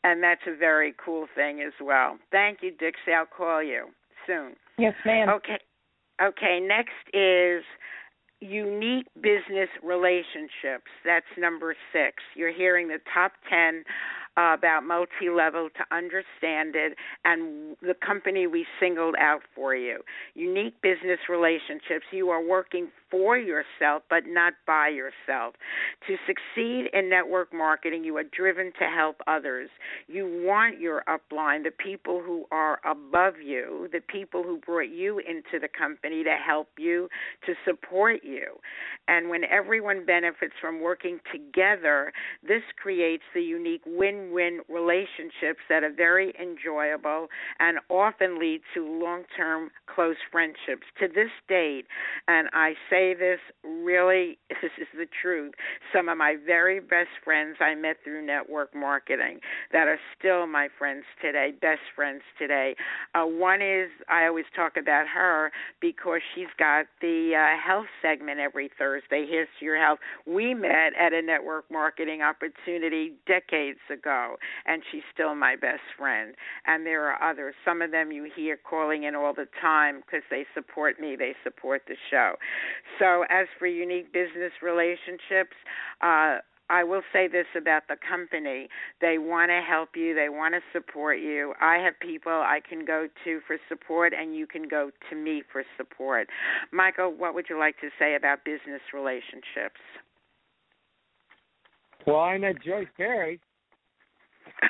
And 0.03 0.21
that's 0.21 0.41
a 0.45 0.55
very 0.55 0.93
cool 1.03 1.27
thing 1.33 1.61
as 1.61 1.71
well. 1.81 2.17
Thank 2.31 2.59
you, 2.61 2.71
Dixie. 2.71 3.13
I'll 3.15 3.25
call 3.25 3.63
you 3.63 3.87
soon. 4.27 4.55
Yes, 4.77 4.93
ma'am. 5.05 5.29
Okay. 5.29 5.59
Okay, 6.21 6.59
next 6.61 6.91
is 7.13 7.63
unique 8.43 9.07
business 9.15 9.69
relationships. 9.81 10.91
That's 11.05 11.25
number 11.37 11.75
six. 11.93 12.17
You're 12.35 12.53
hearing 12.53 12.89
the 12.89 12.99
top 13.13 13.31
10 13.49 13.83
about 14.37 14.83
multi 14.85 15.29
level 15.33 15.69
to 15.77 15.95
understand 15.95 16.75
it 16.75 16.97
and 17.23 17.77
the 17.81 17.93
company 18.05 18.47
we 18.47 18.65
singled 18.79 19.15
out 19.19 19.41
for 19.55 19.75
you. 19.75 19.99
Unique 20.33 20.81
business 20.81 21.19
relationships. 21.29 22.05
You 22.11 22.29
are 22.29 22.43
working 22.43 22.89
for 23.13 23.37
yourself, 23.37 24.01
but 24.09 24.23
not 24.25 24.53
by 24.65 24.89
yourself. 24.89 25.53
To 26.07 26.15
succeed 26.25 26.87
in 26.93 27.11
network 27.11 27.53
marketing, 27.53 28.03
you 28.03 28.17
are 28.17 28.23
driven 28.23 28.71
to 28.79 28.85
help 28.85 29.17
others. 29.27 29.69
You 30.07 30.41
want 30.43 30.79
your 30.79 31.03
upline, 31.07 31.63
the 31.63 31.69
people 31.71 32.23
who 32.25 32.45
are 32.51 32.79
above 32.89 33.35
you, 33.39 33.87
the 33.91 33.99
people 33.99 34.41
who 34.41 34.57
brought 34.65 34.89
you 34.89 35.19
into 35.19 35.59
the 35.61 35.67
company 35.77 36.23
to 36.23 36.35
help 36.43 36.69
you, 36.79 37.07
to 37.45 37.53
support 37.65 38.21
you. 38.23 38.47
And 39.07 39.29
when 39.29 39.43
everyone 39.43 40.07
benefits 40.07 40.53
from 40.59 40.81
working 40.81 41.19
together, 41.31 42.11
this 42.41 42.63
creates 42.81 43.23
the 43.35 43.43
unique 43.43 43.83
win 43.85 44.31
win 44.31 44.61
relationships 44.67 45.59
that 45.69 45.83
are 45.83 45.93
very 45.93 46.33
enjoyable 46.41 47.27
and 47.59 47.77
often 47.89 48.39
lead 48.39 48.61
to 48.73 48.83
long 48.83 49.23
term 49.37 49.69
close 49.93 50.15
friendships. 50.31 50.87
To 50.99 51.07
this 51.07 51.29
date, 51.47 51.85
and 52.27 52.47
I 52.53 52.73
say 52.89 53.02
this 53.11 53.39
really, 53.63 54.37
this 54.61 54.71
is 54.79 54.87
the 54.95 55.07
truth, 55.21 55.53
some 55.93 56.07
of 56.07 56.17
my 56.17 56.37
very 56.45 56.79
best 56.79 57.09
friends 57.23 57.57
I 57.59 57.75
met 57.75 57.97
through 58.03 58.25
network 58.25 58.73
marketing 58.73 59.39
that 59.73 59.87
are 59.87 59.99
still 60.17 60.47
my 60.47 60.69
friends 60.79 61.03
today, 61.21 61.51
best 61.59 61.81
friends 61.95 62.21
today. 62.39 62.75
Uh, 63.13 63.25
one 63.25 63.61
is, 63.61 63.89
I 64.09 64.25
always 64.27 64.45
talk 64.55 64.73
about 64.77 65.07
her 65.07 65.51
because 65.81 66.21
she's 66.33 66.53
got 66.57 66.85
the 67.01 67.33
uh, 67.35 67.59
health 67.61 67.87
segment 68.01 68.39
every 68.39 68.69
Thursday. 68.77 69.25
Here's 69.29 69.49
Your 69.59 69.77
Health. 69.77 69.99
We 70.25 70.53
met 70.53 70.93
at 70.97 71.11
a 71.11 71.21
network 71.21 71.65
marketing 71.71 72.21
opportunity 72.21 73.13
decades 73.27 73.79
ago, 73.91 74.35
and 74.65 74.81
she's 74.91 75.03
still 75.13 75.35
my 75.35 75.55
best 75.55 75.83
friend. 75.97 76.35
And 76.65 76.85
there 76.85 77.09
are 77.09 77.29
others. 77.29 77.55
Some 77.65 77.81
of 77.81 77.91
them 77.91 78.11
you 78.11 78.29
hear 78.35 78.57
calling 78.57 79.03
in 79.03 79.15
all 79.15 79.33
the 79.33 79.47
time 79.61 80.01
because 80.05 80.23
they 80.29 80.45
support 80.53 80.99
me, 80.99 81.15
they 81.17 81.33
support 81.43 81.83
the 81.87 81.95
show. 82.09 82.35
So, 82.99 83.25
as 83.29 83.47
for 83.57 83.67
unique 83.67 84.13
business 84.13 84.51
relationships, 84.61 85.55
uh, 86.01 86.37
I 86.69 86.83
will 86.83 87.01
say 87.11 87.27
this 87.27 87.45
about 87.57 87.83
the 87.87 87.97
company. 88.07 88.67
They 89.01 89.17
want 89.17 89.49
to 89.49 89.61
help 89.61 89.89
you, 89.95 90.15
they 90.15 90.29
want 90.29 90.55
to 90.55 90.61
support 90.71 91.19
you. 91.19 91.53
I 91.61 91.77
have 91.77 91.99
people 91.99 92.31
I 92.31 92.61
can 92.67 92.85
go 92.85 93.07
to 93.23 93.39
for 93.45 93.57
support, 93.67 94.13
and 94.17 94.35
you 94.35 94.47
can 94.47 94.67
go 94.67 94.91
to 95.09 95.15
me 95.15 95.43
for 95.51 95.63
support. 95.77 96.29
Michael, 96.71 97.13
what 97.15 97.35
would 97.35 97.45
you 97.49 97.59
like 97.59 97.79
to 97.81 97.89
say 97.99 98.15
about 98.15 98.45
business 98.45 98.81
relationships? 98.93 99.81
Well, 102.07 102.19
I 102.19 102.37
met 102.37 102.61
Joyce 102.63 102.87
Barrie. 102.97 103.39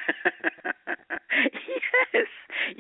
yes, 2.14 2.23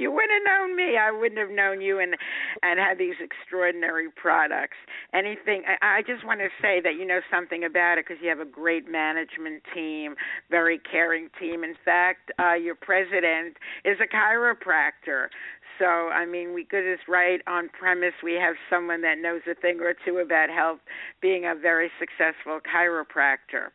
you 0.04 0.12
wouldn't 0.12 0.32
have 0.32 0.43
known 0.43 0.76
me. 0.76 0.97
I 0.97 1.12
wouldn't 1.12 1.39
have 1.39 1.49
known 1.49 1.80
you 1.80 1.99
and 1.99 2.16
and 2.62 2.78
had 2.78 2.97
these 2.97 3.16
extraordinary 3.24 4.12
products. 4.12 4.76
Anything. 5.14 5.64
I, 5.64 5.99
I 5.99 6.01
just 6.01 6.26
want 6.26 6.41
to 6.41 6.49
say 6.62 6.82
that 6.84 6.95
you 6.99 7.08
know 7.08 7.22
something 7.32 7.64
about 7.64 7.97
it 7.97 8.06
because 8.06 8.22
you 8.22 8.28
have 8.28 8.41
a 8.41 8.49
great 8.49 8.91
management 8.91 9.64
team, 9.74 10.16
very 10.51 10.78
caring 10.80 11.30
team. 11.39 11.64
In 11.64 11.76
fact, 11.86 12.32
uh, 12.38 12.54
your 12.54 12.76
president 12.76 13.56
is 13.86 13.97
a 14.04 14.08
chiropractor. 14.14 15.32
So, 15.80 15.86
I 15.86 16.26
mean, 16.26 16.54
we 16.54 16.66
could 16.66 16.84
just 16.84 17.08
right 17.08 17.41
on 17.47 17.70
premise 17.70 18.14
we 18.22 18.34
have 18.34 18.56
someone 18.70 19.01
that 19.01 19.18
knows 19.18 19.41
a 19.49 19.56
thing 19.56 19.80
or 19.80 19.95
two 20.06 20.18
about 20.18 20.49
health, 20.49 20.80
being 21.22 21.45
a 21.45 21.56
very 21.56 21.89
successful 21.97 22.60
chiropractor. 22.60 23.72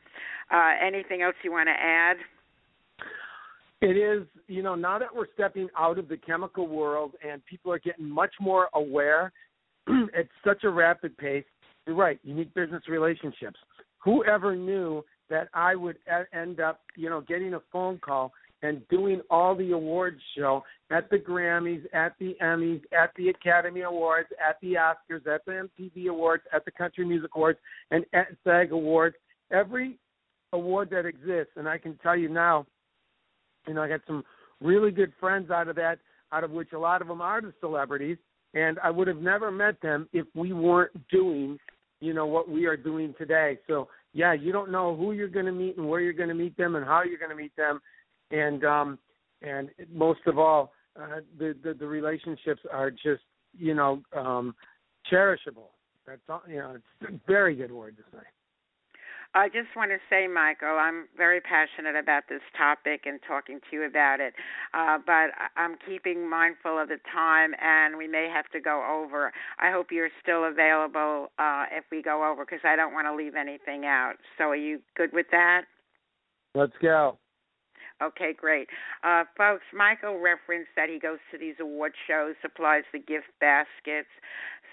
Uh, 0.50 0.72
anything 0.80 1.22
else 1.22 1.34
you 1.42 1.50
want 1.50 1.68
to 1.68 1.74
add? 1.74 2.18
It 3.80 3.96
is, 3.96 4.26
you 4.48 4.62
know, 4.62 4.74
now 4.74 4.98
that 4.98 5.14
we're 5.14 5.32
stepping 5.34 5.68
out 5.78 5.98
of 5.98 6.08
the 6.08 6.16
chemical 6.16 6.66
world 6.66 7.12
and 7.26 7.44
people 7.46 7.72
are 7.72 7.78
getting 7.78 8.08
much 8.08 8.32
more 8.40 8.68
aware 8.74 9.32
at 9.88 10.26
such 10.44 10.64
a 10.64 10.70
rapid 10.70 11.16
pace, 11.16 11.44
you're 11.86 11.94
right, 11.94 12.18
unique 12.24 12.52
business 12.54 12.82
relationships. 12.88 13.58
Whoever 14.04 14.56
knew 14.56 15.04
that 15.30 15.48
I 15.54 15.74
would 15.74 15.96
end 16.32 16.60
up, 16.60 16.80
you 16.96 17.08
know, 17.08 17.20
getting 17.20 17.54
a 17.54 17.60
phone 17.72 17.98
call 17.98 18.32
and 18.62 18.86
doing 18.88 19.20
all 19.30 19.54
the 19.54 19.70
awards 19.70 20.20
show 20.36 20.64
at 20.90 21.08
the 21.10 21.18
Grammys, 21.18 21.82
at 21.94 22.14
the 22.18 22.36
Emmys, 22.42 22.82
at 22.92 23.10
the 23.16 23.28
Academy 23.28 23.82
Awards, 23.82 24.28
at 24.46 24.56
the 24.60 24.74
Oscars, 24.74 25.26
at 25.32 25.44
the 25.46 25.68
MTV 25.80 26.08
Awards, 26.08 26.42
at 26.52 26.64
the 26.64 26.70
Country 26.72 27.06
Music 27.06 27.30
Awards, 27.36 27.58
and 27.90 28.04
at 28.12 28.26
SAG 28.42 28.72
Awards. 28.72 29.14
Every 29.52 29.98
award 30.52 30.90
that 30.90 31.06
exists, 31.06 31.52
and 31.56 31.68
I 31.68 31.78
can 31.78 31.96
tell 32.02 32.16
you 32.16 32.28
now, 32.28 32.66
you 33.68 33.74
know, 33.74 33.82
I 33.82 33.88
got 33.88 34.00
some 34.06 34.24
really 34.60 34.90
good 34.90 35.12
friends 35.20 35.50
out 35.50 35.68
of 35.68 35.76
that, 35.76 35.98
out 36.32 36.44
of 36.44 36.50
which 36.50 36.72
a 36.72 36.78
lot 36.78 37.02
of 37.02 37.08
them 37.08 37.20
are 37.20 37.40
the 37.40 37.52
celebrities, 37.60 38.16
and 38.54 38.78
I 38.82 38.90
would 38.90 39.06
have 39.06 39.18
never 39.18 39.50
met 39.50 39.80
them 39.80 40.08
if 40.12 40.26
we 40.34 40.52
weren't 40.52 41.08
doing, 41.08 41.58
you 42.00 42.14
know, 42.14 42.26
what 42.26 42.48
we 42.48 42.66
are 42.66 42.76
doing 42.76 43.14
today. 43.18 43.58
So 43.66 43.88
yeah, 44.14 44.32
you 44.32 44.52
don't 44.52 44.70
know 44.70 44.96
who 44.96 45.12
you're 45.12 45.28
going 45.28 45.46
to 45.46 45.52
meet 45.52 45.76
and 45.76 45.88
where 45.88 46.00
you're 46.00 46.12
going 46.12 46.30
to 46.30 46.34
meet 46.34 46.56
them 46.56 46.74
and 46.74 46.84
how 46.84 47.02
you're 47.02 47.18
going 47.18 47.30
to 47.30 47.36
meet 47.36 47.54
them, 47.56 47.80
and 48.30 48.64
um, 48.64 48.98
and 49.42 49.70
most 49.92 50.20
of 50.26 50.38
all, 50.38 50.72
uh, 51.00 51.20
the, 51.38 51.54
the 51.62 51.74
the 51.74 51.86
relationships 51.86 52.62
are 52.72 52.90
just 52.90 53.22
you 53.56 53.74
know 53.74 54.02
um, 54.16 54.54
cherishable. 55.12 55.70
That's 56.06 56.20
all, 56.28 56.42
you 56.48 56.56
know, 56.56 56.74
it's 56.74 57.12
a 57.12 57.20
very 57.26 57.54
good 57.54 57.70
word 57.70 57.96
to 57.98 58.02
say. 58.16 58.24
I 59.34 59.48
just 59.48 59.68
want 59.76 59.90
to 59.90 59.98
say, 60.08 60.26
Michael, 60.26 60.78
I'm 60.80 61.06
very 61.16 61.40
passionate 61.40 61.96
about 61.96 62.24
this 62.28 62.40
topic 62.56 63.02
and 63.04 63.20
talking 63.26 63.60
to 63.70 63.76
you 63.76 63.84
about 63.84 64.20
it. 64.20 64.34
Uh, 64.72 64.98
but 65.04 65.30
I'm 65.56 65.76
keeping 65.86 66.28
mindful 66.28 66.78
of 66.78 66.88
the 66.88 66.98
time, 67.12 67.52
and 67.60 67.98
we 67.98 68.08
may 68.08 68.28
have 68.32 68.48
to 68.52 68.60
go 68.60 68.82
over. 68.88 69.32
I 69.58 69.70
hope 69.70 69.88
you're 69.92 70.08
still 70.22 70.44
available 70.44 71.30
uh, 71.38 71.64
if 71.70 71.84
we 71.92 72.02
go 72.02 72.28
over, 72.28 72.44
because 72.44 72.64
I 72.64 72.74
don't 72.74 72.94
want 72.94 73.06
to 73.06 73.14
leave 73.14 73.34
anything 73.34 73.84
out. 73.84 74.14
So, 74.38 74.44
are 74.44 74.56
you 74.56 74.80
good 74.96 75.12
with 75.12 75.26
that? 75.30 75.62
Let's 76.54 76.74
go. 76.80 77.18
Okay, 78.00 78.32
great. 78.32 78.68
Uh, 79.02 79.24
folks, 79.36 79.64
Michael 79.74 80.20
referenced 80.20 80.70
that 80.76 80.88
he 80.88 81.00
goes 81.00 81.18
to 81.32 81.38
these 81.38 81.56
award 81.60 81.92
shows, 82.06 82.34
supplies 82.40 82.84
the 82.92 83.00
gift 83.00 83.26
baskets. 83.40 84.08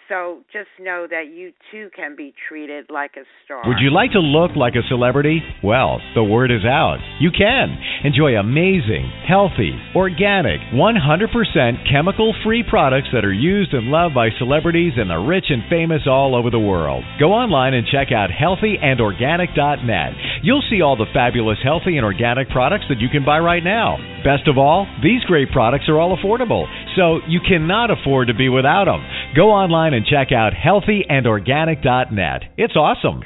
So 0.08 0.41
just 0.53 0.70
know 0.80 1.08
that 1.10 1.34
you 1.34 1.51
too 1.72 1.89
can 1.95 2.16
be 2.16 2.34
treated 2.47 2.86
like 2.89 3.18
a 3.18 3.26
star. 3.43 3.64
Would 3.66 3.82
you 3.82 3.89
like 3.89 4.12
to 4.12 4.20
look 4.20 4.51
like 4.56 4.76
a 4.76 4.86
celebrity? 4.88 5.41
Well, 5.64 5.99
the 6.14 6.24
word 6.24 6.51
is 6.51 6.64
out. 6.64 6.97
You 7.20 7.32
can. 7.32 7.74
Enjoy 8.03 8.38
amazing, 8.38 9.10
healthy, 9.28 9.74
organic, 9.95 10.62
100% 10.78 11.91
chemical 11.91 12.36
free 12.43 12.64
products 12.70 13.08
that 13.14 13.26
are 13.26 13.34
used 13.34 13.74
and 13.74 13.88
loved 13.88 14.14
by 14.14 14.30
celebrities 14.38 14.93
and 14.95 15.10
the 15.10 15.18
rich 15.18 15.45
and 15.49 15.64
famous 15.70 16.03
all 16.06 16.36
over 16.36 16.51
the 16.51 16.60
world. 16.60 17.03
Go 17.20 17.34
online 17.34 17.74
and 17.74 17.88
check 17.88 18.12
out 18.12 18.30
healthyandorganic.net. 18.30 20.14
You'll 20.43 20.64
see 20.70 20.82
all 20.82 20.95
the 20.95 21.10
fabulous 21.14 21.58
healthy 21.64 21.97
and 21.97 22.06
organic 22.06 22.49
products 22.49 22.86
that 22.89 22.99
you 22.99 23.10
can 23.10 23.26
buy 23.26 23.39
right 23.39 23.64
now. 23.64 23.97
Best 24.24 24.47
of 24.47 24.58
all, 24.58 24.86
these 25.01 25.24
great 25.26 25.51
products 25.51 25.86
are 25.89 25.99
all 25.99 26.16
affordable, 26.18 26.66
so 26.95 27.20
you 27.28 27.39
cannot 27.41 27.89
afford 27.89 28.28
to 28.28 28.34
be 28.34 28.49
without 28.49 28.86
them. 28.86 29.01
Go 29.36 29.51
online 29.51 29.93
and 29.93 30.05
check 30.05 30.31
out 30.31 30.53
healthyandorganic.net. 30.53 32.41
It's 32.57 32.77
awesome. 32.77 33.23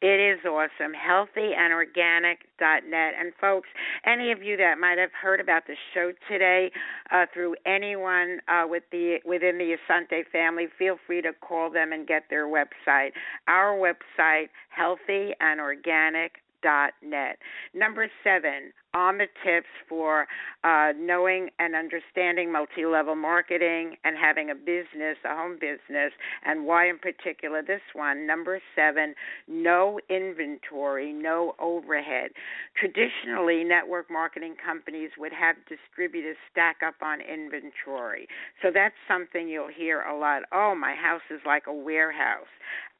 It 0.00 0.20
is 0.20 0.38
awesome. 0.44 0.92
Healthyandorganic.net. 0.94 3.12
And 3.18 3.32
folks, 3.40 3.68
any 4.04 4.30
of 4.32 4.42
you 4.42 4.56
that 4.56 4.78
might 4.80 4.98
have 4.98 5.12
heard 5.20 5.40
about 5.40 5.66
the 5.66 5.74
show 5.94 6.12
today 6.28 6.70
uh, 7.12 7.26
through 7.32 7.56
anyone 7.66 8.40
uh, 8.48 8.64
with 8.66 8.84
the 8.90 9.18
within 9.24 9.58
the 9.58 9.76
Essante 9.76 10.24
family, 10.32 10.66
feel 10.78 10.96
free 11.06 11.22
to 11.22 11.32
call 11.40 11.70
them 11.70 11.92
and 11.92 12.06
get 12.06 12.24
their 12.30 12.46
website. 12.46 13.10
Our 13.46 13.76
website, 13.76 14.48
healthyandorganic.net. 14.76 16.32
Number 17.74 18.08
seven, 18.24 18.72
on 18.94 19.18
the 19.18 19.26
tips 19.44 19.68
for 19.88 20.26
uh, 20.64 20.92
knowing 20.98 21.50
and 21.58 21.74
understanding 21.74 22.50
multi 22.50 22.86
level 22.86 23.14
marketing 23.14 23.96
and 24.04 24.16
having 24.16 24.50
a 24.50 24.54
business, 24.54 25.16
a 25.24 25.34
home 25.34 25.54
business, 25.60 26.12
and 26.44 26.64
why, 26.64 26.88
in 26.88 26.98
particular, 26.98 27.62
this 27.62 27.82
one. 27.92 28.26
Number 28.26 28.60
seven, 28.74 29.14
no 29.46 30.00
inventory, 30.08 31.12
no 31.12 31.54
overhead. 31.60 32.30
Traditionally, 32.80 33.62
network 33.62 34.10
marketing 34.10 34.54
companies 34.64 35.10
would 35.18 35.32
have 35.32 35.56
distributors 35.68 36.36
stack 36.50 36.78
up 36.86 36.96
on 37.02 37.20
inventory. 37.20 38.26
So 38.62 38.70
that's 38.72 38.94
something 39.06 39.48
you'll 39.48 39.68
hear 39.68 40.02
a 40.02 40.16
lot. 40.16 40.42
Oh, 40.52 40.74
my 40.74 40.94
house 40.94 41.22
is 41.30 41.40
like 41.44 41.64
a 41.66 41.72
warehouse. 41.72 42.46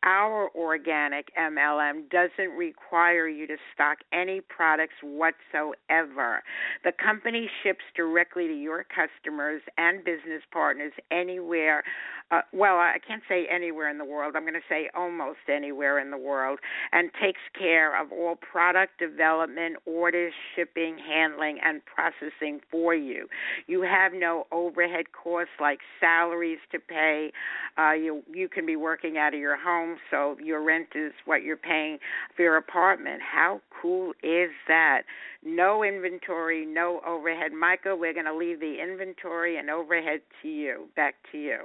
Our 0.05 0.49
organic 0.55 1.29
MLM 1.37 2.09
doesn't 2.11 2.57
require 2.57 3.29
you 3.29 3.47
to 3.49 3.57
stock 3.75 3.99
any 4.13 4.41
products 4.41 4.95
whatsoever. 5.03 6.43
The 6.85 6.93
company 6.93 7.51
ships 7.63 7.83
directly 7.97 8.47
to 8.47 8.55
your 8.55 8.85
customers 8.85 9.61
and 9.77 10.05
business 10.05 10.43
partners 10.53 10.93
anywhere. 11.11 11.83
Uh, 12.31 12.43
well, 12.53 12.77
I 12.77 12.99
can't 13.07 13.23
say 13.27 13.47
anywhere 13.51 13.89
in 13.89 13.97
the 13.97 14.05
world. 14.05 14.35
I'm 14.37 14.43
going 14.43 14.53
to 14.53 14.61
say 14.69 14.91
almost 14.95 15.39
anywhere 15.51 15.99
in 15.99 16.11
the 16.11 16.19
world, 16.19 16.59
and 16.93 17.11
takes 17.21 17.41
care 17.59 17.99
of 18.01 18.13
all 18.13 18.37
product 18.37 18.99
development, 18.99 19.77
orders, 19.87 20.35
shipping, 20.55 20.99
handling, 20.99 21.59
and 21.65 21.81
processing 21.87 22.61
for 22.71 22.95
you. 22.95 23.29
You 23.67 23.81
have 23.83 24.13
no 24.13 24.47
overhead 24.53 25.07
costs 25.13 25.55
like 25.59 25.79
salaries 26.01 26.59
to 26.71 26.79
pay. 26.79 27.33
Uh, 27.79 27.93
you 27.93 28.23
you 28.31 28.49
can 28.49 28.67
be 28.67 28.77
working 28.77 29.17
out 29.17 29.33
of 29.33 29.41
your 29.41 29.57
home, 29.57 29.88
so 30.11 30.37
your 30.43 30.63
rent 30.63 30.89
is 30.95 31.13
what 31.25 31.43
you're 31.43 31.57
paying 31.57 31.99
for 32.37 32.43
your 32.43 32.57
apartment. 32.57 33.21
How 33.23 33.61
cool 33.81 34.13
is 34.23 34.51
that? 34.67 35.03
No 35.45 35.83
inventory, 35.85 36.67
no 36.67 37.01
overhead. 37.07 37.53
Michael, 37.53 37.99
we're 37.99 38.15
going 38.15 38.27
to 38.27 38.37
leave 38.37 38.61
the 38.61 38.77
inventory 38.83 39.59
and 39.59 39.71
overhead 39.71 40.21
to 40.43 40.49
you. 40.49 40.89
Back 40.97 41.15
to 41.33 41.39
you. 41.39 41.59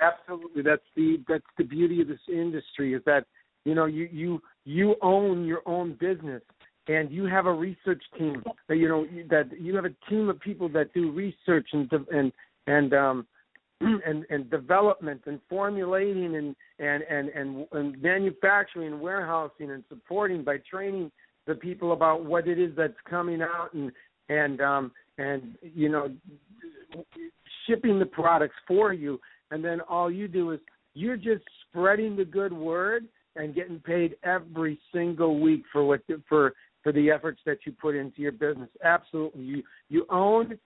Absolutely, 0.00 0.62
that's 0.62 0.82
the 0.94 1.22
that's 1.26 1.44
the 1.56 1.64
beauty 1.64 2.02
of 2.02 2.08
this 2.08 2.18
industry 2.28 2.92
is 2.92 3.02
that 3.06 3.24
you 3.64 3.74
know 3.74 3.86
you 3.86 4.08
you 4.12 4.42
you 4.64 4.94
own 5.00 5.46
your 5.46 5.62
own 5.64 5.96
business 5.98 6.42
and 6.88 7.10
you 7.10 7.24
have 7.24 7.46
a 7.46 7.52
research 7.52 8.02
team 8.18 8.42
that 8.68 8.76
you 8.76 8.88
know 8.88 9.06
that 9.30 9.48
you 9.58 9.74
have 9.74 9.86
a 9.86 10.10
team 10.10 10.28
of 10.28 10.38
people 10.40 10.68
that 10.68 10.92
do 10.92 11.10
research 11.12 11.68
and 11.72 11.90
and 12.12 12.32
and 12.66 12.92
um 12.92 13.26
and 13.80 14.24
and 14.30 14.50
development 14.50 15.22
and 15.26 15.40
formulating 15.48 16.36
and 16.36 16.56
and 16.78 17.02
and 17.02 17.28
and, 17.30 17.66
and 17.72 18.02
manufacturing 18.02 18.92
and 18.92 19.00
warehousing 19.00 19.70
and 19.70 19.84
supporting 19.88 20.42
by 20.42 20.56
training 20.70 21.10
the 21.46 21.54
people 21.54 21.92
about 21.92 22.24
what 22.24 22.48
it 22.48 22.58
is 22.58 22.72
that's 22.76 22.94
coming 23.08 23.42
out 23.42 23.68
and 23.74 23.92
and 24.28 24.60
um 24.60 24.90
and 25.18 25.56
you 25.60 25.88
know 25.88 26.10
shipping 27.66 27.98
the 27.98 28.06
products 28.06 28.54
for 28.66 28.92
you 28.92 29.20
and 29.50 29.64
then 29.64 29.80
all 29.82 30.10
you 30.10 30.26
do 30.26 30.52
is 30.52 30.60
you're 30.94 31.16
just 31.16 31.44
spreading 31.68 32.16
the 32.16 32.24
good 32.24 32.52
word 32.52 33.04
and 33.36 33.54
getting 33.54 33.78
paid 33.78 34.16
every 34.24 34.78
single 34.92 35.40
week 35.40 35.62
for 35.72 35.84
what 35.84 36.00
for 36.28 36.54
for 36.82 36.92
the 36.92 37.10
efforts 37.10 37.40
that 37.44 37.58
you 37.64 37.72
put 37.72 37.94
into 37.94 38.22
your 38.22 38.32
business. 38.32 38.70
Absolutely, 38.82 39.42
you 39.42 39.62
you 39.88 40.06
own 40.10 40.58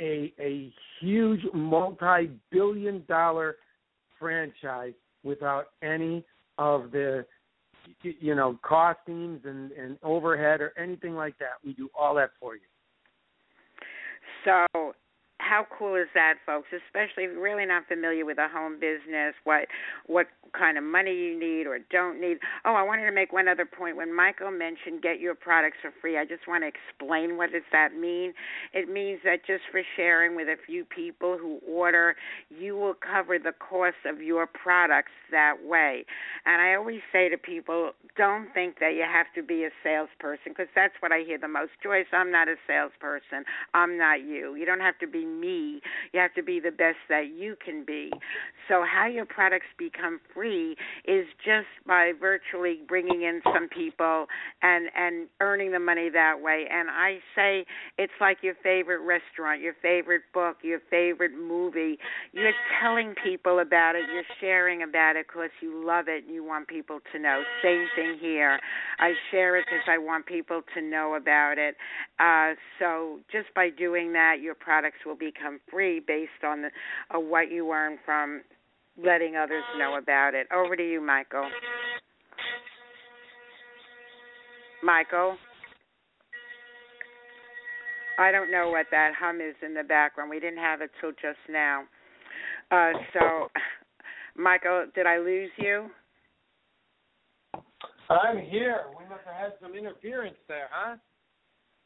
a 0.00 0.32
a 0.40 0.72
huge 1.00 1.40
multi-billion 1.52 3.04
dollar 3.08 3.56
franchise 4.18 4.94
without 5.22 5.66
any 5.82 6.24
of 6.58 6.90
the 6.90 7.24
you 8.02 8.34
know 8.34 8.58
costings 8.64 9.44
and 9.46 9.72
and 9.72 9.98
overhead 10.02 10.60
or 10.60 10.72
anything 10.78 11.14
like 11.14 11.38
that. 11.38 11.54
We 11.64 11.72
do 11.72 11.88
all 11.98 12.14
that 12.16 12.30
for 12.40 12.54
you. 12.54 12.60
So 14.44 14.94
how 15.38 15.66
cool 15.78 15.94
is 15.96 16.08
that, 16.14 16.34
folks? 16.44 16.68
Especially 16.72 17.24
if 17.24 17.32
you're 17.32 17.42
really 17.42 17.66
not 17.66 17.86
familiar 17.86 18.24
with 18.24 18.38
a 18.38 18.48
home 18.48 18.80
business, 18.80 19.34
what 19.44 19.66
what 20.06 20.26
kind 20.56 20.78
of 20.78 20.84
money 20.84 21.12
you 21.12 21.38
need 21.38 21.66
or 21.66 21.78
don't 21.90 22.20
need. 22.20 22.38
Oh, 22.64 22.74
I 22.74 22.82
wanted 22.82 23.04
to 23.06 23.12
make 23.12 23.32
one 23.32 23.48
other 23.48 23.66
point. 23.66 23.96
When 23.96 24.14
Michael 24.14 24.50
mentioned 24.50 25.02
get 25.02 25.20
your 25.20 25.34
products 25.34 25.76
for 25.82 25.92
free, 26.00 26.16
I 26.18 26.24
just 26.24 26.48
want 26.48 26.64
to 26.64 26.68
explain 26.68 27.36
what 27.36 27.52
does 27.52 27.66
that 27.72 27.94
mean. 27.94 28.32
It 28.72 28.88
means 28.88 29.20
that 29.24 29.46
just 29.46 29.62
for 29.70 29.82
sharing 29.96 30.36
with 30.36 30.48
a 30.48 30.56
few 30.66 30.84
people 30.84 31.36
who 31.38 31.60
order, 31.68 32.16
you 32.48 32.76
will 32.76 32.94
cover 32.94 33.38
the 33.38 33.52
cost 33.52 34.00
of 34.06 34.22
your 34.22 34.46
products 34.46 35.12
that 35.30 35.56
way. 35.62 36.04
And 36.46 36.62
I 36.62 36.74
always 36.74 37.00
say 37.12 37.28
to 37.28 37.36
people, 37.36 37.92
don't 38.16 38.52
think 38.54 38.78
that 38.80 38.94
you 38.94 39.04
have 39.04 39.26
to 39.34 39.42
be 39.42 39.64
a 39.64 39.70
salesperson 39.84 40.52
because 40.52 40.68
that's 40.74 40.94
what 41.00 41.12
I 41.12 41.20
hear 41.26 41.38
the 41.38 41.48
most. 41.48 41.72
Joyce, 41.82 42.06
I'm 42.12 42.32
not 42.32 42.48
a 42.48 42.56
salesperson. 42.66 43.44
I'm 43.74 43.98
not 43.98 44.22
you. 44.22 44.54
You 44.56 44.64
don't 44.64 44.80
have 44.80 44.98
to 45.00 45.06
be 45.06 45.25
me. 45.26 45.80
You 46.12 46.20
have 46.20 46.34
to 46.34 46.42
be 46.42 46.60
the 46.60 46.70
best 46.70 46.98
that 47.08 47.28
you 47.36 47.56
can 47.64 47.84
be. 47.84 48.10
So 48.68 48.84
how 48.84 49.06
your 49.06 49.26
products 49.26 49.66
become 49.78 50.20
free 50.34 50.76
is 51.04 51.26
just 51.44 51.68
by 51.86 52.12
virtually 52.18 52.80
bringing 52.88 53.22
in 53.22 53.40
some 53.44 53.68
people 53.68 54.26
and 54.62 54.88
and 54.96 55.28
earning 55.40 55.72
the 55.72 55.78
money 55.78 56.08
that 56.10 56.40
way. 56.40 56.66
And 56.70 56.88
I 56.90 57.18
say 57.34 57.64
it's 57.98 58.12
like 58.20 58.38
your 58.42 58.54
favorite 58.62 59.00
restaurant, 59.00 59.60
your 59.60 59.74
favorite 59.82 60.22
book, 60.34 60.56
your 60.62 60.80
favorite 60.90 61.32
movie. 61.36 61.98
You're 62.32 62.52
telling 62.80 63.14
people 63.22 63.60
about 63.60 63.94
it. 63.94 64.04
You're 64.12 64.24
sharing 64.40 64.82
about 64.82 65.16
it 65.16 65.26
because 65.28 65.50
you 65.60 65.84
love 65.84 66.08
it 66.08 66.24
and 66.24 66.34
you 66.34 66.44
want 66.44 66.68
people 66.68 67.00
to 67.12 67.18
know. 67.18 67.42
Same 67.62 67.86
thing 67.94 68.18
here. 68.20 68.58
I 68.98 69.12
share 69.30 69.56
it 69.56 69.66
because 69.66 69.86
I 69.88 69.98
want 69.98 70.26
people 70.26 70.62
to 70.74 70.82
know 70.82 71.14
about 71.14 71.58
it. 71.58 71.76
Uh, 72.18 72.54
so 72.78 73.20
just 73.30 73.52
by 73.54 73.70
doing 73.70 74.12
that, 74.12 74.36
your 74.40 74.54
products 74.54 74.98
will 75.04 75.15
become 75.18 75.60
free 75.70 76.00
based 76.00 76.44
on 76.44 76.62
the, 76.62 76.68
uh, 77.14 77.20
what 77.20 77.50
you 77.50 77.70
earn 77.72 77.98
from 78.04 78.42
letting 79.02 79.36
others 79.36 79.64
know 79.78 79.96
about 79.96 80.34
it. 80.34 80.46
Over 80.54 80.76
to 80.76 80.82
you, 80.82 81.00
Michael. 81.00 81.48
Michael. 84.82 85.36
I 88.18 88.32
don't 88.32 88.50
know 88.50 88.70
what 88.70 88.86
that 88.90 89.12
hum 89.18 89.40
is 89.40 89.54
in 89.64 89.74
the 89.74 89.82
background. 89.82 90.30
We 90.30 90.40
didn't 90.40 90.58
have 90.58 90.80
it 90.80 90.90
till 91.00 91.12
just 91.12 91.38
now. 91.50 91.82
Uh, 92.70 92.92
so, 93.12 93.48
Michael, 94.36 94.86
did 94.94 95.06
I 95.06 95.18
lose 95.18 95.50
you? 95.58 95.88
I'm 98.08 98.38
here. 98.38 98.82
We 98.98 99.04
must 99.08 99.22
have 99.26 99.34
had 99.34 99.52
some 99.60 99.74
interference 99.74 100.36
there, 100.48 100.68
huh? 100.70 100.96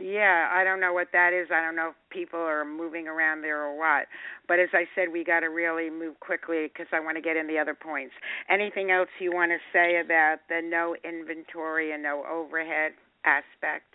Yeah, 0.01 0.49
I 0.51 0.65
don't 0.65 0.81
know 0.81 0.95
what 0.95 1.09
that 1.13 1.33
is. 1.35 1.49
I 1.53 1.63
don't 1.63 1.77
know 1.77 1.91
if 1.91 1.95
people 2.11 2.41
are 2.41 2.65
moving 2.65 3.07
around 3.07 3.43
there 3.43 3.63
or 3.63 3.79
what. 3.79 4.07
But 4.49 4.59
as 4.59 4.71
I 4.73 4.85
said, 4.95 5.13
we 5.13 5.25
got 5.25 5.41
to 5.41 5.49
really 5.49 5.91
move 5.91 6.19
quickly 6.21 6.69
because 6.73 6.87
I 6.93 7.01
want 7.01 7.17
to 7.17 7.23
get 7.23 7.37
in 7.37 7.47
the 7.47 7.59
other 7.59 7.75
points. 7.75 8.15
Anything 8.49 8.91
else 8.91 9.09
you 9.21 9.33
want 9.33 9.53
to 9.53 9.59
say 9.73 10.01
about 10.01 10.39
the 10.49 10.63
no 10.65 10.97
inventory 11.05 11.93
and 11.93 12.03
no 12.03 12.25
overhead 12.31 12.93
aspect? 13.27 13.95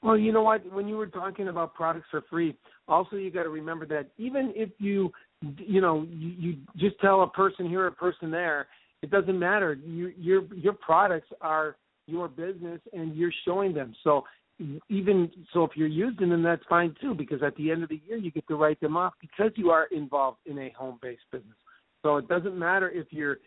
Well, 0.00 0.16
you 0.16 0.32
know 0.32 0.42
what? 0.42 0.70
When 0.72 0.86
you 0.86 0.96
were 0.96 1.06
talking 1.06 1.48
about 1.48 1.74
products 1.74 2.06
for 2.10 2.22
free, 2.30 2.56
also 2.86 3.16
you 3.16 3.30
got 3.30 3.44
to 3.44 3.48
remember 3.48 3.86
that 3.86 4.10
even 4.16 4.52
if 4.54 4.70
you, 4.78 5.10
you 5.58 5.80
know, 5.80 6.06
you, 6.08 6.28
you 6.28 6.56
just 6.76 7.00
tell 7.00 7.22
a 7.22 7.28
person 7.28 7.68
here, 7.68 7.86
a 7.86 7.92
person 7.92 8.30
there, 8.30 8.68
it 9.02 9.10
doesn't 9.10 9.38
matter. 9.38 9.74
You, 9.74 10.12
your 10.16 10.44
your 10.54 10.74
products 10.74 11.28
are 11.40 11.76
your 12.06 12.28
business, 12.28 12.80
and 12.92 13.16
you're 13.16 13.32
showing 13.46 13.72
them. 13.72 13.94
So 14.04 14.24
even 14.88 15.30
so, 15.52 15.64
if 15.64 15.72
you're 15.74 15.88
using 15.88 16.28
them, 16.28 16.42
that's 16.42 16.62
fine 16.68 16.94
too, 17.00 17.14
because 17.14 17.42
at 17.42 17.56
the 17.56 17.70
end 17.70 17.82
of 17.82 17.88
the 17.88 18.00
year 18.06 18.16
you 18.16 18.30
get 18.30 18.46
to 18.48 18.56
write 18.56 18.80
them 18.80 18.96
off 18.96 19.14
because 19.20 19.50
you 19.56 19.70
are 19.70 19.86
involved 19.86 20.38
in 20.46 20.58
a 20.58 20.72
home-based 20.78 21.22
business. 21.32 21.56
So 22.02 22.18
it 22.18 22.28
doesn't 22.28 22.56
matter 22.56 22.90
if 22.90 23.06
you're, 23.10 23.38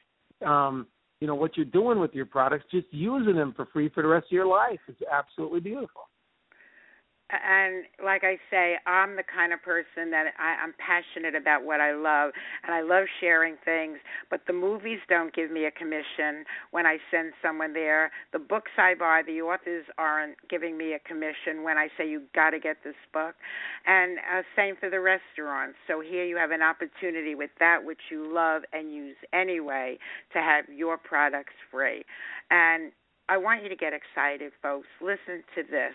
um, 0.45 0.88
you 1.22 1.28
know, 1.28 1.36
what 1.36 1.55
you're 1.55 1.66
doing 1.66 1.99
with 1.99 2.14
your 2.14 2.26
products. 2.26 2.66
Just 2.72 2.88
using 2.91 3.36
them 3.36 3.53
for 3.55 3.68
free 3.68 3.89
for 3.89 4.03
the 4.03 4.10
rest 4.10 4.26
of 4.26 4.32
your 4.32 4.47
life 4.47 4.80
is 4.88 4.95
absolutely 5.12 5.62
beautiful 5.62 6.10
and 7.30 7.84
like 8.03 8.23
I 8.23 8.38
say, 8.49 8.75
I'm 8.86 9.15
the 9.15 9.23
kind 9.23 9.51
of 9.51 9.61
person 9.61 10.11
that 10.11 10.28
I, 10.39 10.63
I'm 10.63 10.73
passionate 10.80 11.36
about 11.36 11.63
what 11.63 11.82
I 11.82 11.93
love, 11.93 12.32
and 12.63 12.73
I 12.73 12.82
love 12.82 13.05
sharing 13.19 13.55
things. 13.65 13.97
But 14.30 14.41
the 14.47 14.53
movies 14.53 14.99
don't 15.09 15.34
give 15.34 15.51
me 15.51 15.65
a 15.65 15.71
commission 15.71 16.45
when 16.71 16.86
I 16.86 16.97
send 17.11 17.34
someone 17.41 17.73
there. 17.73 18.11
The 18.32 18.39
books 18.39 18.71
I 18.78 18.93
buy, 18.95 19.23
the 19.25 19.41
authors 19.41 19.86
aren't 19.97 20.38
giving 20.49 20.78
me 20.78 20.93
a 20.93 20.99
commission 20.99 21.63
when 21.63 21.78
I 21.78 21.89
say 21.97 22.09
you 22.09 22.23
got 22.34 22.51
to 22.51 22.59
get 22.59 22.78
this 22.84 22.95
book, 23.11 23.36
and 23.86 24.19
uh, 24.19 24.43
same 24.55 24.75
for 24.80 24.89
the 24.89 25.01
restaurants. 25.01 25.75
So 25.88 25.99
here 25.99 26.23
you 26.23 26.38
have 26.38 26.51
an 26.51 26.61
opportunity 26.61 27.36
with 27.36 27.51
that 27.59 27.84
which 27.84 27.99
you 28.09 28.34
love 28.34 28.63
and 28.71 28.93
use 28.93 29.17
anyway 29.34 29.97
to 30.32 30.39
have 30.39 30.65
your 30.73 30.97
products 30.97 31.53
free, 31.71 32.05
and 32.49 32.91
I 33.30 33.36
want 33.36 33.63
you 33.63 33.69
to 33.69 33.75
get 33.75 33.91
excited, 33.91 34.53
folks. 34.61 34.88
Listen 35.01 35.43
to 35.55 35.63
this. 35.63 35.93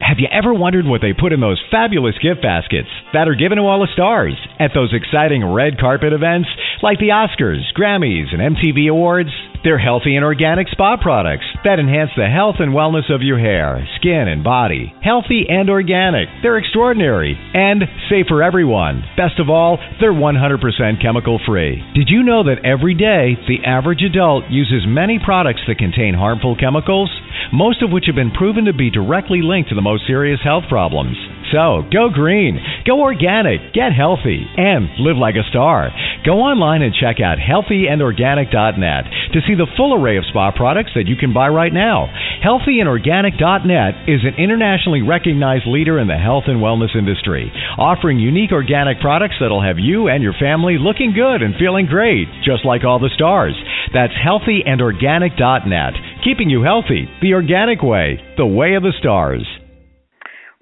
Have 0.00 0.18
you 0.18 0.28
ever 0.32 0.54
wondered 0.54 0.86
what 0.86 1.02
they 1.02 1.12
put 1.12 1.32
in 1.32 1.40
those 1.40 1.62
fabulous 1.70 2.16
gift 2.22 2.40
baskets 2.40 2.88
that 3.12 3.28
are 3.28 3.34
given 3.34 3.58
to 3.58 3.64
all 3.64 3.80
the 3.80 3.92
stars 3.92 4.34
at 4.58 4.72
those 4.74 4.94
exciting 4.96 5.44
red 5.44 5.78
carpet 5.78 6.14
events 6.14 6.48
like 6.82 6.98
the 6.98 7.12
Oscars, 7.12 7.68
Grammys, 7.76 8.32
and 8.32 8.56
MTV 8.56 8.88
Awards? 8.88 9.30
They're 9.62 9.78
healthy 9.78 10.16
and 10.16 10.24
organic 10.24 10.68
spa 10.68 10.96
products 10.96 11.44
that 11.64 11.78
enhance 11.78 12.10
the 12.16 12.32
health 12.32 12.56
and 12.60 12.72
wellness 12.72 13.12
of 13.12 13.20
your 13.20 13.38
hair, 13.38 13.86
skin, 14.00 14.24
and 14.26 14.42
body. 14.42 14.92
Healthy 15.04 15.44
and 15.50 15.68
organic. 15.68 16.28
They're 16.42 16.56
extraordinary 16.56 17.36
and 17.36 17.84
safe 18.08 18.24
for 18.26 18.42
everyone. 18.42 19.04
Best 19.18 19.38
of 19.38 19.50
all, 19.50 19.76
they're 20.00 20.16
100% 20.16 21.02
chemical 21.02 21.38
free. 21.46 21.84
Did 21.94 22.08
you 22.08 22.22
know 22.22 22.42
that 22.44 22.64
every 22.64 22.94
day 22.94 23.36
the 23.46 23.60
average 23.68 24.00
adult 24.00 24.44
uses 24.48 24.88
many 24.88 25.20
products 25.22 25.60
that 25.68 25.76
contain 25.76 26.14
harmful 26.14 26.56
chemicals? 26.56 27.10
Most 27.52 27.82
of 27.82 27.90
which 27.90 28.04
have 28.06 28.14
been 28.14 28.30
proven 28.30 28.64
to 28.64 28.72
be 28.72 28.90
directly 28.90 29.42
linked 29.42 29.68
to 29.68 29.74
the 29.74 29.82
most 29.90 30.06
serious 30.06 30.38
health 30.44 30.64
problems. 30.68 31.16
So, 31.50 31.82
go 31.90 32.14
green, 32.14 32.62
go 32.86 33.02
organic, 33.02 33.74
get 33.74 33.90
healthy, 33.90 34.46
and 34.56 34.86
live 35.02 35.18
like 35.18 35.34
a 35.34 35.42
star. 35.50 35.90
Go 36.24 36.38
online 36.38 36.82
and 36.82 36.94
check 36.94 37.18
out 37.18 37.42
healthyandorganic.net 37.42 39.04
to 39.34 39.40
see 39.42 39.58
the 39.58 39.66
full 39.76 39.98
array 39.98 40.16
of 40.16 40.22
spa 40.30 40.54
products 40.54 40.92
that 40.94 41.10
you 41.10 41.16
can 41.16 41.34
buy 41.34 41.48
right 41.48 41.72
now. 41.72 42.06
Healthyandorganic.net 42.46 44.06
is 44.06 44.22
an 44.22 44.38
internationally 44.38 45.02
recognized 45.02 45.66
leader 45.66 45.98
in 45.98 46.06
the 46.06 46.16
health 46.16 46.44
and 46.46 46.62
wellness 46.62 46.94
industry, 46.94 47.50
offering 47.76 48.20
unique 48.20 48.52
organic 48.52 49.00
products 49.00 49.34
that'll 49.40 49.62
have 49.62 49.82
you 49.82 50.06
and 50.06 50.22
your 50.22 50.38
family 50.38 50.78
looking 50.78 51.12
good 51.12 51.42
and 51.42 51.58
feeling 51.58 51.86
great, 51.86 52.28
just 52.44 52.64
like 52.64 52.84
all 52.84 53.00
the 53.00 53.10
stars. 53.16 53.58
That's 53.92 54.14
healthyandorganic.net, 54.14 55.94
keeping 56.22 56.48
you 56.48 56.62
healthy 56.62 57.10
the 57.20 57.34
organic 57.34 57.82
way, 57.82 58.22
the 58.36 58.46
way 58.46 58.74
of 58.74 58.84
the 58.84 58.94
stars. 59.00 59.44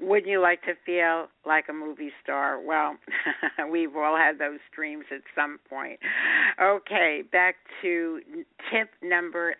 Wouldn't 0.09 0.27
you 0.27 0.41
like 0.41 0.63
to 0.63 0.73
feel 0.87 1.29
like 1.47 1.67
a 1.69 1.73
movie 1.73 2.13
star? 2.23 2.59
Well, 2.61 2.97
we've 3.71 3.95
all 3.95 4.17
had 4.17 4.39
those 4.39 4.61
dreams 4.75 5.05
at 5.13 5.21
some 5.35 5.59
point. 5.69 6.01
Okay, 6.61 7.23
back 7.31 7.57
to 7.83 8.21
tip 8.71 8.89
number 9.03 9.55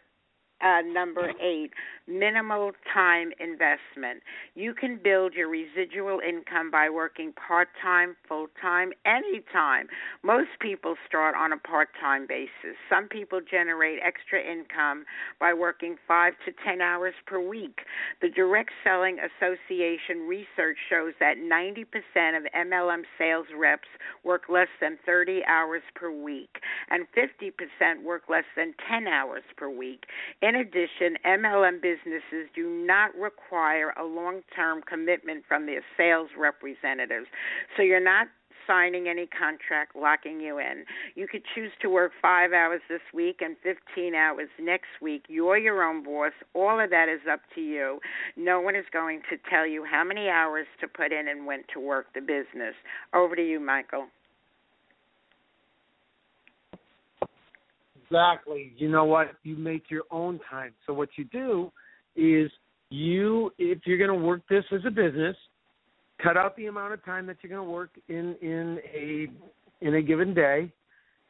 uh, 0.61 0.81
number 0.83 1.33
eight, 1.41 1.71
minimal 2.07 2.73
time 2.93 3.31
investment. 3.39 4.23
You 4.55 4.75
can 4.75 4.99
build 5.03 5.35
your 5.35 5.49
residual 5.49 6.21
income 6.27 6.71
by 6.71 6.89
working 6.89 7.33
part 7.33 7.69
time, 7.83 8.17
full 8.27 8.47
time, 8.61 8.93
anytime. 9.05 9.89
Most 10.23 10.51
people 10.61 10.97
start 11.07 11.35
on 11.37 11.53
a 11.53 11.59
part 11.59 11.89
time 12.01 12.27
basis. 12.27 12.77
Some 12.89 13.09
people 13.09 13.41
generate 13.41 13.99
extra 14.05 14.41
income 14.41 15.05
by 15.39 15.53
working 15.53 15.97
five 16.07 16.33
to 16.47 16.53
ten 16.65 16.81
hours 16.81 17.15
per 17.27 17.41
week. 17.41 17.81
The 18.21 18.31
Direct 18.31 18.71
Selling 18.83 19.19
Association 19.19 20.27
research 20.27 20.79
shows 20.89 21.13
that 21.21 21.37
90% 21.39 21.85
of 22.37 22.45
MLM 22.55 23.03
sales 23.19 23.47
reps 23.57 23.89
work 24.25 24.43
less 24.49 24.69
than 24.81 24.99
30 25.07 25.43
hours 25.47 25.83
per 25.95 26.11
week, 26.11 26.57
and 26.91 27.07
50% 27.17 28.03
work 28.03 28.23
less 28.29 28.45
than 28.57 28.75
10 28.89 29.07
hours 29.07 29.43
per 29.57 29.69
week. 29.69 30.05
Addition, 30.57 31.17
MLM 31.27 31.83
businesses 31.83 32.49
do 32.55 32.69
not 32.69 33.15
require 33.17 33.93
a 33.99 34.05
long 34.05 34.43
term 34.55 34.83
commitment 34.89 35.45
from 35.47 35.67
their 35.67 35.83
sales 35.97 36.31
representatives. 36.39 37.27
So 37.77 37.83
you're 37.83 38.03
not 38.03 38.29
signing 38.69 39.09
any 39.09 39.27
contract 39.27 39.97
locking 39.97 40.41
you 40.41 40.59
in. 40.59 40.85
You 41.17 41.27
could 41.27 41.43
choose 41.55 41.73
to 41.81 41.89
work 41.89 42.13
five 42.21 42.53
hours 42.53 42.83
this 42.89 43.01
week 43.15 43.39
and 43.41 43.57
15 43.63 44.15
hours 44.15 44.49
next 44.61 45.01
week. 45.01 45.25
You're 45.29 45.59
your 45.59 45.83
own 45.83 46.05
boss. 46.05 46.33
All 46.55 46.79
of 46.79 46.91
that 46.91 47.09
is 47.09 47.21
up 47.31 47.41
to 47.55 47.61
you. 47.61 47.99
No 48.37 48.61
one 48.61 48.77
is 48.77 48.85
going 48.93 49.23
to 49.31 49.37
tell 49.51 49.67
you 49.67 49.85
how 49.91 50.05
many 50.05 50.29
hours 50.29 50.67
to 50.81 50.87
put 50.87 51.13
in 51.13 51.27
and 51.29 51.47
when 51.47 51.65
to 51.73 51.81
work 51.81 52.07
the 52.15 52.21
business. 52.21 52.75
Over 53.15 53.35
to 53.35 53.43
you, 53.43 53.59
Michael. 53.59 54.07
Exactly. 58.11 58.73
You 58.77 58.89
know 58.89 59.05
what? 59.05 59.29
You 59.43 59.57
make 59.57 59.91
your 59.91 60.05
own 60.11 60.41
time. 60.51 60.73
So 60.87 60.93
what 60.93 61.11
you 61.17 61.25
do 61.25 61.71
is 62.17 62.51
you 62.91 63.53
if 63.59 63.81
you're 63.85 63.99
going 63.99 64.19
to 64.19 64.27
work 64.27 64.43
this 64.49 64.65
as 64.73 64.81
a 64.87 64.91
business, 64.91 65.37
cut 66.23 66.37
out 66.37 66.57
the 66.57 66.67
amount 66.67 66.95
of 66.95 67.05
time 67.05 67.27
that 67.27 67.37
you're 67.43 67.51
going 67.51 67.67
to 67.67 67.71
work 67.71 67.91
in 68.09 68.35
in 68.41 68.79
a 68.95 69.27
in 69.85 69.95
a 69.97 70.03
given 70.03 70.35
day. 70.35 70.73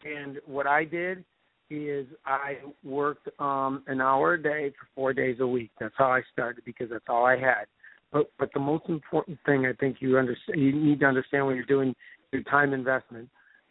And 0.05 0.39
what 0.47 0.67
I 0.67 0.85
did 0.85 1.25
is 1.71 2.07
I 2.25 2.59
worked 2.85 3.29
um 3.41 3.83
an 3.89 4.01
hour 4.01 4.35
a 4.35 4.43
day 4.43 4.73
for 4.79 4.87
4 4.95 5.13
days 5.13 5.39
a 5.41 5.47
week. 5.47 5.71
That's 5.81 5.95
how 5.99 6.07
I 6.13 6.23
started 6.33 6.65
because 6.65 6.91
that's 6.91 7.05
all 7.09 7.27
I 7.27 7.37
had. 7.37 7.65
But 8.13 8.31
but 8.39 8.51
the 8.55 8.61
most 8.61 8.85
important 8.89 9.39
thing 9.45 9.67
I 9.67 9.73
think 9.73 9.97
you 10.01 10.17
understand 10.17 10.61
you 10.61 10.73
need 10.73 11.01
to 11.01 11.07
understand 11.07 11.47
when 11.47 11.57
you're 11.57 11.65
doing 11.65 11.95
your 12.33 12.43
time 12.45 12.73
investment, 12.73 13.29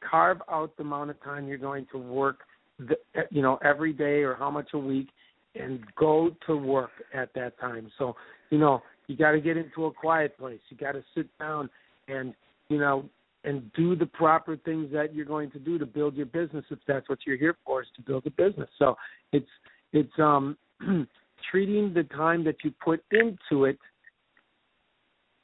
carve 0.07 0.41
out 0.51 0.75
the 0.77 0.83
amount 0.83 1.09
of 1.09 1.23
time 1.23 1.47
you're 1.47 1.57
going 1.57 1.87
to 1.91 1.97
work 1.97 2.39
the, 2.79 2.95
you 3.31 3.41
know 3.41 3.59
every 3.63 3.93
day 3.93 4.23
or 4.23 4.35
how 4.35 4.49
much 4.49 4.69
a 4.73 4.77
week 4.77 5.09
and 5.55 5.79
go 5.95 6.31
to 6.45 6.55
work 6.55 6.91
at 7.13 7.33
that 7.33 7.59
time. 7.59 7.91
So 7.97 8.15
you 8.49 8.57
know 8.57 8.81
you 9.07 9.15
got 9.15 9.31
to 9.31 9.41
get 9.41 9.57
into 9.57 9.85
a 9.85 9.91
quiet 9.91 10.37
place. 10.37 10.59
You 10.69 10.77
got 10.77 10.93
to 10.93 11.03
sit 11.15 11.27
down 11.39 11.69
and 12.07 12.33
you 12.69 12.79
know 12.79 13.09
and 13.43 13.71
do 13.73 13.95
the 13.95 14.05
proper 14.05 14.57
things 14.57 14.91
that 14.91 15.13
you're 15.13 15.25
going 15.25 15.51
to 15.51 15.59
do 15.59 15.77
to 15.77 15.85
build 15.85 16.15
your 16.15 16.25
business 16.25 16.65
if 16.69 16.79
that's 16.87 17.07
what 17.07 17.19
you're 17.25 17.37
here 17.37 17.55
for 17.65 17.81
is 17.81 17.87
to 17.95 18.01
build 18.01 18.25
a 18.25 18.31
business. 18.31 18.69
So 18.77 18.95
it's 19.31 19.49
it's 19.93 20.13
um 20.19 20.57
treating 21.51 21.93
the 21.93 22.03
time 22.03 22.43
that 22.43 22.57
you 22.63 22.73
put 22.83 23.03
into 23.11 23.65
it 23.65 23.77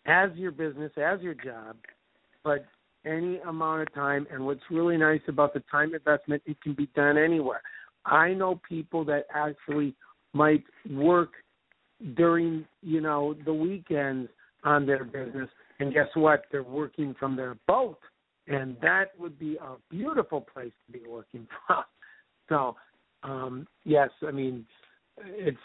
as 0.05 0.31
your 0.36 0.51
business 0.51 0.91
as 0.97 1.21
your 1.21 1.34
job 1.34 1.77
but 2.43 2.65
any 3.06 3.38
amount 3.39 3.82
of 3.84 3.93
time. 3.93 4.28
And 4.32 4.45
what's 4.45 4.62
really 4.70 4.97
nice 4.97 5.22
about 5.28 5.54
the 5.54 5.64
time 5.72 5.93
investment, 5.93 6.41
it 6.45 6.62
can 6.62 6.74
be 6.74 6.88
done 6.95 7.18
anywhere. 7.18 7.62
I 8.06 8.34
know 8.34 8.60
people 8.68 9.06
that 9.06 9.26
actually 9.34 9.95
might 10.34 10.64
work 10.89 11.32
during, 12.16 12.66
you 12.82 13.01
know, 13.01 13.36
the 13.45 13.54
weekends 13.54 14.30
on 14.64 14.86
their 14.86 15.04
business. 15.04 15.49
And 15.80 15.93
guess 15.93 16.08
what? 16.14 16.45
They're 16.51 16.64
working 16.64 17.16
from 17.20 17.36
their 17.36 17.56
boat. 17.68 17.99
And 18.47 18.76
that 18.82 19.12
would 19.18 19.39
be 19.39 19.58
a 19.58 19.76
beautiful 19.89 20.41
place 20.41 20.74
to 20.86 20.91
be 20.91 21.01
working 21.08 21.47
from. 21.68 21.84
So, 22.49 22.76
um, 23.24 23.68
yes, 23.86 24.10
I 24.28 24.32
mean, 24.32 24.66
it's 25.18 25.58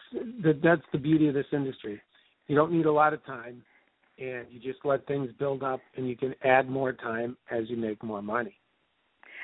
that's 0.63 0.83
the 0.93 0.99
beauty 0.99 1.29
of 1.29 1.35
this 1.35 1.47
industry. 1.53 2.01
You 2.47 2.57
don't 2.57 2.73
need 2.73 2.87
a 2.87 2.93
lot 2.93 3.13
of 3.13 3.25
time 3.25 3.63
and 4.19 4.47
you 4.51 4.61
just 4.61 4.85
let 4.85 5.07
things 5.07 5.31
build 5.39 5.63
up 5.63 5.81
and 5.97 6.09
you 6.09 6.17
can 6.17 6.35
add 6.45 6.69
more 6.69 6.93
time 6.93 7.37
as 7.51 7.69
you 7.69 7.77
make 7.77 8.03
more 8.03 8.23
money. 8.23 8.59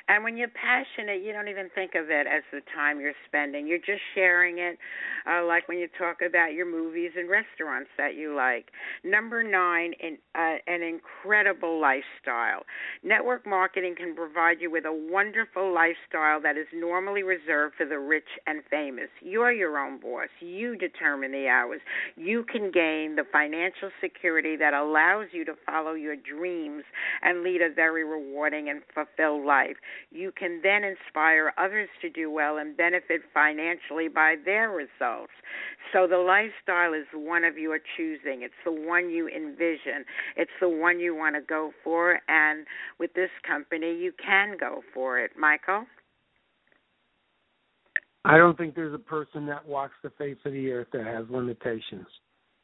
And 0.07 0.23
when 0.23 0.37
you're 0.37 0.49
passionate, 0.49 1.23
you 1.25 1.33
don't 1.33 1.49
even 1.49 1.71
think 1.75 1.95
of 1.95 2.11
it 2.11 2.27
as 2.27 2.43
the 2.53 2.61
time 2.75 3.01
you're 3.01 3.17
spending. 3.27 3.67
You're 3.67 3.79
just 3.79 4.03
sharing 4.15 4.59
it, 4.59 4.77
uh, 5.27 5.47
like 5.47 5.67
when 5.67 5.79
you 5.79 5.89
talk 5.97 6.19
about 6.21 6.53
your 6.53 6.67
movies 6.71 7.13
and 7.17 7.29
restaurants 7.31 7.89
that 7.97 8.15
you 8.15 8.35
like. 8.37 8.71
Number 9.03 9.43
nine, 9.43 9.95
in, 10.01 10.19
uh, 10.35 10.57
an 10.67 10.83
incredible 10.83 11.81
lifestyle. 11.81 12.67
Network 13.03 13.47
marketing 13.47 13.95
can 13.97 14.15
provide 14.15 14.61
you 14.61 14.71
with 14.71 14.85
a 14.85 14.93
wonderful 14.93 15.73
lifestyle 15.73 16.39
that 16.43 16.59
is 16.59 16.67
normally 16.75 17.23
reserved 17.23 17.77
for 17.77 17.87
the 17.87 17.99
rich 17.99 18.29
and 18.47 18.63
famous. 18.71 19.09
You're 19.23 19.53
your 19.53 19.79
own 19.79 20.01
boss. 20.01 20.29
You 20.41 20.77
determine 20.77 21.33
the 21.33 21.49
hours. 21.49 21.81
You 22.17 22.45
can 22.45 22.71
gain 22.71 23.17
the 23.17 23.25
financial 23.33 23.89
security 24.03 24.57
that 24.57 24.75
allows 24.75 25.29
you 25.33 25.47
to 25.47 25.55
follow 25.65 25.95
your 25.95 26.17
dreams 26.17 26.85
and 27.23 27.43
lead 27.43 27.63
a 27.63 27.73
very 27.73 28.05
rewarding 28.05 28.69
and 28.69 28.83
fulfilled 28.95 29.47
life. 29.47 29.77
You 30.11 30.33
can 30.33 30.61
then 30.63 30.83
inspire 30.85 31.53
others 31.59 31.89
to 32.03 32.11
do 32.11 32.31
well 32.31 32.59
and 32.59 32.77
benefit 32.77 33.23
financially 33.33 34.09
by 34.09 34.37
their 34.45 34.71
results. 34.71 35.33
So 35.93 36.07
the 36.07 36.19
lifestyle 36.19 36.95
is 36.95 37.07
one 37.15 37.45
of 37.45 37.59
your 37.59 37.79
choosing. 37.97 38.43
It's 38.43 38.55
the 38.65 38.73
one 38.73 39.11
you 39.11 39.29
envision. 39.29 40.05
It's 40.37 40.51
the 40.61 40.69
one 40.69 41.01
you 41.01 41.15
want 41.15 41.37
to 41.37 41.43
go 41.43 41.73
for. 41.83 42.21
And 42.29 42.67
with 42.99 43.13
this 43.15 43.31
company, 43.47 43.97
you 43.97 44.13
can 44.25 44.57
go 44.59 44.83
for 44.93 45.19
it. 45.19 45.33
Michael? 45.39 45.85
I 48.25 48.39
don't 48.39 48.57
think 48.57 48.75
there's 48.75 48.95
a 48.95 48.99
person 48.99 49.47
that 49.47 49.67
walks 49.67 49.95
the 50.03 50.11
face 50.11 50.39
of 50.45 50.53
the 50.53 50.71
earth 50.71 50.89
that 50.93 51.05
has 51.05 51.27
limitations. 51.29 52.07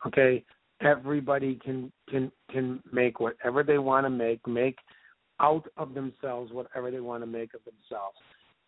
Okay? 0.07 0.45
Everybody 0.81 1.61
can 1.63 1.93
can 2.09 2.33
can 2.51 2.83
make 2.91 3.21
whatever 3.21 3.63
they 3.63 3.77
want 3.77 4.07
to 4.07 4.11
make, 4.11 4.47
make 4.47 4.77
out 5.41 5.65
of 5.77 5.95
themselves 5.95 6.53
whatever 6.53 6.91
they 6.91 7.01
want 7.01 7.23
to 7.23 7.27
make 7.27 7.55
of 7.55 7.61
themselves. 7.65 8.17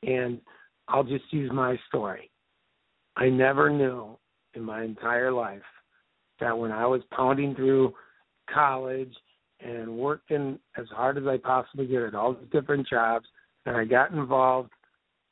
And 0.02 0.40
I'll 0.88 1.04
just 1.04 1.24
use 1.30 1.50
my 1.52 1.76
story. 1.88 2.30
I 3.16 3.28
never 3.28 3.70
knew 3.70 4.16
in 4.54 4.62
my 4.62 4.82
entire 4.84 5.30
life 5.30 5.62
that 6.40 6.56
when 6.56 6.72
I 6.72 6.86
was 6.86 7.02
pounding 7.14 7.54
through 7.54 7.94
college 8.52 9.14
and 9.60 9.96
working 9.96 10.58
as 10.76 10.86
hard 10.88 11.18
as 11.18 11.24
I 11.26 11.36
possibly 11.36 11.86
could 11.86 12.06
at 12.06 12.14
all 12.14 12.34
these 12.34 12.50
different 12.50 12.88
jobs, 12.88 13.26
and 13.66 13.76
I 13.76 13.84
got 13.84 14.10
involved 14.10 14.70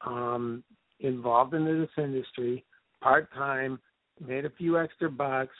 um 0.06 0.62
involved 1.00 1.52
in 1.54 1.64
this 1.64 1.88
industry 1.98 2.64
part 3.02 3.32
time, 3.32 3.78
made 4.24 4.44
a 4.44 4.50
few 4.50 4.78
extra 4.78 5.10
bucks, 5.10 5.56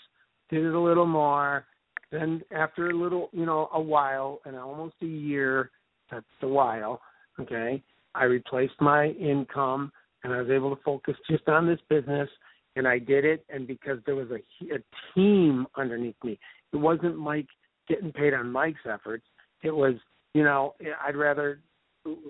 did 0.51 0.65
it 0.65 0.75
a 0.75 0.81
little 0.81 1.07
more, 1.07 1.65
then 2.11 2.43
after 2.51 2.91
a 2.91 2.97
little, 2.97 3.31
you 3.33 3.47
know, 3.47 3.69
a 3.73 3.81
while 3.81 4.41
and 4.45 4.57
almost 4.57 4.95
a 5.03 5.07
year, 5.07 5.71
that's 6.11 6.25
a 6.43 6.49
while, 6.49 7.01
okay, 7.39 7.83
I 8.15 8.25
replaced 8.25 8.81
my 8.81 9.09
income 9.11 9.93
and 10.25 10.33
I 10.33 10.41
was 10.41 10.51
able 10.51 10.75
to 10.75 10.83
focus 10.83 11.15
just 11.31 11.49
on 11.49 11.67
this 11.67 11.79
business 11.89 12.29
and 12.77 12.87
I 12.87 12.99
did 12.99 13.25
it 13.25 13.45
and 13.49 13.67
because 13.67 13.99
there 14.07 14.17
was 14.17 14.29
a, 14.31 14.75
a 14.75 14.79
team 15.15 15.67
underneath 15.77 16.17
me. 16.25 16.39
It 16.73 16.77
wasn't 16.77 17.19
Mike 17.19 17.49
getting 17.89 18.13
paid 18.13 18.35
on 18.35 18.51
Mike's 18.51 18.81
efforts. 18.93 19.25
It 19.63 19.75
was, 19.75 19.95
you 20.35 20.45
know, 20.45 20.75
I'd 21.07 21.17
rather 21.17 21.61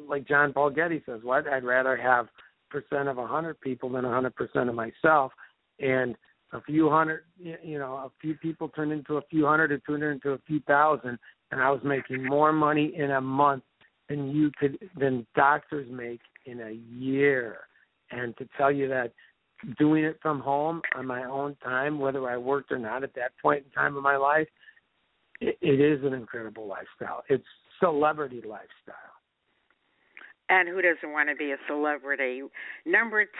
like 0.09 0.27
John 0.27 0.53
Paul 0.53 0.71
Getty 0.71 1.03
says, 1.07 1.21
what? 1.23 1.47
I'd 1.47 1.65
rather 1.65 1.97
have 1.97 2.27
percent 2.71 3.09
of 3.09 3.19
a 3.19 3.27
hundred 3.27 3.61
people 3.61 3.91
than 3.91 4.05
a 4.05 4.11
hundred 4.11 4.35
percent 4.35 4.69
of 4.69 4.75
myself 4.75 5.33
and 5.81 6.17
a 6.53 6.61
few 6.63 6.91
hundred, 6.91 7.25
you 7.39 7.79
know, 7.79 7.95
a 7.95 8.11
few 8.21 8.35
people 8.35 8.69
turned 8.69 8.93
into 8.93 9.17
a 9.17 9.23
few 9.31 9.47
hundred 9.47 9.73
or 9.73 9.79
turned 9.79 10.03
into 10.03 10.31
a 10.31 10.39
few 10.47 10.61
thousand, 10.61 11.19
and 11.51 11.61
I 11.61 11.71
was 11.71 11.81
making 11.85 12.27
more 12.27 12.53
money 12.53 12.93
in 12.97 13.13
a 13.13 13.21
month 13.21 13.63
than 14.09 14.31
you 14.31 14.51
could 14.59 14.79
than 14.97 15.27
doctors 15.37 15.87
make 15.91 16.21
in 16.47 16.61
a 16.61 16.71
year. 16.71 17.59
And 18.11 18.37
to 18.39 18.49
tell 18.57 18.73
you 18.73 18.89
that 18.89 19.13
doing 19.79 20.05
it 20.05 20.19
from 20.21 20.41
home 20.41 20.83
on 20.97 21.07
my 21.07 21.25
own 21.25 21.57
time, 21.63 21.99
whether 21.99 22.29
I 22.29 22.37
worked 22.37 22.73
or 22.73 22.79
not 22.79 23.05
at 23.05 23.15
that 23.15 23.33
point 23.41 23.65
in 23.65 23.71
time 23.73 23.97
of 23.97 24.03
my 24.03 24.17
life, 24.17 24.49
it, 25.41 25.57
it 25.61 25.81
is 25.81 26.05
an 26.05 26.15
incredible 26.15 26.67
lifestyle. 26.67 27.23
It's 27.29 27.45
celebrity 27.79 28.43
lifestyle. 28.45 29.20
And 30.51 30.69
who 30.69 30.83
doesn't 30.83 31.13
want 31.13 31.29
to 31.29 31.37
be 31.37 31.53
a 31.53 31.57
celebrity? 31.69 32.43
Number 32.85 33.25
10, 33.25 33.31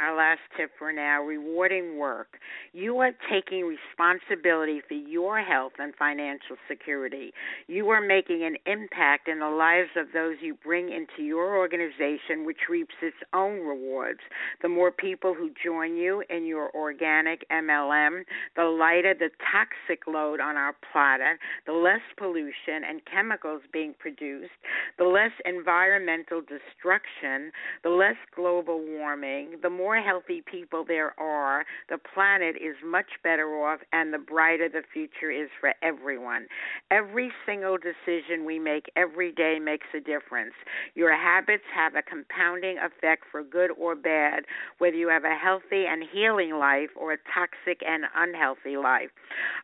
our 0.00 0.16
last 0.16 0.40
tip 0.56 0.70
for 0.78 0.94
now 0.94 1.22
rewarding 1.22 1.98
work. 1.98 2.38
You 2.72 2.96
are 3.00 3.12
taking 3.30 3.66
responsibility 3.66 4.80
for 4.88 4.94
your 4.94 5.42
health 5.42 5.74
and 5.78 5.92
financial 5.96 6.56
security. 6.66 7.34
You 7.66 7.90
are 7.90 8.00
making 8.00 8.44
an 8.44 8.56
impact 8.64 9.28
in 9.28 9.40
the 9.40 9.50
lives 9.50 9.90
of 9.94 10.06
those 10.14 10.36
you 10.40 10.56
bring 10.64 10.90
into 10.90 11.22
your 11.22 11.58
organization, 11.58 12.46
which 12.46 12.56
reaps 12.70 12.94
its 13.02 13.16
own 13.34 13.60
rewards. 13.60 14.20
The 14.62 14.70
more 14.70 14.90
people 14.90 15.34
who 15.34 15.50
join 15.62 15.98
you 15.98 16.24
in 16.30 16.46
your 16.46 16.74
organic 16.74 17.46
MLM, 17.50 18.22
the 18.56 18.64
lighter 18.64 19.12
the 19.12 19.28
toxic 19.52 20.06
load 20.06 20.40
on 20.40 20.56
our 20.56 20.74
planet, 20.92 21.38
the 21.66 21.74
less 21.74 22.00
pollution 22.16 22.88
and 22.88 23.02
chemicals 23.04 23.60
being 23.70 23.94
produced, 23.98 24.56
the 24.96 25.04
less 25.04 25.32
environmental 25.44 26.40
destruction, 26.54 27.50
the 27.82 27.90
less 27.90 28.16
global 28.34 28.80
warming, 28.80 29.56
the 29.62 29.70
more 29.70 29.96
healthy 29.96 30.42
people 30.42 30.84
there 30.86 31.18
are, 31.18 31.64
the 31.88 31.98
planet 32.14 32.56
is 32.56 32.76
much 32.84 33.06
better 33.22 33.48
off, 33.64 33.80
and 33.92 34.12
the 34.12 34.18
brighter 34.18 34.68
the 34.68 34.82
future 34.92 35.30
is 35.30 35.48
for 35.60 35.74
everyone. 35.82 36.46
Every 36.90 37.30
single 37.46 37.76
decision 37.76 38.44
we 38.44 38.58
make 38.58 38.90
every 38.96 39.32
day 39.32 39.58
makes 39.60 39.86
a 39.94 40.00
difference. 40.00 40.54
Your 40.94 41.16
habits 41.16 41.64
have 41.74 41.94
a 41.94 42.02
compounding 42.02 42.76
effect 42.78 43.24
for 43.30 43.42
good 43.42 43.70
or 43.78 43.94
bad, 43.94 44.44
whether 44.78 44.96
you 44.96 45.08
have 45.08 45.24
a 45.24 45.34
healthy 45.34 45.84
and 45.88 46.04
healing 46.12 46.54
life 46.54 46.90
or 46.96 47.12
a 47.12 47.18
toxic 47.32 47.80
and 47.86 48.04
unhealthy 48.16 48.76
life. 48.76 49.10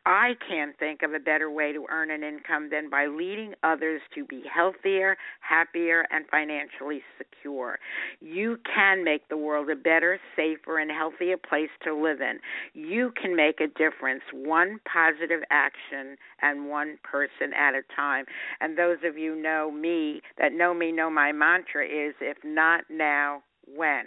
I 0.07 0.35
can't 0.49 0.77
think 0.79 1.03
of 1.03 1.13
a 1.15 1.19
better 1.19 1.51
way 1.51 1.73
to 1.73 1.87
earn 1.91 2.11
an 2.11 2.23
income 2.23 2.69
than 2.71 2.91
by 2.91 3.07
leading 3.07 3.55
others 3.63 4.01
to 4.15 4.25
be 4.25 4.43
healthier, 4.53 5.17
happier, 5.41 6.07
and 6.11 6.25
financially 6.31 6.80
financially 6.81 7.03
secure. 7.19 7.79
You 8.21 8.59
can 8.75 9.05
make 9.05 9.29
the 9.29 9.37
world 9.37 9.71
a 9.71 9.77
better, 9.77 10.19
safer, 10.37 10.79
and 10.79 10.91
healthier 10.91 11.37
place 11.37 11.71
to 11.85 11.95
live 11.95 12.21
in. 12.21 12.39
You 12.75 13.13
can 13.21 13.37
make 13.37 13.61
a 13.61 13.67
difference, 13.67 14.23
one 14.33 14.81
positive 14.91 15.41
action 15.51 16.17
and 16.43 16.69
one 16.69 16.99
person 17.03 17.53
at 17.57 17.75
a 17.75 17.83
time. 17.95 18.25
And 18.61 18.77
those 18.77 18.99
of 19.05 19.17
you 19.17 19.41
know 19.41 19.71
me 19.71 20.21
that 20.39 20.53
know 20.53 20.75
me 20.75 20.93
know 20.93 21.11
my 21.11 21.33
mantra 21.33 21.85
is 21.85 22.15
if 22.21 22.39
not 22.45 22.85
now, 22.91 23.43
when? 23.75 24.07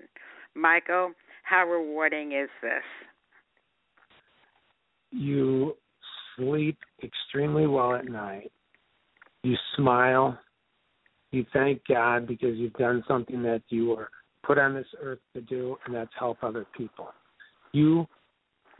Michael, 0.56 1.12
how 1.44 1.66
rewarding 1.66 2.34
is 2.34 2.50
this? 2.62 2.84
You 5.12 5.76
sleep 6.36 6.78
extremely 7.04 7.68
well 7.68 7.94
at 7.94 8.06
night. 8.06 8.52
You 9.44 9.56
smile 9.76 10.40
you 11.34 11.46
thank 11.52 11.82
God 11.88 12.28
because 12.28 12.56
you've 12.58 12.74
done 12.74 13.04
something 13.08 13.42
that 13.42 13.64
you 13.70 13.90
were 13.90 14.10
put 14.46 14.60
on 14.60 14.76
this 14.76 14.86
earth 15.02 15.20
to 15.34 15.42
do, 15.42 15.76
and 15.86 15.96
that's 15.96 16.12
help 16.18 16.38
other 16.44 16.66
people. 16.78 17.08
You 17.72 18.06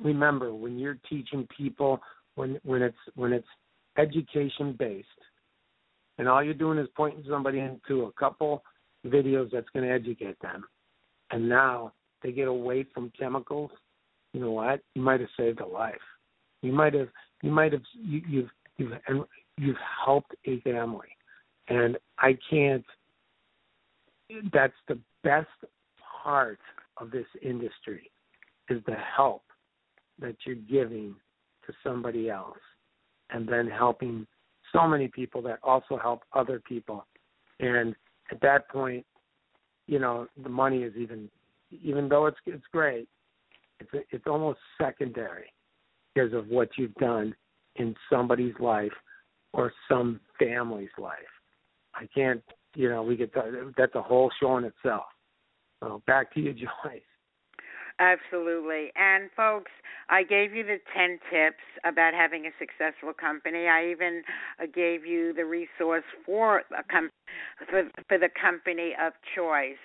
remember 0.04 0.54
when 0.54 0.78
you're 0.78 1.00
teaching 1.10 1.48
people 1.56 2.00
when 2.36 2.60
when 2.64 2.84
it's 2.84 2.98
when 3.16 3.34
it's 3.34 3.48
education 3.98 4.76
based, 4.78 5.08
and 6.20 6.28
all 6.28 6.44
you're 6.44 6.54
doing 6.54 6.78
is 6.78 6.88
pointing 6.96 7.24
somebody 7.28 7.60
into 7.60 8.04
a 8.04 8.12
couple 8.14 8.64
videos 9.06 9.50
that's 9.52 9.70
going 9.74 9.88
to 9.88 9.92
educate 9.92 10.40
them, 10.42 10.64
and 11.32 11.50
now 11.50 11.92
they 12.22 12.32
get 12.32 12.48
away 12.48 12.86
from 12.94 13.12
chemicals. 13.18 13.72
You 14.34 14.42
know 14.42 14.52
what? 14.52 14.80
You 14.94 15.02
might 15.02 15.22
have 15.22 15.30
saved 15.38 15.60
a 15.60 15.66
life. 15.66 15.96
You 16.62 16.72
might 16.72 16.94
have 16.94 17.10
you 17.42 17.50
might 17.50 17.74
have 17.74 17.82
you, 18.00 18.22
you've 18.30 18.50
you've 18.78 18.92
and 19.08 19.24
you've 19.58 19.78
helped 20.06 20.36
a 20.46 20.60
family 20.62 21.13
and 21.68 21.98
I 22.20 22.38
can't. 22.50 22.86
That's 24.52 24.74
the 24.88 25.00
best 25.24 25.48
part 26.24 26.60
of 26.98 27.12
this 27.12 27.26
industry 27.42 28.10
is 28.70 28.82
the 28.86 28.96
help 28.96 29.44
that 30.20 30.36
you're 30.46 30.56
giving 30.56 31.16
to 31.66 31.74
somebody 31.84 32.30
else, 32.30 32.58
and 33.30 33.48
then 33.48 33.68
helping 33.68 34.26
so 34.72 34.88
many 34.88 35.08
people 35.08 35.42
that 35.44 35.60
also 35.64 35.98
help 35.98 36.22
other 36.34 36.62
people. 36.68 37.06
And 37.60 37.96
at 38.32 38.42
that 38.42 38.70
point, 38.70 39.06
you 39.88 40.00
know, 40.00 40.28
the 40.42 40.50
money 40.50 40.84
is 40.84 40.94
even, 40.98 41.30
even 41.84 42.10
though 42.10 42.26
it's 42.26 42.38
it's 42.46 42.64
great, 42.72 43.08
it's 43.80 44.06
it's 44.12 44.28
almost 44.28 44.60
secondary 44.82 45.52
because 46.14 46.34
of 46.34 46.48
what 46.48 46.70
you've 46.78 46.96
done 46.96 47.36
in 47.76 47.96
somebody's 48.10 48.54
life 48.60 48.92
or 49.54 49.74
some 49.90 50.20
family's 50.40 50.90
life. 50.98 51.18
I 52.04 52.08
can't, 52.14 52.44
you 52.76 52.90
know, 52.90 53.04
we 53.04 53.16
could. 53.16 53.32
That's 53.78 53.96
a 53.96 54.02
whole 54.02 54.30
show 54.40 54.58
in 54.58 54.66
itself. 54.66 55.06
So 55.82 56.02
back 56.06 56.34
to 56.34 56.40
you, 56.42 56.54
Joyce. 56.54 57.02
Absolutely. 58.00 58.92
And 58.96 59.30
folks, 59.38 59.72
I 60.10 60.24
gave 60.24 60.54
you 60.54 60.64
the 60.64 60.78
10 60.98 61.20
tips 61.32 61.64
about 61.86 62.14
having 62.14 62.46
a 62.46 62.50
successful 62.60 63.14
company. 63.14 63.68
I 63.68 63.92
even 63.92 64.24
uh, 64.62 64.66
gave 64.66 65.06
you 65.06 65.32
the 65.34 65.46
resource 65.46 66.04
for 66.26 66.64
a 66.78 66.84
com- 66.92 67.10
for, 67.70 67.84
for 68.08 68.18
the 68.18 68.30
company 68.42 68.94
of 69.00 69.14
choice. 69.36 69.78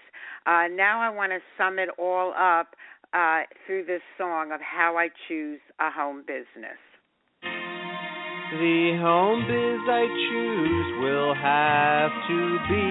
Uh, 0.47 0.69
now 0.75 1.01
I 1.01 1.11
want 1.11 1.33
to 1.33 1.39
sum 1.59 1.79
it 1.79 1.91
all 1.99 2.33
up 2.33 2.69
uh, 3.13 3.43
through 3.67 3.85
this 3.85 4.03
song 4.17 4.53
of 4.53 4.61
how 4.61 4.97
I 4.97 5.09
choose 5.29 5.61
a 5.79 5.91
home 5.91 6.25
business. 6.27 6.81
The 8.49 8.97
home 9.05 9.45
biz 9.45 9.85
I 9.85 10.09
choose 10.09 10.89
will 11.05 11.37
have 11.37 12.09
to 12.33 12.41
be 12.65 12.89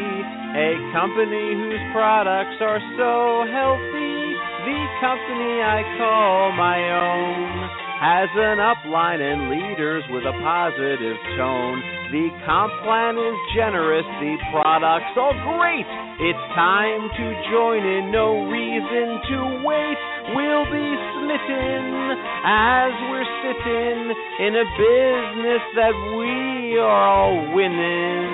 a 0.53 0.77
company 0.93 1.57
whose 1.57 1.81
products 1.97 2.61
are 2.61 2.77
so 2.93 3.41
healthy. 3.49 4.37
The 4.69 4.79
company 5.01 5.57
I 5.65 5.81
call 5.97 6.53
my 6.53 6.77
own 6.77 7.73
has 7.97 8.29
an 8.37 8.61
upline 8.61 9.17
and 9.17 9.49
leaders 9.49 10.05
with 10.13 10.29
a 10.29 10.37
positive 10.45 11.17
tone. 11.41 11.81
The 12.13 12.29
comp 12.45 12.69
plan 12.85 13.17
is 13.17 13.37
generous, 13.57 14.05
the 14.21 14.37
products 14.53 15.17
all 15.17 15.33
great. 15.57 15.89
It's 16.21 16.45
time 16.53 17.09
to 17.17 17.25
join 17.49 17.81
in, 17.81 18.13
no 18.13 18.45
reason 18.45 19.07
to 19.25 19.37
wait. 19.65 19.97
We'll 20.36 20.65
be 20.65 20.89
smitten 21.15 22.17
as 22.43 22.91
we're 23.07 23.30
sitting 23.43 23.99
in 24.43 24.51
a 24.59 24.67
business 24.75 25.63
that 25.75 25.95
we 26.17 26.78
are 26.80 27.07
all 27.07 27.53
winning. 27.55 28.28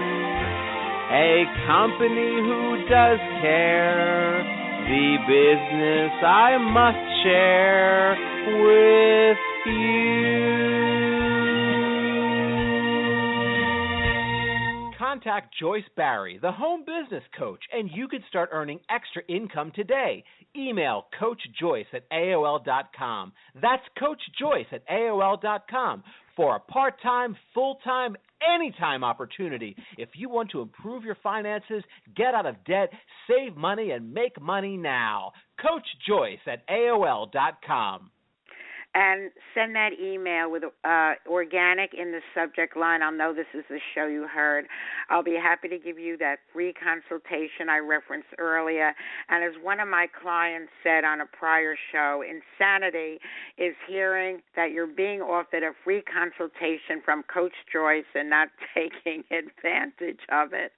A 1.14 1.46
company 1.68 2.34
who 2.42 2.86
does 2.90 3.20
care. 3.42 4.42
The 4.90 5.18
business 5.28 6.12
I 6.24 6.58
must 6.58 7.24
share 7.24 8.18
with 8.58 9.38
Contact 15.14 15.54
Joyce 15.60 15.84
Barrie, 15.96 16.40
the 16.42 16.52
home 16.52 16.84
business 16.88 17.24
coach, 17.38 17.60
and 17.72 17.88
you 17.94 18.08
could 18.08 18.24
start 18.30 18.50
earning 18.52 18.80
extra 18.90 19.22
income 19.30 19.72
today. 19.76 20.24
Email 20.56 21.06
Coach 21.20 21.40
Joyce 21.60 21.86
at 21.94 22.10
AOL.com. 22.10 23.32
That's 23.62 23.84
Coach 24.00 24.22
Joyce 24.40 24.66
at 24.72 24.88
AOL.com 24.90 26.04
for 26.36 26.56
a 26.56 26.60
part 26.60 27.00
time, 27.04 27.38
full 27.54 27.78
time, 27.84 28.16
anytime 28.42 29.04
opportunity. 29.04 29.76
If 30.00 30.10
you 30.16 30.30
want 30.30 30.50
to 30.50 30.62
improve 30.62 31.04
your 31.04 31.18
finances, 31.22 31.84
get 32.16 32.34
out 32.34 32.48
of 32.48 32.56
debt, 32.66 32.90
save 33.30 33.56
money, 33.56 33.92
and 33.92 34.16
make 34.16 34.42
money 34.42 34.78
now. 34.78 35.34
Coach 35.62 35.86
Joyce 36.08 36.40
at 36.48 36.68
AOL.com 36.68 38.10
and 38.96 39.32
send 39.56 39.76
that 39.76 39.92
email 40.00 40.52
with 40.52 40.64
uh, 40.64 41.14
organic 41.28 41.94
in 41.94 42.12
the 42.12 42.20
subject 42.36 42.78
line. 42.78 43.02
I'll 43.02 43.12
know 43.12 43.34
this 43.34 43.48
is 43.54 43.64
the 43.70 43.80
show 43.96 44.06
you 44.06 44.28
heard. 44.28 44.66
I'll 45.10 45.24
be 45.24 45.38
happy 45.42 45.68
to 45.70 45.80
give 45.80 45.98
you 45.98 46.16
that 46.18 46.38
free 46.54 46.74
consultation 46.74 47.70
I 47.70 47.80
referenced 47.80 48.30
earlier. 48.38 48.94
And 49.30 49.44
as 49.44 49.62
one 49.64 49.80
of 49.80 49.88
my 49.88 50.08
clients 50.22 50.72
said 50.84 51.04
on 51.04 51.22
a 51.22 51.26
prior 51.26 51.76
show, 51.92 52.22
insanity 52.22 53.18
is 53.58 53.74
hearing 53.88 54.42
that 54.56 54.72
you're 54.72 54.86
being 54.86 55.22
offered 55.22 55.64
a 55.64 55.72
free 55.84 56.04
consultation 56.04 57.02
from 57.04 57.24
Coach 57.24 57.54
Joyce 57.72 58.06
and 58.14 58.30
not 58.30 58.50
taking 58.76 59.24
advantage 59.32 60.22
of 60.32 60.54
it. 60.54 60.72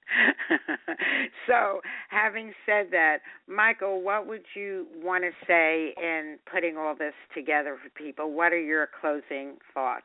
so, 1.46 1.80
having 2.08 2.52
said 2.64 2.86
that, 2.92 3.18
Michael, 3.46 4.02
what 4.02 4.26
would 4.26 4.44
you 4.54 4.86
want 5.02 5.24
to 5.24 5.30
say 5.46 5.92
in 6.02 6.38
putting 6.50 6.78
all 6.78 6.94
this 6.96 7.14
together 7.34 7.76
for 7.82 7.90
people? 7.90 8.05
People. 8.06 8.32
What 8.32 8.52
are 8.52 8.60
your 8.60 8.88
closing 9.00 9.56
thoughts? 9.74 10.04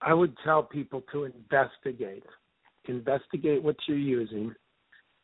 I 0.00 0.12
would 0.12 0.34
tell 0.44 0.62
people 0.62 1.02
to 1.12 1.24
investigate. 1.24 2.24
Investigate 2.88 3.62
what 3.62 3.76
you're 3.88 3.96
using, 3.96 4.54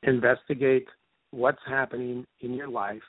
investigate 0.02 0.86
what's 1.30 1.60
happening 1.66 2.26
in 2.40 2.54
your 2.54 2.68
life, 2.68 3.02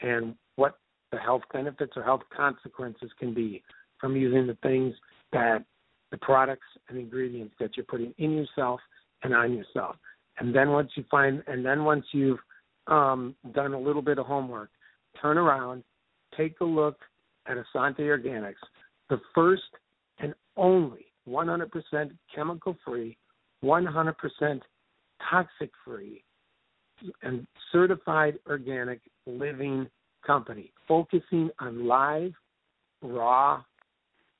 and 0.00 0.34
what 0.56 0.78
the 1.10 1.18
health 1.18 1.42
benefits 1.52 1.92
or 1.96 2.02
health 2.02 2.22
consequences 2.36 3.10
can 3.18 3.34
be 3.34 3.62
from 4.00 4.16
using 4.16 4.46
the 4.46 4.56
things 4.62 4.94
that 5.32 5.64
the 6.10 6.18
products 6.18 6.66
and 6.88 6.98
ingredients 6.98 7.54
that 7.58 7.76
you're 7.76 7.86
putting 7.86 8.14
in 8.18 8.32
yourself 8.32 8.80
and 9.22 9.34
on 9.34 9.52
yourself. 9.52 9.96
And 10.38 10.54
then 10.54 10.70
once 10.70 10.90
you 10.94 11.04
find, 11.10 11.42
and 11.46 11.64
then 11.64 11.84
once 11.84 12.04
you've 12.12 12.38
um, 12.86 13.34
done 13.54 13.74
a 13.74 13.80
little 13.80 14.02
bit 14.02 14.18
of 14.18 14.26
homework, 14.26 14.70
turn 15.20 15.38
around 15.38 15.82
take 16.36 16.60
a 16.60 16.64
look 16.64 16.98
at 17.46 17.56
Essante 17.56 18.00
Organics, 18.00 18.54
the 19.10 19.20
first 19.34 19.62
and 20.18 20.34
only 20.56 21.06
100% 21.28 22.10
chemical 22.34 22.76
free, 22.84 23.16
100% 23.64 24.60
toxic 25.30 25.70
free, 25.84 26.22
and 27.22 27.46
certified 27.72 28.38
organic 28.48 29.00
living 29.26 29.86
company 30.26 30.72
focusing 30.88 31.50
on 31.58 31.86
live, 31.86 32.32
raw, 33.02 33.62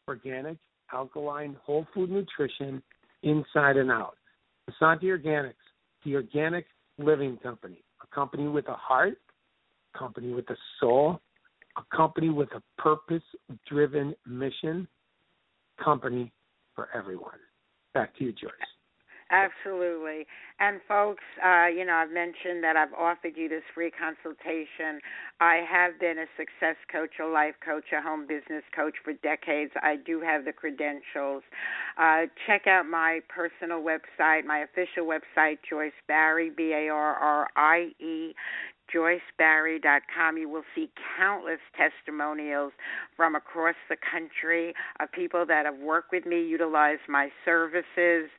organic, 0.08 0.58
alkaline, 0.92 1.56
whole 1.62 1.86
food 1.94 2.10
nutrition 2.10 2.82
inside 3.22 3.76
and 3.76 3.90
out. 3.90 4.16
Essante 4.70 5.04
Organics, 5.04 5.54
the 6.04 6.14
organic 6.14 6.66
living 6.98 7.36
company, 7.42 7.82
a 8.02 8.14
company 8.14 8.48
with 8.48 8.68
a 8.68 8.74
heart, 8.74 9.18
a 9.94 9.98
company 9.98 10.32
with 10.32 10.48
a 10.50 10.56
soul, 10.80 11.20
company 11.94 12.30
with 12.30 12.48
a 12.54 12.62
purpose 12.80 13.22
driven 13.68 14.14
mission, 14.26 14.86
company 15.82 16.32
for 16.74 16.88
everyone. 16.94 17.38
Back 17.92 18.16
to 18.18 18.24
you, 18.24 18.32
Joyce. 18.32 18.50
Absolutely. 19.30 20.26
And 20.60 20.80
folks, 20.86 21.24
uh, 21.44 21.66
you 21.66 21.84
know, 21.84 21.94
I've 21.94 22.12
mentioned 22.12 22.62
that 22.62 22.76
I've 22.76 22.92
offered 22.92 23.32
you 23.36 23.48
this 23.48 23.62
free 23.74 23.90
consultation. 23.90 25.00
I 25.40 25.62
have 25.68 25.98
been 25.98 26.18
a 26.18 26.26
success 26.36 26.76
coach, 26.92 27.10
a 27.20 27.26
life 27.26 27.54
coach, 27.64 27.84
a 27.96 28.00
home 28.00 28.26
business 28.28 28.62
coach 28.76 28.94
for 29.02 29.14
decades. 29.14 29.72
I 29.82 29.96
do 29.96 30.20
have 30.20 30.44
the 30.44 30.52
credentials. 30.52 31.42
Uh, 31.98 32.26
check 32.46 32.66
out 32.68 32.86
my 32.86 33.20
personal 33.28 33.82
website, 33.82 34.44
my 34.44 34.58
official 34.58 35.06
website, 35.06 35.58
Joyce 35.68 35.92
Barrie, 36.06 36.50
B 36.50 36.72
A 36.72 36.88
R 36.88 37.14
R 37.14 37.48
I 37.56 37.90
E 37.98 38.34
joycebarrie.com. 38.92 40.36
You 40.36 40.48
will 40.48 40.64
see 40.74 40.90
countless 41.18 41.60
testimonials 41.76 42.72
from 43.16 43.34
across 43.34 43.76
the 43.88 43.96
country 43.96 44.74
of 45.00 45.10
people 45.12 45.44
that 45.46 45.66
have 45.66 45.78
worked 45.78 46.12
with 46.12 46.26
me, 46.26 46.44
utilized 46.46 47.02
my 47.08 47.28
services, 47.44 48.30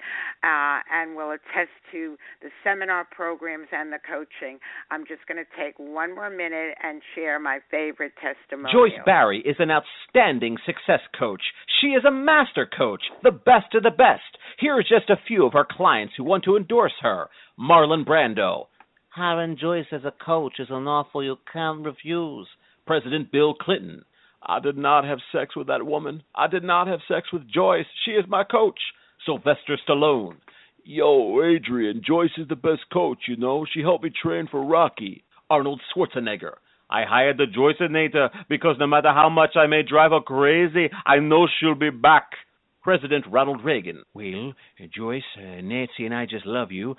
uh, 0.44 0.80
and 0.92 1.16
will 1.16 1.32
attest 1.32 1.72
to 1.92 2.18
the 2.42 2.50
seminar 2.64 3.06
programs 3.12 3.68
and 3.72 3.92
the 3.92 4.00
coaching. 4.08 4.60
I'm 4.92 5.06
just 5.08 5.26
going 5.28 5.44
to 5.44 5.50
take 5.62 5.78
one 5.80 6.14
more 6.16 6.30
minute 6.30 6.76
and 6.84 7.02
share 7.16 7.40
my 7.40 7.60
favorite 7.72 8.14
testimonial. 8.22 8.88
Joyce 8.88 9.00
Barrie 9.06 9.44
is 9.46 9.56
an 9.60 9.70
outstanding 9.72 10.58
success 10.66 11.02
coach. 11.18 11.42
She 11.82 11.88
is 11.88 12.06
a 12.06 12.12
master 12.12 12.66
coach, 12.66 13.02
the 13.24 13.32
best 13.32 13.74
of 13.74 13.84
the 13.84 13.92
best. 13.92 14.22
Here 14.60 14.78
are 14.78 14.82
just 14.82 15.10
a 15.10 15.20
few 15.28 15.46
of 15.46 15.54
her 15.54 15.68
clients 15.70 16.14
who 16.18 16.24
want 16.24 16.44
to 16.46 16.58
endorse 16.58 16.94
her. 17.02 17.30
Marlon 17.60 18.06
Brando, 18.06 18.68
Hiring 19.16 19.56
Joyce 19.56 19.86
as 19.94 20.04
a 20.04 20.12
coach 20.12 20.60
is 20.60 20.68
an 20.70 20.90
offer 20.90 21.24
you 21.24 21.38
can't 21.54 21.86
refuse. 21.86 22.50
President 22.86 23.32
Bill 23.32 23.54
Clinton. 23.54 24.04
I 24.46 24.60
did 24.60 24.78
not 24.78 25.06
have 25.06 25.20
sex 25.32 25.56
with 25.56 25.68
that 25.68 25.86
woman. 25.86 26.22
I 26.36 26.48
did 26.48 26.66
not 26.66 26.88
have 26.88 27.00
sex 27.08 27.32
with 27.32 27.50
Joyce. 27.50 27.86
She 28.04 28.12
is 28.12 28.26
my 28.28 28.44
coach. 28.44 28.78
Sylvester 29.26 29.80
Stallone. 29.88 30.36
Yo, 30.84 31.42
Adrian, 31.42 32.02
Joyce 32.06 32.38
is 32.38 32.50
the 32.50 32.58
best 32.58 32.82
coach, 32.92 33.20
you 33.30 33.38
know. 33.38 33.66
She 33.74 33.80
helped 33.80 34.04
me 34.04 34.12
train 34.22 34.50
for 34.52 34.66
Rocky. 34.66 35.24
Arnold 35.50 35.80
Schwarzenegger. 35.96 36.56
I 36.90 37.06
hired 37.06 37.38
the 37.38 37.46
Joyceinator 37.46 38.32
because 38.50 38.76
no 38.82 38.88
matter 38.88 39.14
how 39.14 39.30
much 39.30 39.56
I 39.56 39.66
may 39.66 39.84
drive 39.84 40.12
her 40.12 40.20
crazy, 40.20 40.90
I 41.06 41.20
know 41.20 41.48
she'll 41.48 41.74
be 41.74 41.90
back. 41.90 42.32
President 42.86 43.26
Ronald 43.32 43.66
Reagan. 43.66 44.04
Well, 44.14 44.54
Joyce, 44.96 45.24
uh, 45.40 45.60
Nancy 45.64 46.06
and 46.06 46.14
I 46.14 46.28
just 46.28 46.46
love 46.46 46.72
you. 46.72 46.96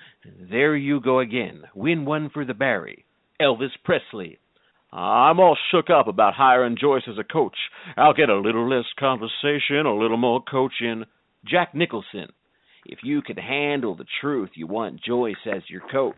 There 0.51 0.75
you 0.75 0.99
go 0.99 1.19
again. 1.19 1.63
Win 1.73 2.03
one 2.03 2.29
for 2.29 2.43
the 2.43 2.53
Barrie. 2.53 3.05
Elvis 3.41 3.69
Presley. 3.85 4.37
I'm 4.91 5.39
all 5.39 5.57
shook 5.71 5.89
up 5.89 6.09
about 6.09 6.33
hiring 6.33 6.75
Joyce 6.77 7.03
as 7.09 7.17
a 7.17 7.23
coach. 7.23 7.55
I'll 7.95 8.13
get 8.13 8.27
a 8.27 8.35
little 8.35 8.69
less 8.69 8.83
conversation, 8.99 9.85
a 9.85 9.95
little 9.95 10.17
more 10.17 10.41
coaching. 10.43 11.05
Jack 11.45 11.73
Nicholson. 11.73 12.33
If 12.85 12.99
you 13.03 13.21
can 13.21 13.37
handle 13.37 13.95
the 13.95 14.05
truth, 14.19 14.49
you 14.55 14.67
want 14.67 15.01
Joyce 15.01 15.35
as 15.45 15.61
your 15.69 15.83
coach. 15.89 16.15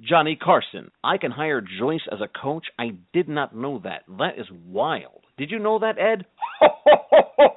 Johnny 0.00 0.34
Carson. 0.34 0.90
I 1.04 1.18
can 1.18 1.30
hire 1.30 1.62
Joyce 1.78 2.08
as 2.10 2.18
a 2.20 2.40
coach. 2.42 2.66
I 2.76 2.96
did 3.12 3.28
not 3.28 3.54
know 3.54 3.80
that. 3.84 4.02
That 4.18 4.36
is 4.36 4.46
wild. 4.66 5.22
Did 5.38 5.52
you 5.52 5.60
know 5.60 5.78
that, 5.78 5.96
Ed? 5.96 6.26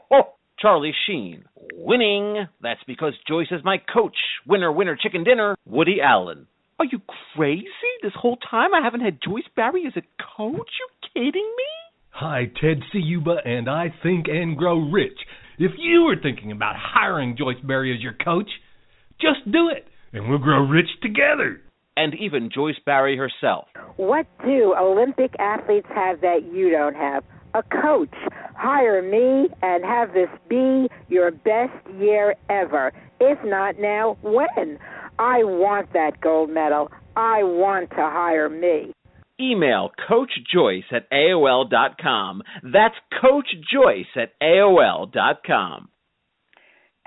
Charlie 0.61 0.93
Sheen. 1.07 1.45
Winning. 1.73 2.47
That's 2.61 2.83
because 2.85 3.13
Joyce 3.27 3.47
is 3.51 3.63
my 3.63 3.77
coach. 3.77 4.15
Winner, 4.45 4.71
winner, 4.71 4.97
chicken 5.01 5.23
dinner. 5.23 5.55
Woody 5.65 6.01
Allen. 6.01 6.47
Are 6.79 6.85
you 6.85 7.01
crazy? 7.35 7.67
This 8.01 8.13
whole 8.15 8.37
time 8.37 8.73
I 8.73 8.81
haven't 8.83 9.01
had 9.01 9.19
Joyce 9.21 9.47
Barrie 9.55 9.85
as 9.87 9.93
a 9.95 10.01
coach? 10.37 10.69
You 10.79 11.09
kidding 11.13 11.53
me? 11.57 11.65
Hi, 12.11 12.51
Ted 12.59 12.81
Ciuba, 12.93 13.37
and 13.45 13.69
I 13.69 13.93
think 14.03 14.27
and 14.27 14.57
grow 14.57 14.79
rich. 14.79 15.17
If 15.57 15.71
you 15.77 16.03
were 16.03 16.15
thinking 16.21 16.51
about 16.51 16.75
hiring 16.77 17.37
Joyce 17.37 17.59
Barrie 17.63 17.95
as 17.95 18.01
your 18.01 18.15
coach, 18.23 18.49
just 19.21 19.49
do 19.51 19.69
it, 19.69 19.87
and 20.13 20.29
we'll 20.29 20.39
grow 20.39 20.65
rich 20.65 20.89
together. 21.01 21.61
And 21.97 22.13
even 22.15 22.49
Joyce 22.53 22.79
Barrie 22.85 23.17
herself. 23.17 23.67
What 23.97 24.25
do 24.45 24.73
Olympic 24.77 25.33
athletes 25.37 25.87
have 25.93 26.21
that 26.21 26.49
you 26.53 26.71
don't 26.71 26.95
have? 26.95 27.23
A 27.53 27.63
coach. 27.63 28.13
Hire 28.55 29.01
me 29.01 29.49
and 29.61 29.83
have 29.83 30.13
this 30.13 30.29
be 30.47 30.87
your 31.07 31.31
best 31.31 31.73
year 31.97 32.35
ever. 32.49 32.91
If 33.19 33.39
not 33.43 33.79
now, 33.79 34.17
when? 34.21 34.77
I 35.17 35.43
want 35.43 35.91
that 35.93 36.21
gold 36.21 36.49
medal. 36.49 36.91
I 37.15 37.43
want 37.43 37.89
to 37.91 37.97
hire 37.97 38.49
me. 38.49 38.93
Email 39.39 39.91
Coach 40.07 40.31
Joyce 40.51 40.83
at 40.91 41.09
AOL.com. 41.11 42.43
That's 42.63 42.95
Coach 43.21 43.47
Joyce 43.71 44.05
at 44.15 44.33
AOL.com. 44.41 45.89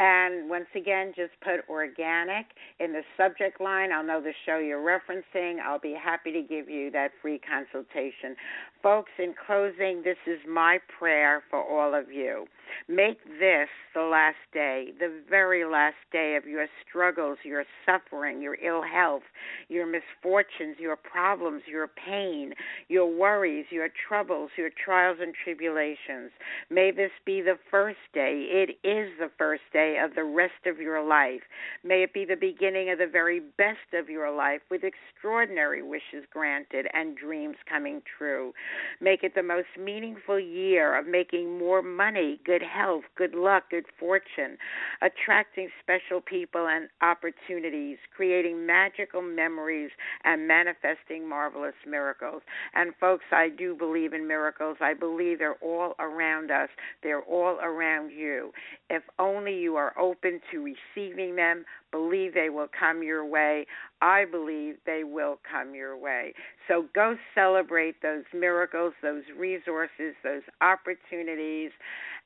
And 0.03 0.51
once 0.51 0.67
again, 0.75 1.13
just 1.15 1.31
put 1.45 1.61
organic 1.71 2.47
in 2.81 2.93
the 2.93 3.03
subject 3.17 3.61
line. 3.61 3.93
I'll 3.93 4.03
know 4.03 4.21
the 4.21 4.33
show 4.45 4.59
you're 4.59 4.83
referencing. 4.83 5.61
I'll 5.61 5.79
be 5.79 5.95
happy 5.95 6.33
to 6.33 6.43
give 6.43 6.69
you 6.69 6.91
that 6.91 7.13
free 7.23 7.39
consultation. 7.39 8.35
Folks, 8.83 9.13
in 9.17 9.33
closing, 9.47 10.03
this 10.03 10.17
is 10.27 10.41
my 10.49 10.79
prayer 10.99 11.45
for 11.49 11.63
all 11.63 11.95
of 11.95 12.11
you. 12.11 12.47
Make 12.89 13.23
this 13.39 13.69
the 13.95 14.03
last 14.03 14.43
day, 14.53 14.89
the 14.99 15.21
very 15.29 15.65
last 15.65 15.97
day 16.11 16.37
of 16.37 16.47
your 16.47 16.67
struggles, 16.89 17.39
your 17.45 17.65
suffering, 17.87 18.43
your 18.43 18.57
ill 18.57 18.83
health, 18.83 19.23
your 19.69 19.87
misfortunes, 19.87 20.77
your 20.81 20.97
problems, 20.97 21.63
your 21.69 21.89
pain, 21.89 22.55
your 22.89 23.07
worries, 23.07 23.67
your 23.71 23.89
troubles, 24.09 24.51
your 24.57 24.71
trials 24.85 25.19
and 25.21 25.35
tribulations. 25.45 26.33
May 26.71 26.91
this 26.91 27.13
be 27.25 27.41
the 27.41 27.59
first 27.71 27.99
day. 28.13 28.47
It 28.51 28.71
is 28.87 29.13
the 29.21 29.31
first 29.39 29.63
day 29.73 29.92
of 29.99 30.15
the 30.15 30.25
rest 30.25 30.67
of 30.67 30.79
your 30.79 31.03
life. 31.03 31.43
May 31.85 32.03
it 32.03 32.13
be 32.13 32.25
the 32.25 32.37
beginning 32.37 32.91
of 32.91 32.99
the 32.99 33.07
very 33.07 33.41
best 33.41 33.95
of 33.95 34.09
your 34.09 34.35
life 34.35 34.61
with 34.71 34.83
extraordinary 34.85 35.83
wishes 35.83 36.27
granted 36.33 36.87
and 36.93 37.17
dreams 37.17 37.57
coming 37.69 38.03
true. 38.19 38.53
Make 39.01 39.23
it 39.23 39.35
the 39.35 39.43
most 39.43 39.69
meaningful 39.79 40.39
year 40.39 40.99
of 40.99 41.07
making 41.07 41.59
more 41.59 41.83
money, 41.83 42.41
good 42.45 42.63
health, 42.63 43.05
good 43.17 43.35
luck, 43.35 43.71
good 43.71 43.87
fortune, 43.99 44.57
attracting 45.01 45.69
special 45.83 46.21
people 46.21 46.67
and 46.69 46.89
opportunities, 47.01 47.99
creating 48.15 48.67
magical 48.67 49.23
memories, 49.23 49.91
and 50.25 50.47
manifesting 50.47 51.29
marvelous 51.29 51.75
miracles. 51.87 52.43
And 52.75 52.93
folks, 53.01 53.25
I 53.33 53.49
do 53.49 53.75
believe 53.75 54.13
in 54.13 54.27
miracles. 54.27 54.77
I 54.81 54.95
believe 54.95 55.39
they're 55.39 55.55
all 55.63 55.95
around 55.99 56.51
us, 56.51 56.69
they're 57.03 57.23
all 57.23 57.59
around 57.63 58.11
you. 58.11 58.53
If 58.91 59.03
only 59.19 59.59
you 59.59 59.72
are 59.77 59.99
open 59.99 60.41
to 60.51 60.59
receiving 60.97 61.37
them, 61.37 61.65
believe 61.91 62.35
they 62.35 62.49
will 62.49 62.69
come 62.79 63.03
your 63.03 63.25
way. 63.25 63.67
I 64.01 64.25
believe 64.25 64.77
they 64.87 65.05
will 65.05 65.39
come 65.51 65.75
your 65.75 65.97
way. 65.97 66.35
So 66.69 66.87
go 66.95 67.17
celebrate 67.35 68.01
those 68.03 68.25
miracles, 68.35 68.95
those 69.03 69.25
resources, 69.37 70.15
those 70.23 70.43
opportunities, 70.61 71.71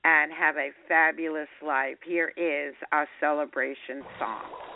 and 0.04 0.32
have 0.32 0.56
a 0.56 0.70
fabulous 0.88 1.48
life. 1.64 1.96
Here 2.04 2.32
is 2.36 2.74
our 2.92 3.08
celebration 3.20 4.02
song. 4.18 4.75